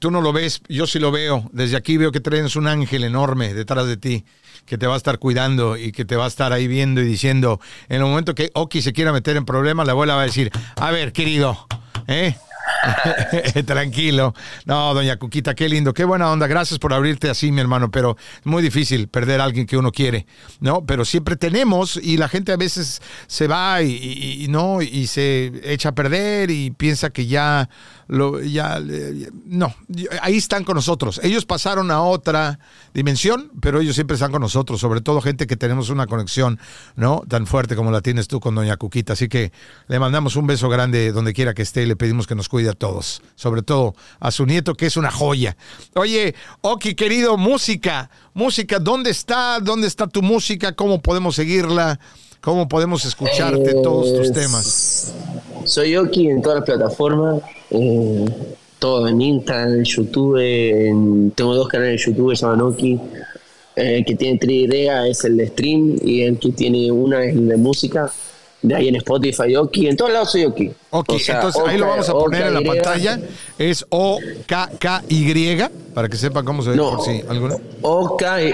tú 0.00 0.10
no 0.10 0.20
lo 0.20 0.32
ves, 0.32 0.60
yo 0.68 0.88
sí 0.88 0.98
lo 0.98 1.12
veo. 1.12 1.48
Desde 1.52 1.76
aquí 1.76 1.96
veo 1.98 2.10
que 2.10 2.18
traes 2.18 2.56
un 2.56 2.66
ángel 2.66 3.04
enorme 3.04 3.54
detrás 3.54 3.86
de 3.86 3.96
ti, 3.96 4.24
que 4.66 4.76
te 4.76 4.88
va 4.88 4.94
a 4.94 4.96
estar 4.96 5.20
cuidando 5.20 5.76
y 5.76 5.92
que 5.92 6.04
te 6.04 6.16
va 6.16 6.24
a 6.24 6.28
estar 6.28 6.52
ahí 6.52 6.66
viendo 6.66 7.00
y 7.00 7.04
diciendo, 7.04 7.60
en 7.88 7.98
el 7.98 8.02
momento 8.08 8.34
que 8.34 8.50
Oki 8.54 8.82
se 8.82 8.92
quiera 8.92 9.12
meter 9.12 9.36
en 9.36 9.44
problemas, 9.44 9.86
la 9.86 9.92
abuela 9.92 10.16
va 10.16 10.22
a 10.22 10.26
decir, 10.26 10.50
a 10.74 10.90
ver, 10.90 11.12
querido, 11.12 11.56
¿eh? 12.06 12.34
Tranquilo. 13.66 14.34
No, 14.64 14.94
doña 14.94 15.16
Cuquita, 15.16 15.54
qué 15.54 15.68
lindo, 15.68 15.92
qué 15.94 16.04
buena 16.04 16.30
onda. 16.30 16.46
Gracias 16.46 16.78
por 16.78 16.92
abrirte 16.92 17.30
así, 17.30 17.52
mi 17.52 17.60
hermano, 17.60 17.90
pero 17.90 18.16
es 18.40 18.46
muy 18.46 18.62
difícil 18.62 19.08
perder 19.08 19.40
a 19.40 19.44
alguien 19.44 19.66
que 19.66 19.76
uno 19.76 19.92
quiere, 19.92 20.26
¿no? 20.60 20.84
Pero 20.84 21.04
siempre 21.04 21.36
tenemos 21.36 21.96
y 22.02 22.16
la 22.16 22.28
gente 22.28 22.52
a 22.52 22.56
veces 22.56 23.00
se 23.26 23.46
va 23.48 23.82
y, 23.82 23.90
y- 23.92 24.44
y 24.44 24.48
no 24.48 24.82
y 24.82 25.06
se 25.06 25.52
echa 25.64 25.90
a 25.90 25.94
perder 25.94 26.50
y 26.50 26.70
piensa 26.70 27.10
que 27.10 27.26
ya 27.26 27.68
lo 28.08 28.40
ya 28.40 28.80
no, 29.46 29.74
ahí 30.22 30.36
están 30.36 30.64
con 30.64 30.76
nosotros. 30.76 31.20
Ellos 31.22 31.44
pasaron 31.44 31.90
a 31.90 32.02
otra 32.02 32.58
dimensión, 32.92 33.50
pero 33.60 33.80
ellos 33.80 33.94
siempre 33.94 34.14
están 34.14 34.32
con 34.32 34.40
nosotros, 34.40 34.80
sobre 34.80 35.00
todo 35.00 35.20
gente 35.20 35.46
que 35.46 35.56
tenemos 35.56 35.90
una 35.90 36.06
conexión, 36.06 36.58
¿no? 36.96 37.22
Tan 37.28 37.46
fuerte 37.46 37.76
como 37.76 37.90
la 37.90 38.00
tienes 38.00 38.28
tú 38.28 38.40
con 38.40 38.54
doña 38.54 38.76
Cuquita, 38.76 39.14
así 39.14 39.28
que 39.28 39.52
le 39.88 39.98
mandamos 39.98 40.36
un 40.36 40.46
beso 40.46 40.68
grande 40.68 41.12
donde 41.12 41.32
quiera 41.32 41.54
que 41.54 41.62
esté 41.62 41.82
y 41.82 41.86
le 41.86 41.96
pedimos 41.96 42.26
que 42.26 42.34
nos 42.34 42.48
cuide 42.48 42.70
a 42.70 42.74
todos, 42.74 43.22
sobre 43.34 43.62
todo 43.62 43.94
a 44.20 44.30
su 44.30 44.46
nieto 44.46 44.74
que 44.74 44.86
es 44.86 44.96
una 44.96 45.10
joya. 45.10 45.56
Oye, 45.94 46.34
Oki, 46.60 46.94
querido, 46.94 47.36
música, 47.36 48.10
música, 48.34 48.78
¿dónde 48.78 49.10
está? 49.10 49.60
¿Dónde 49.60 49.86
está 49.86 50.06
tu 50.06 50.22
música? 50.22 50.72
¿Cómo 50.72 51.00
podemos 51.00 51.36
seguirla? 51.36 51.98
¿Cómo 52.44 52.68
podemos 52.68 53.04
escucharte 53.06 53.70
Eh, 53.70 53.76
todos 53.82 54.12
tus 54.14 54.30
temas? 54.32 55.12
Soy 55.64 55.96
Oki 55.96 56.28
en 56.28 56.42
todas 56.42 56.58
las 56.58 56.66
plataformas, 56.66 57.40
eh, 57.70 58.24
todo 58.78 59.08
en 59.08 59.18
Instagram, 59.20 59.76
en 59.76 59.84
YouTube, 59.84 60.36
en- 60.38 61.30
tengo 61.30 61.54
dos 61.54 61.68
canales 61.68 62.04
de 62.04 62.06
YouTube 62.12 62.30
que 62.30 62.36
se 62.36 62.42
llaman 62.44 62.60
Oki, 62.60 63.00
eh, 63.76 63.96
el 63.96 64.04
que 64.04 64.14
tiene 64.14 64.38
3 64.38 64.68
es 65.08 65.24
el 65.24 65.38
de 65.38 65.46
stream 65.48 65.96
y 66.04 66.20
el 66.22 66.38
que 66.38 66.52
tiene 66.52 66.92
una 66.92 67.24
es 67.24 67.34
el 67.34 67.48
de 67.48 67.56
música, 67.56 68.12
de 68.60 68.74
ahí 68.74 68.88
en 68.88 68.96
Spotify 68.96 69.56
Oki, 69.56 69.86
en 69.88 69.96
todos 69.96 70.12
lados 70.12 70.32
soy 70.32 70.44
Oki. 70.44 70.70
Ok, 70.90 71.12
O 71.14 71.18
sea, 71.18 71.36
entonces 71.36 71.62
ahí 71.66 71.78
lo 71.78 71.86
vamos 71.86 72.08
a 72.10 72.12
poner 72.12 72.46
en 72.46 72.54
la 72.54 72.60
pantalla. 72.60 73.18
Es 73.58 73.84
O-K-K-Y, 73.88 75.58
para 75.94 76.08
que 76.10 76.16
sepan 76.18 76.44
cómo 76.44 76.62
se 76.62 76.70
ve 76.70 76.76
No, 76.76 76.96
por 76.96 77.04
si 77.06 77.22
alguno. 77.28 77.58
OKY, 77.80 78.52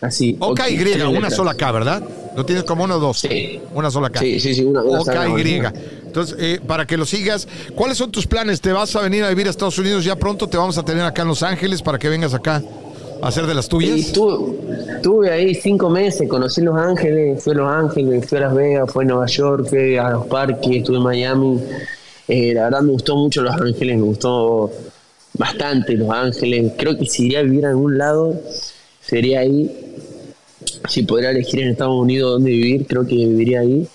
así. 0.00 0.36
OKY, 0.40 1.02
Oki, 1.02 1.16
una 1.16 1.30
sola 1.30 1.54
K, 1.54 1.72
¿verdad? 1.72 2.02
Lo 2.36 2.44
tienes 2.46 2.64
como 2.64 2.84
uno 2.84 2.96
o 2.96 3.00
dos. 3.00 3.18
Sí. 3.20 3.60
Una 3.74 3.90
sola 3.90 4.10
K. 4.10 4.20
Sí, 4.20 4.38
sí, 4.40 4.54
sí, 4.54 4.64
una- 4.64 4.82
una 4.82 5.00
OKY. 5.00 5.60
K. 5.60 5.72
Entonces, 6.06 6.36
eh, 6.40 6.60
para 6.66 6.86
que 6.86 6.96
lo 6.96 7.04
sigas, 7.04 7.46
¿cuáles 7.74 7.98
son 7.98 8.10
tus 8.10 8.26
planes? 8.26 8.60
¿Te 8.60 8.72
vas 8.72 8.94
a 8.96 9.00
venir 9.02 9.24
a 9.24 9.28
vivir 9.28 9.46
a 9.46 9.50
Estados 9.50 9.78
Unidos 9.78 10.04
ya 10.04 10.16
pronto? 10.16 10.46
¿Te 10.48 10.56
vamos 10.56 10.76
a 10.78 10.84
tener 10.84 11.04
acá 11.04 11.22
en 11.22 11.28
Los 11.28 11.42
Ángeles 11.42 11.82
para 11.82 11.98
que 11.98 12.08
vengas 12.08 12.34
acá 12.34 12.62
a 13.22 13.28
hacer 13.28 13.46
de 13.46 13.54
las 13.54 13.66
Y 13.66 13.68
tuyas? 13.68 13.98
estuve, 13.98 14.56
estuve 14.96 15.30
ahí 15.30 15.54
cinco 15.54 15.90
meses, 15.90 16.28
conocí 16.28 16.60
Los 16.62 16.76
Ángeles, 16.76 17.42
fui 17.42 17.52
a 17.52 17.56
Los 17.56 17.68
Ángeles, 17.68 18.26
fui 18.28 18.38
a 18.38 18.40
Las 18.42 18.54
Vegas, 18.54 18.92
fui 18.92 19.04
a 19.04 19.08
Nueva 19.08 19.26
York, 19.26 19.66
fui 19.68 19.96
a 19.96 20.10
los 20.10 20.26
parques, 20.26 20.70
estuve 20.76 20.96
en 20.96 21.02
Miami. 21.02 21.60
Eh, 22.28 22.52
la 22.54 22.64
verdad 22.64 22.80
me 22.82 22.92
gustó 22.92 23.16
mucho 23.16 23.42
Los 23.42 23.54
Ángeles, 23.60 23.96
me 23.96 24.02
gustó 24.04 24.70
bastante 25.34 25.94
Los 25.94 26.10
Ángeles. 26.10 26.72
Creo 26.78 26.96
que 26.96 27.06
si 27.06 27.26
iría 27.26 27.40
a 27.40 27.42
vivir 27.42 27.66
a 27.66 27.70
algún 27.70 27.98
lado, 27.98 28.40
sería 29.00 29.40
ahí. 29.40 29.89
Si 30.88 31.02
pudiera 31.02 31.30
elegir 31.30 31.60
en 31.60 31.68
Estados 31.70 31.96
Unidos 32.00 32.32
dónde 32.32 32.50
vivir, 32.50 32.86
creo 32.86 33.06
que 33.06 33.14
viviría 33.14 33.60
ahí. 33.60 33.86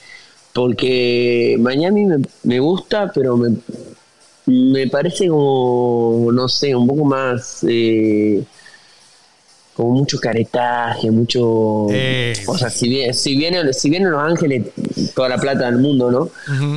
Porque 0.53 1.57
Miami 1.59 2.05
me, 2.05 2.17
me 2.43 2.59
gusta, 2.59 3.11
pero 3.13 3.35
me, 3.37 3.55
me 4.45 4.87
parece 4.87 5.27
como, 5.27 6.29
no 6.31 6.47
sé, 6.47 6.75
un 6.75 6.87
poco 6.87 7.03
más... 7.05 7.65
eh, 7.67 8.43
como 9.73 9.91
mucho 9.91 10.17
caretaje, 10.19 11.11
mucho... 11.11 11.87
Eh, 11.91 12.33
o 12.47 12.57
sea, 12.57 12.69
si 12.69 12.87
bien, 12.87 13.13
si 13.13 13.35
bien, 13.35 13.73
si 13.73 13.89
bien 13.89 14.03
en 14.03 14.11
Los 14.11 14.21
Ángeles 14.21 14.67
toda 15.13 15.27
la 15.27 15.37
plata 15.37 15.65
del 15.65 15.79
mundo, 15.79 16.09
¿no? 16.09 16.29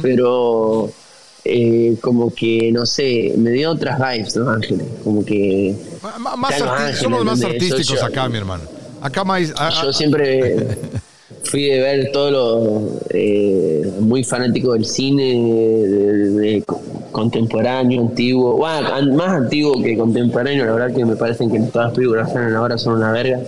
Pero 0.03 0.91
eh, 1.45 1.97
como 2.01 2.35
que, 2.35 2.73
no 2.73 2.85
sé, 2.87 3.35
me 3.37 3.51
dio 3.53 3.71
otras 3.71 3.99
vibes 4.01 4.35
Los 4.35 4.49
Ángeles, 4.49 4.87
como 5.05 5.25
que... 5.25 5.77
Ma- 6.19 6.35
más 6.37 6.51
Los 6.59 6.69
Ángeles, 6.71 6.99
somos 6.99 7.25
más 7.25 7.39
artísticos 7.45 8.03
acá, 8.03 8.29
mi 8.29 8.39
hermano. 8.39 8.65
Acá 9.01 9.25
más... 9.25 9.53
Yo 9.83 9.93
siempre 9.93 10.77
fui 11.45 11.65
de 11.65 11.81
ver 11.81 12.13
todo 12.13 12.31
lo 12.31 13.01
eh, 13.11 13.91
muy 14.01 14.25
fanático 14.25 14.73
del 14.73 14.85
cine 14.85 15.35
de, 15.35 16.65
contemporáneo, 17.13 18.03
antiguo, 18.03 18.57
bueno, 18.57 19.17
más 19.17 19.29
antiguo 19.29 19.83
que 19.83 19.97
contemporáneo, 19.97 20.67
la 20.67 20.73
verdad 20.73 20.95
que 20.95 21.05
me 21.05 21.17
parecen 21.17 21.51
que 21.51 21.59
todas 21.61 21.89
las 21.89 21.95
películas 21.95 22.33
que 22.33 22.39
ahora 22.39 22.79
son 22.79 22.97
una 22.97 23.13
verga. 23.13 23.41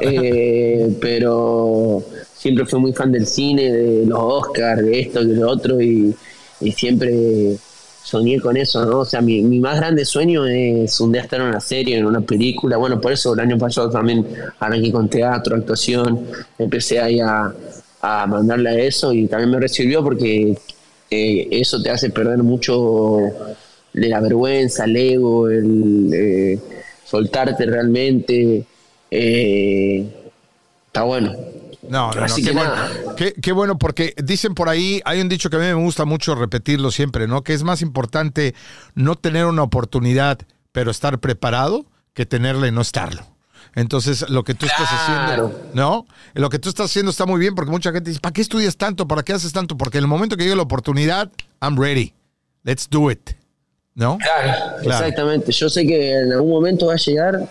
Eh, 0.00 0.96
pero 1.00 2.02
siempre 2.36 2.66
fui 2.66 2.80
muy 2.80 2.92
fan 2.92 3.12
del 3.12 3.26
cine, 3.26 3.72
de 3.72 4.06
los 4.06 4.18
Oscars, 4.20 4.82
de 4.82 5.00
esto, 5.00 5.24
de 5.24 5.34
lo 5.36 5.48
otro, 5.48 5.80
y, 5.80 6.14
y 6.60 6.72
siempre 6.72 7.56
soñé 8.02 8.40
con 8.40 8.56
eso, 8.56 8.84
¿no? 8.84 9.00
O 9.00 9.04
sea, 9.04 9.20
mi, 9.20 9.42
mi, 9.42 9.60
más 9.60 9.76
grande 9.76 10.04
sueño 10.04 10.46
es 10.46 10.98
un 11.00 11.12
día 11.12 11.22
estar 11.22 11.40
en 11.40 11.46
una 11.46 11.60
serie, 11.60 11.98
en 11.98 12.06
una 12.06 12.20
película. 12.20 12.76
Bueno, 12.76 13.00
por 13.00 13.12
eso 13.12 13.34
el 13.34 13.40
año 13.40 13.58
pasado 13.58 13.90
también 13.90 14.26
arranqué 14.58 14.90
con 14.90 15.08
teatro, 15.08 15.56
actuación. 15.56 16.26
Empecé 16.58 17.00
ahí 17.00 17.20
a, 17.20 17.52
a 18.00 18.26
mandarle 18.26 18.70
a 18.70 18.78
eso 18.78 19.12
y 19.12 19.26
también 19.26 19.50
me 19.50 19.60
recibió 19.60 20.02
porque 20.02 20.56
eh, 21.10 21.48
eso 21.50 21.82
te 21.82 21.90
hace 21.90 22.10
perder 22.10 22.38
mucho 22.38 23.18
de 23.92 24.08
la 24.08 24.20
vergüenza, 24.20 24.84
el 24.84 24.96
ego, 24.96 25.48
el 25.48 26.10
eh, 26.12 26.58
soltarte 27.04 27.66
realmente. 27.66 28.64
Eh, 29.10 30.06
está 30.86 31.02
bueno. 31.02 31.34
No, 31.88 32.12
no, 32.12 32.26
no. 32.26 32.34
Qué 32.34 32.52
bueno, 32.52 32.72
qué, 33.16 33.52
bueno, 33.52 33.78
porque 33.78 34.14
dicen 34.22 34.54
por 34.54 34.68
ahí, 34.68 35.00
hay 35.04 35.20
un 35.20 35.28
dicho 35.28 35.50
que 35.50 35.56
a 35.56 35.58
mí 35.58 35.66
me 35.66 35.74
gusta 35.74 36.04
mucho 36.04 36.34
repetirlo 36.34 36.90
siempre, 36.90 37.26
¿no? 37.26 37.42
Que 37.42 37.54
es 37.54 37.62
más 37.62 37.82
importante 37.82 38.54
no 38.94 39.14
tener 39.14 39.46
una 39.46 39.62
oportunidad, 39.62 40.38
pero 40.72 40.90
estar 40.90 41.18
preparado, 41.18 41.86
que 42.14 42.26
tenerla 42.26 42.68
y 42.68 42.72
no 42.72 42.80
estarlo. 42.80 43.22
Entonces, 43.74 44.28
lo 44.28 44.44
que 44.44 44.54
tú 44.54 44.66
estás 44.66 44.88
haciendo, 44.90 45.70
¿no? 45.74 46.06
Lo 46.34 46.50
que 46.50 46.58
tú 46.58 46.68
estás 46.68 46.86
haciendo 46.86 47.10
está 47.10 47.26
muy 47.26 47.38
bien 47.38 47.54
porque 47.54 47.70
mucha 47.70 47.92
gente 47.92 48.10
dice, 48.10 48.20
¿para 48.20 48.32
qué 48.32 48.40
estudias 48.40 48.76
tanto? 48.76 49.06
¿Para 49.06 49.22
qué 49.22 49.32
haces 49.32 49.52
tanto? 49.52 49.76
Porque 49.76 49.98
en 49.98 50.04
el 50.04 50.08
momento 50.08 50.36
que 50.36 50.44
llegue 50.44 50.56
la 50.56 50.62
oportunidad, 50.62 51.30
I'm 51.60 51.78
ready. 51.78 52.14
Let's 52.64 52.88
do 52.88 53.10
it. 53.10 53.30
¿No? 53.94 54.16
Claro, 54.18 54.78
exactamente. 54.80 55.50
Yo 55.50 55.68
sé 55.68 55.84
que 55.84 56.12
en 56.12 56.32
algún 56.32 56.50
momento 56.50 56.86
va 56.86 56.94
a 56.94 56.98
llegar, 56.98 57.48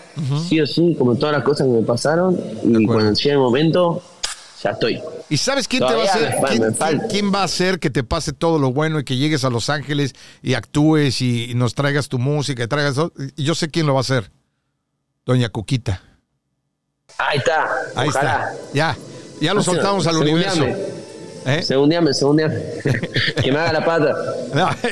sí 0.48 0.58
o 0.60 0.66
sí, 0.66 0.94
como 0.98 1.14
todas 1.14 1.34
las 1.34 1.44
cosas 1.44 1.66
que 1.66 1.72
me 1.74 1.82
pasaron, 1.82 2.40
y 2.64 2.86
cuando 2.86 3.12
llegue 3.12 3.32
el 3.32 3.38
momento, 3.38 4.02
ya 4.62 4.70
estoy. 4.70 5.02
¿Y 5.28 5.36
sabes 5.36 5.68
quién 5.68 5.86
te 5.86 5.94
va 5.94 6.02
a 6.02 6.04
hacer? 6.04 6.34
¿quién, 7.10 7.32
va 7.32 7.40
a 7.40 7.44
hacer 7.44 7.78
que 7.78 7.90
te 7.90 8.02
pase 8.02 8.32
todo 8.32 8.58
lo 8.58 8.72
bueno 8.72 9.00
y 9.00 9.04
que 9.04 9.16
llegues 9.16 9.44
a 9.44 9.50
Los 9.50 9.70
Ángeles 9.70 10.14
y 10.42 10.54
actúes 10.54 11.20
y, 11.20 11.54
nos 11.54 11.74
traigas 11.74 12.08
tu 12.08 12.18
música 12.18 12.62
y 12.62 12.66
traigas 12.66 12.96
Yo 13.36 13.54
sé 13.54 13.68
quién 13.68 13.86
lo 13.86 13.94
va 13.94 14.00
a 14.00 14.02
hacer. 14.02 14.30
Doña 15.24 15.48
Cuquita. 15.50 16.02
Ahí 17.18 17.38
está. 17.38 17.68
Ahí 17.94 18.08
está. 18.08 18.52
Ya. 18.72 18.96
Ya 19.40 19.54
lo 19.54 19.62
soltamos 19.62 20.06
al 20.06 20.16
universo. 20.16 20.64
¿Eh? 21.48 21.62
Segundiame, 21.62 22.12
segundiame. 22.12 22.56
que 23.42 23.50
me 23.50 23.58
haga 23.58 23.72
la 23.72 23.84
pata. 23.84 24.14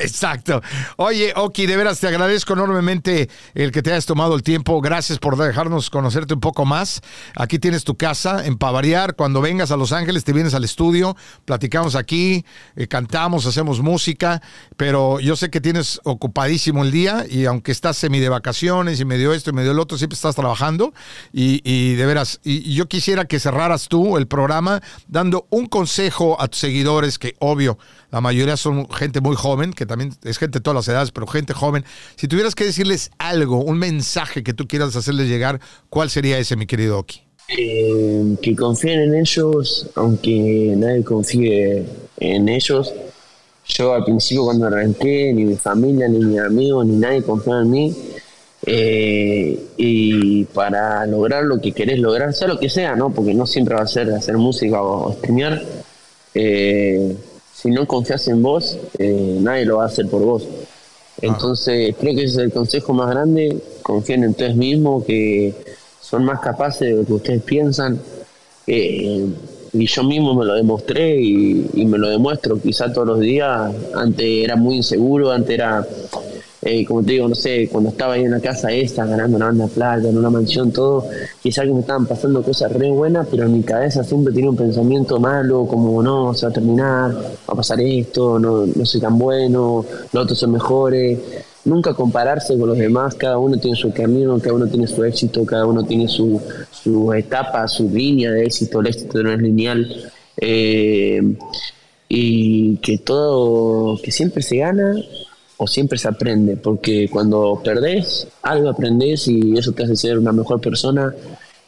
exacto. 0.01 0.61
Oye, 0.95 1.31
Oki, 1.35 1.67
de 1.67 1.77
veras 1.77 1.99
te 1.99 2.07
agradezco 2.07 2.53
enormemente 2.53 3.29
el 3.53 3.71
que 3.71 3.83
te 3.83 3.91
hayas 3.91 4.07
tomado 4.07 4.33
el 4.33 4.41
tiempo. 4.41 4.81
Gracias 4.81 5.19
por 5.19 5.37
dejarnos 5.37 5.91
conocerte 5.91 6.33
un 6.33 6.39
poco 6.39 6.65
más. 6.65 7.01
Aquí 7.35 7.59
tienes 7.59 7.83
tu 7.83 7.95
casa 7.95 8.43
en 8.43 8.57
Pavariar. 8.57 9.15
Cuando 9.15 9.39
vengas 9.39 9.69
a 9.69 9.77
Los 9.77 9.91
Ángeles, 9.91 10.23
te 10.23 10.33
vienes 10.33 10.55
al 10.55 10.63
estudio, 10.63 11.15
platicamos 11.45 11.95
aquí, 11.95 12.43
eh, 12.75 12.87
cantamos, 12.87 13.45
hacemos 13.45 13.81
música. 13.81 14.41
Pero 14.77 15.19
yo 15.19 15.35
sé 15.35 15.51
que 15.51 15.61
tienes 15.61 16.01
ocupadísimo 16.05 16.83
el 16.83 16.91
día 16.91 17.25
y 17.29 17.45
aunque 17.45 17.71
estás 17.71 17.97
semi 17.97 18.19
de 18.19 18.29
vacaciones 18.29 18.99
y 18.99 19.05
medio 19.05 19.31
esto 19.31 19.51
y 19.51 19.53
medio 19.53 19.73
el 19.73 19.79
otro, 19.79 19.99
siempre 19.99 20.15
estás 20.15 20.35
trabajando. 20.35 20.91
Y, 21.31 21.93
de 21.93 22.05
veras, 22.07 22.39
y 22.43 22.73
yo 22.73 22.87
quisiera 22.87 23.25
que 23.25 23.39
cerraras 23.39 23.87
tú 23.89 24.17
el 24.17 24.25
programa 24.25 24.81
dando 25.07 25.45
un 25.51 25.67
consejo 25.67 26.41
a 26.41 26.46
tus 26.47 26.59
seguidores, 26.59 27.19
que 27.19 27.35
obvio, 27.39 27.77
la 28.11 28.21
mayoría 28.21 28.57
son 28.57 28.89
gente 28.89 29.21
muy 29.21 29.35
joven, 29.35 29.73
que 29.73 29.85
también 29.85 30.13
es 30.23 30.37
gente 30.37 30.59
de 30.59 30.63
todas 30.63 30.75
las 30.75 30.87
edades, 30.87 31.11
pero 31.11 31.27
gente 31.27 31.53
joven. 31.53 31.83
Si 32.15 32.27
tuvieras 32.27 32.55
que 32.55 32.63
decirles 32.63 33.11
algo, 33.17 33.63
un 33.63 33.77
mensaje 33.77 34.43
que 34.43 34.53
tú 34.53 34.67
quieras 34.67 34.95
hacerles 34.95 35.27
llegar, 35.27 35.59
¿cuál 35.89 36.09
sería 36.09 36.37
ese, 36.37 36.55
mi 36.55 36.65
querido 36.65 36.99
Oki? 36.99 37.21
Eh, 37.49 38.35
que 38.41 38.55
confíen 38.55 38.99
en 38.99 39.15
ellos, 39.15 39.89
aunque 39.95 40.73
nadie 40.75 41.03
confíe 41.03 41.85
en 42.17 42.49
ellos. 42.49 42.93
Yo 43.65 43.93
al 43.93 44.03
principio 44.03 44.45
cuando 44.45 44.67
arranqué, 44.67 45.33
ni 45.33 45.45
mi 45.45 45.55
familia, 45.55 46.07
ni 46.07 46.19
mi 46.19 46.37
amigo, 46.39 46.83
ni 46.83 46.97
nadie 46.97 47.23
confiaba 47.23 47.61
en 47.61 47.71
mí. 47.71 47.95
Eh, 48.65 49.59
y 49.77 50.43
para 50.45 51.05
lograr 51.05 51.43
lo 51.45 51.61
que 51.61 51.71
querés 51.71 51.99
lograr, 51.99 52.33
sea 52.33 52.47
lo 52.47 52.59
que 52.59 52.69
sea, 52.69 52.95
¿no? 52.95 53.13
Porque 53.13 53.33
no 53.33 53.45
siempre 53.45 53.75
va 53.75 53.83
a 53.83 53.87
ser 53.87 54.11
hacer 54.11 54.37
música 54.37 54.81
o, 54.81 55.09
o 55.09 55.17
eh, 56.39 57.15
si 57.51 57.71
no 57.71 57.87
confías 57.87 58.27
en 58.27 58.43
vos, 58.43 58.77
eh, 58.99 59.39
nadie 59.41 59.65
lo 59.65 59.77
va 59.77 59.83
a 59.83 59.87
hacer 59.87 60.07
por 60.07 60.21
vos. 60.21 60.47
Entonces, 61.19 61.95
creo 61.99 62.15
que 62.15 62.25
ese 62.25 62.33
es 62.33 62.37
el 62.37 62.51
consejo 62.51 62.93
más 62.93 63.09
grande. 63.09 63.57
Confíen 63.81 64.23
en 64.23 64.29
ustedes 64.29 64.55
mismos, 64.55 65.03
que 65.03 65.55
son 65.99 66.23
más 66.23 66.39
capaces 66.39 66.89
de 66.89 66.93
lo 66.93 67.05
que 67.05 67.13
ustedes 67.13 67.41
piensan. 67.41 67.99
Eh, 68.67 69.25
y 69.73 69.85
yo 69.87 70.03
mismo 70.03 70.35
me 70.35 70.45
lo 70.45 70.53
demostré 70.53 71.19
y, 71.19 71.69
y, 71.73 71.85
me 71.85 71.97
lo 71.97 72.07
demuestro 72.09 72.61
quizá 72.61 72.93
todos 72.93 73.07
los 73.07 73.19
días. 73.19 73.73
Antes 73.95 74.25
era 74.25 74.55
muy 74.55 74.75
inseguro, 74.75 75.31
antes 75.31 75.55
era 75.55 75.87
eh, 76.69 76.83
como 76.85 77.01
te 77.01 77.13
digo, 77.13 77.29
no 77.29 77.35
sé, 77.35 77.69
cuando 77.71 77.91
estaba 77.91 78.15
ahí 78.15 78.23
en 78.23 78.31
la 78.31 78.41
casa 78.41 78.69
esta, 78.69 79.05
ganando 79.05 79.37
una 79.37 79.45
banda 79.45 79.67
plata, 79.67 80.09
en 80.09 80.17
una 80.17 80.29
mansión, 80.29 80.69
todo, 80.73 81.07
quizás 81.41 81.63
que 81.63 81.71
me 81.71 81.79
estaban 81.79 82.05
pasando 82.05 82.43
cosas 82.43 82.73
re 82.73 82.89
buenas, 82.89 83.25
pero 83.31 83.45
en 83.45 83.53
mi 83.53 83.63
cabeza 83.63 84.03
siempre 84.03 84.33
tenía 84.33 84.49
un 84.49 84.57
pensamiento 84.57 85.17
malo, 85.17 85.65
como 85.65 86.03
no, 86.03 86.33
se 86.33 86.45
va 86.45 86.49
a 86.49 86.53
terminar, 86.53 87.13
va 87.13 87.53
a 87.53 87.55
pasar 87.55 87.79
esto, 87.79 88.37
no, 88.37 88.65
no 88.65 88.85
soy 88.85 88.99
tan 88.99 89.17
bueno, 89.17 89.85
los 90.11 90.23
otros 90.23 90.37
son 90.37 90.51
mejores. 90.51 91.17
Nunca 91.63 91.93
compararse 91.93 92.57
con 92.57 92.67
los 92.67 92.77
demás, 92.77 93.15
cada 93.15 93.37
uno 93.37 93.57
tiene 93.57 93.77
su 93.77 93.93
camino, 93.93 94.37
cada 94.39 94.53
uno 94.53 94.67
tiene 94.67 94.87
su 94.87 95.05
éxito, 95.05 95.45
cada 95.45 95.65
uno 95.65 95.83
tiene 95.83 96.09
su, 96.09 96.41
su 96.69 97.13
etapa, 97.13 97.65
su 97.69 97.89
línea 97.89 98.31
de 98.31 98.43
éxito, 98.43 98.81
el 98.81 98.87
éxito 98.87 99.23
no 99.23 99.31
es 99.31 99.39
lineal. 99.39 100.11
Eh, 100.35 101.21
y 102.09 102.77
que 102.77 102.97
todo, 102.97 103.99
que 104.01 104.11
siempre 104.11 104.41
se 104.43 104.57
gana 104.57 104.95
o 105.57 105.67
siempre 105.67 105.97
se 105.97 106.07
aprende, 106.07 106.55
porque 106.55 107.09
cuando 107.09 107.61
perdés, 107.63 108.27
algo 108.43 108.69
aprendes 108.69 109.27
y 109.27 109.57
eso 109.57 109.71
te 109.71 109.83
hace 109.83 109.95
ser 109.95 110.19
una 110.19 110.31
mejor 110.31 110.61
persona 110.61 111.13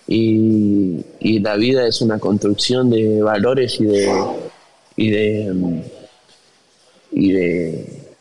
y, 0.07 1.39
la 1.39 1.55
vida 1.55 1.87
es 1.87 2.01
una 2.01 2.19
construcción 2.19 2.89
de 2.89 3.21
valores 3.21 3.79
y 3.79 3.85
de 3.85 4.11
y 4.95 5.09
de 5.09 5.83
y 7.11 7.31
de 7.31 8.15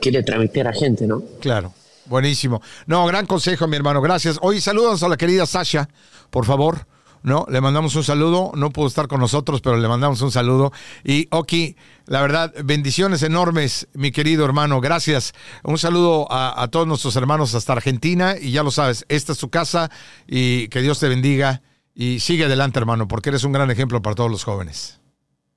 quiere 0.00 0.22
transmitir 0.22 0.66
a 0.66 0.72
gente, 0.72 1.06
¿no? 1.06 1.22
Claro. 1.40 1.72
Buenísimo. 2.06 2.60
No, 2.86 3.06
gran 3.06 3.26
consejo, 3.26 3.68
mi 3.68 3.76
hermano. 3.76 4.00
Gracias. 4.00 4.38
Hoy 4.42 4.60
saludos 4.60 5.02
a 5.02 5.08
la 5.08 5.16
querida 5.16 5.46
Sasha, 5.46 5.88
por 6.30 6.44
favor. 6.44 6.86
¿No? 7.22 7.46
Le 7.48 7.60
mandamos 7.60 7.94
un 7.96 8.04
saludo, 8.04 8.52
no 8.54 8.70
pudo 8.70 8.86
estar 8.86 9.08
con 9.08 9.20
nosotros, 9.20 9.60
pero 9.60 9.76
le 9.76 9.88
mandamos 9.88 10.20
un 10.22 10.30
saludo. 10.30 10.72
Y 11.04 11.28
Oki, 11.30 11.76
la 12.06 12.22
verdad, 12.22 12.52
bendiciones 12.64 13.22
enormes, 13.22 13.88
mi 13.94 14.10
querido 14.10 14.44
hermano, 14.44 14.80
gracias. 14.80 15.32
Un 15.62 15.78
saludo 15.78 16.26
a, 16.30 16.66
todos 16.68 16.86
nuestros 16.86 17.16
hermanos 17.16 17.54
hasta 17.54 17.72
Argentina 17.72 18.34
y 18.40 18.52
ya 18.52 18.62
lo 18.62 18.70
sabes, 18.70 19.04
esta 19.08 19.32
es 19.32 19.38
tu 19.38 19.50
casa 19.50 19.90
y 20.26 20.68
que 20.68 20.80
Dios 20.80 20.98
te 20.98 21.08
bendiga 21.08 21.62
y 21.94 22.20
sigue 22.20 22.44
adelante, 22.44 22.78
hermano, 22.78 23.08
porque 23.08 23.30
eres 23.30 23.44
un 23.44 23.52
gran 23.52 23.70
ejemplo 23.70 24.00
para 24.00 24.14
todos 24.14 24.30
los 24.30 24.44
jóvenes. 24.44 24.98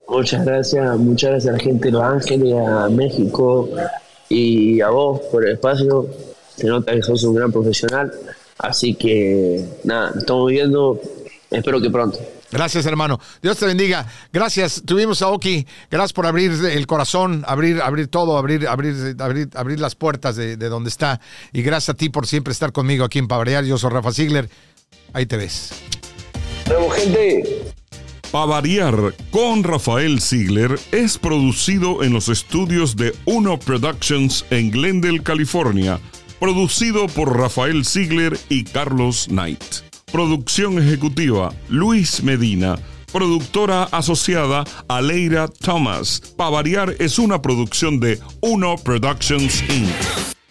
Muchas 0.08 0.46
gracias, 0.46 0.98
muchas 0.98 1.32
gracias 1.32 1.54
a 1.54 1.58
la 1.58 1.64
gente 1.64 1.86
de 1.86 1.92
Los 1.94 2.04
Ángeles, 2.04 2.68
a 2.68 2.90
México 2.90 3.70
y 4.28 4.82
a 4.82 4.90
vos 4.90 5.22
por 5.32 5.46
el 5.46 5.54
espacio. 5.54 6.08
Se 6.56 6.68
nota 6.68 6.94
que 6.94 7.02
sos 7.02 7.24
un 7.24 7.36
gran 7.36 7.52
profesional. 7.52 8.12
Así 8.60 8.94
que 8.94 9.66
nada, 9.84 10.14
estamos 10.18 10.52
viendo 10.52 11.00
Espero 11.54 11.80
que 11.80 11.90
pronto. 11.90 12.20
Gracias, 12.52 12.86
hermano. 12.86 13.20
Dios 13.42 13.58
te 13.58 13.66
bendiga. 13.66 14.08
Gracias. 14.32 14.82
Tuvimos 14.86 15.22
a 15.22 15.28
Oki. 15.28 15.66
Gracias 15.90 16.14
por 16.14 16.26
abrir 16.26 16.52
el 16.52 16.88
corazón, 16.88 17.44
abrir, 17.48 17.82
abrir 17.82 18.08
todo, 18.08 18.38
abrir, 18.38 18.68
abrir, 18.68 19.16
abrir, 19.20 19.50
abrir 19.56 19.80
las 19.80 19.96
puertas 19.96 20.36
de, 20.36 20.58
donde 20.58 20.90
está. 20.90 21.22
Y 21.52 21.62
gracias 21.62 21.90
a 21.90 21.94
ti 21.94 22.10
por 22.10 22.26
siempre 22.26 22.52
estar 22.52 22.72
conmigo 22.72 23.06
aquí 23.06 23.20
en 23.20 23.28
Pavarear. 23.28 23.64
Yo 23.66 23.78
soy 23.78 23.92
Rafa 23.92 24.12
Ziegler. 24.12 24.50
Ahí 25.14 25.28
te 25.28 25.38
ves. 25.38 25.72
Nuevo 26.68 26.90
gente. 26.90 27.72
Pavariar 28.32 29.14
con 29.30 29.64
Rafael 29.64 30.20
Ziegler 30.20 30.80
es 30.92 31.20
producido 31.20 32.04
en 32.04 32.14
los 32.14 32.30
estudios 32.30 32.96
de 32.96 33.14
Uno 33.26 33.60
Productions 33.60 34.44
en 34.50 34.72
Glendale, 34.72 35.22
California. 35.22 36.00
Producido 36.40 37.06
por 37.08 37.38
Rafael 37.38 37.86
Ziegler 37.86 38.40
y 38.50 38.64
Carlos 38.64 39.28
Knight. 39.30 39.93
Producción 40.14 40.78
ejecutiva, 40.78 41.52
Luis 41.70 42.22
Medina. 42.22 42.78
Productora 43.12 43.86
asociada, 43.86 44.64
Aleira 44.88 45.48
Thomas. 45.48 46.22
Pavariar 46.38 46.96
es 47.00 47.18
una 47.18 47.42
producción 47.42 48.00
de 48.00 48.20
Uno 48.40 48.76
Productions 48.78 49.64
Inc. 49.64 50.43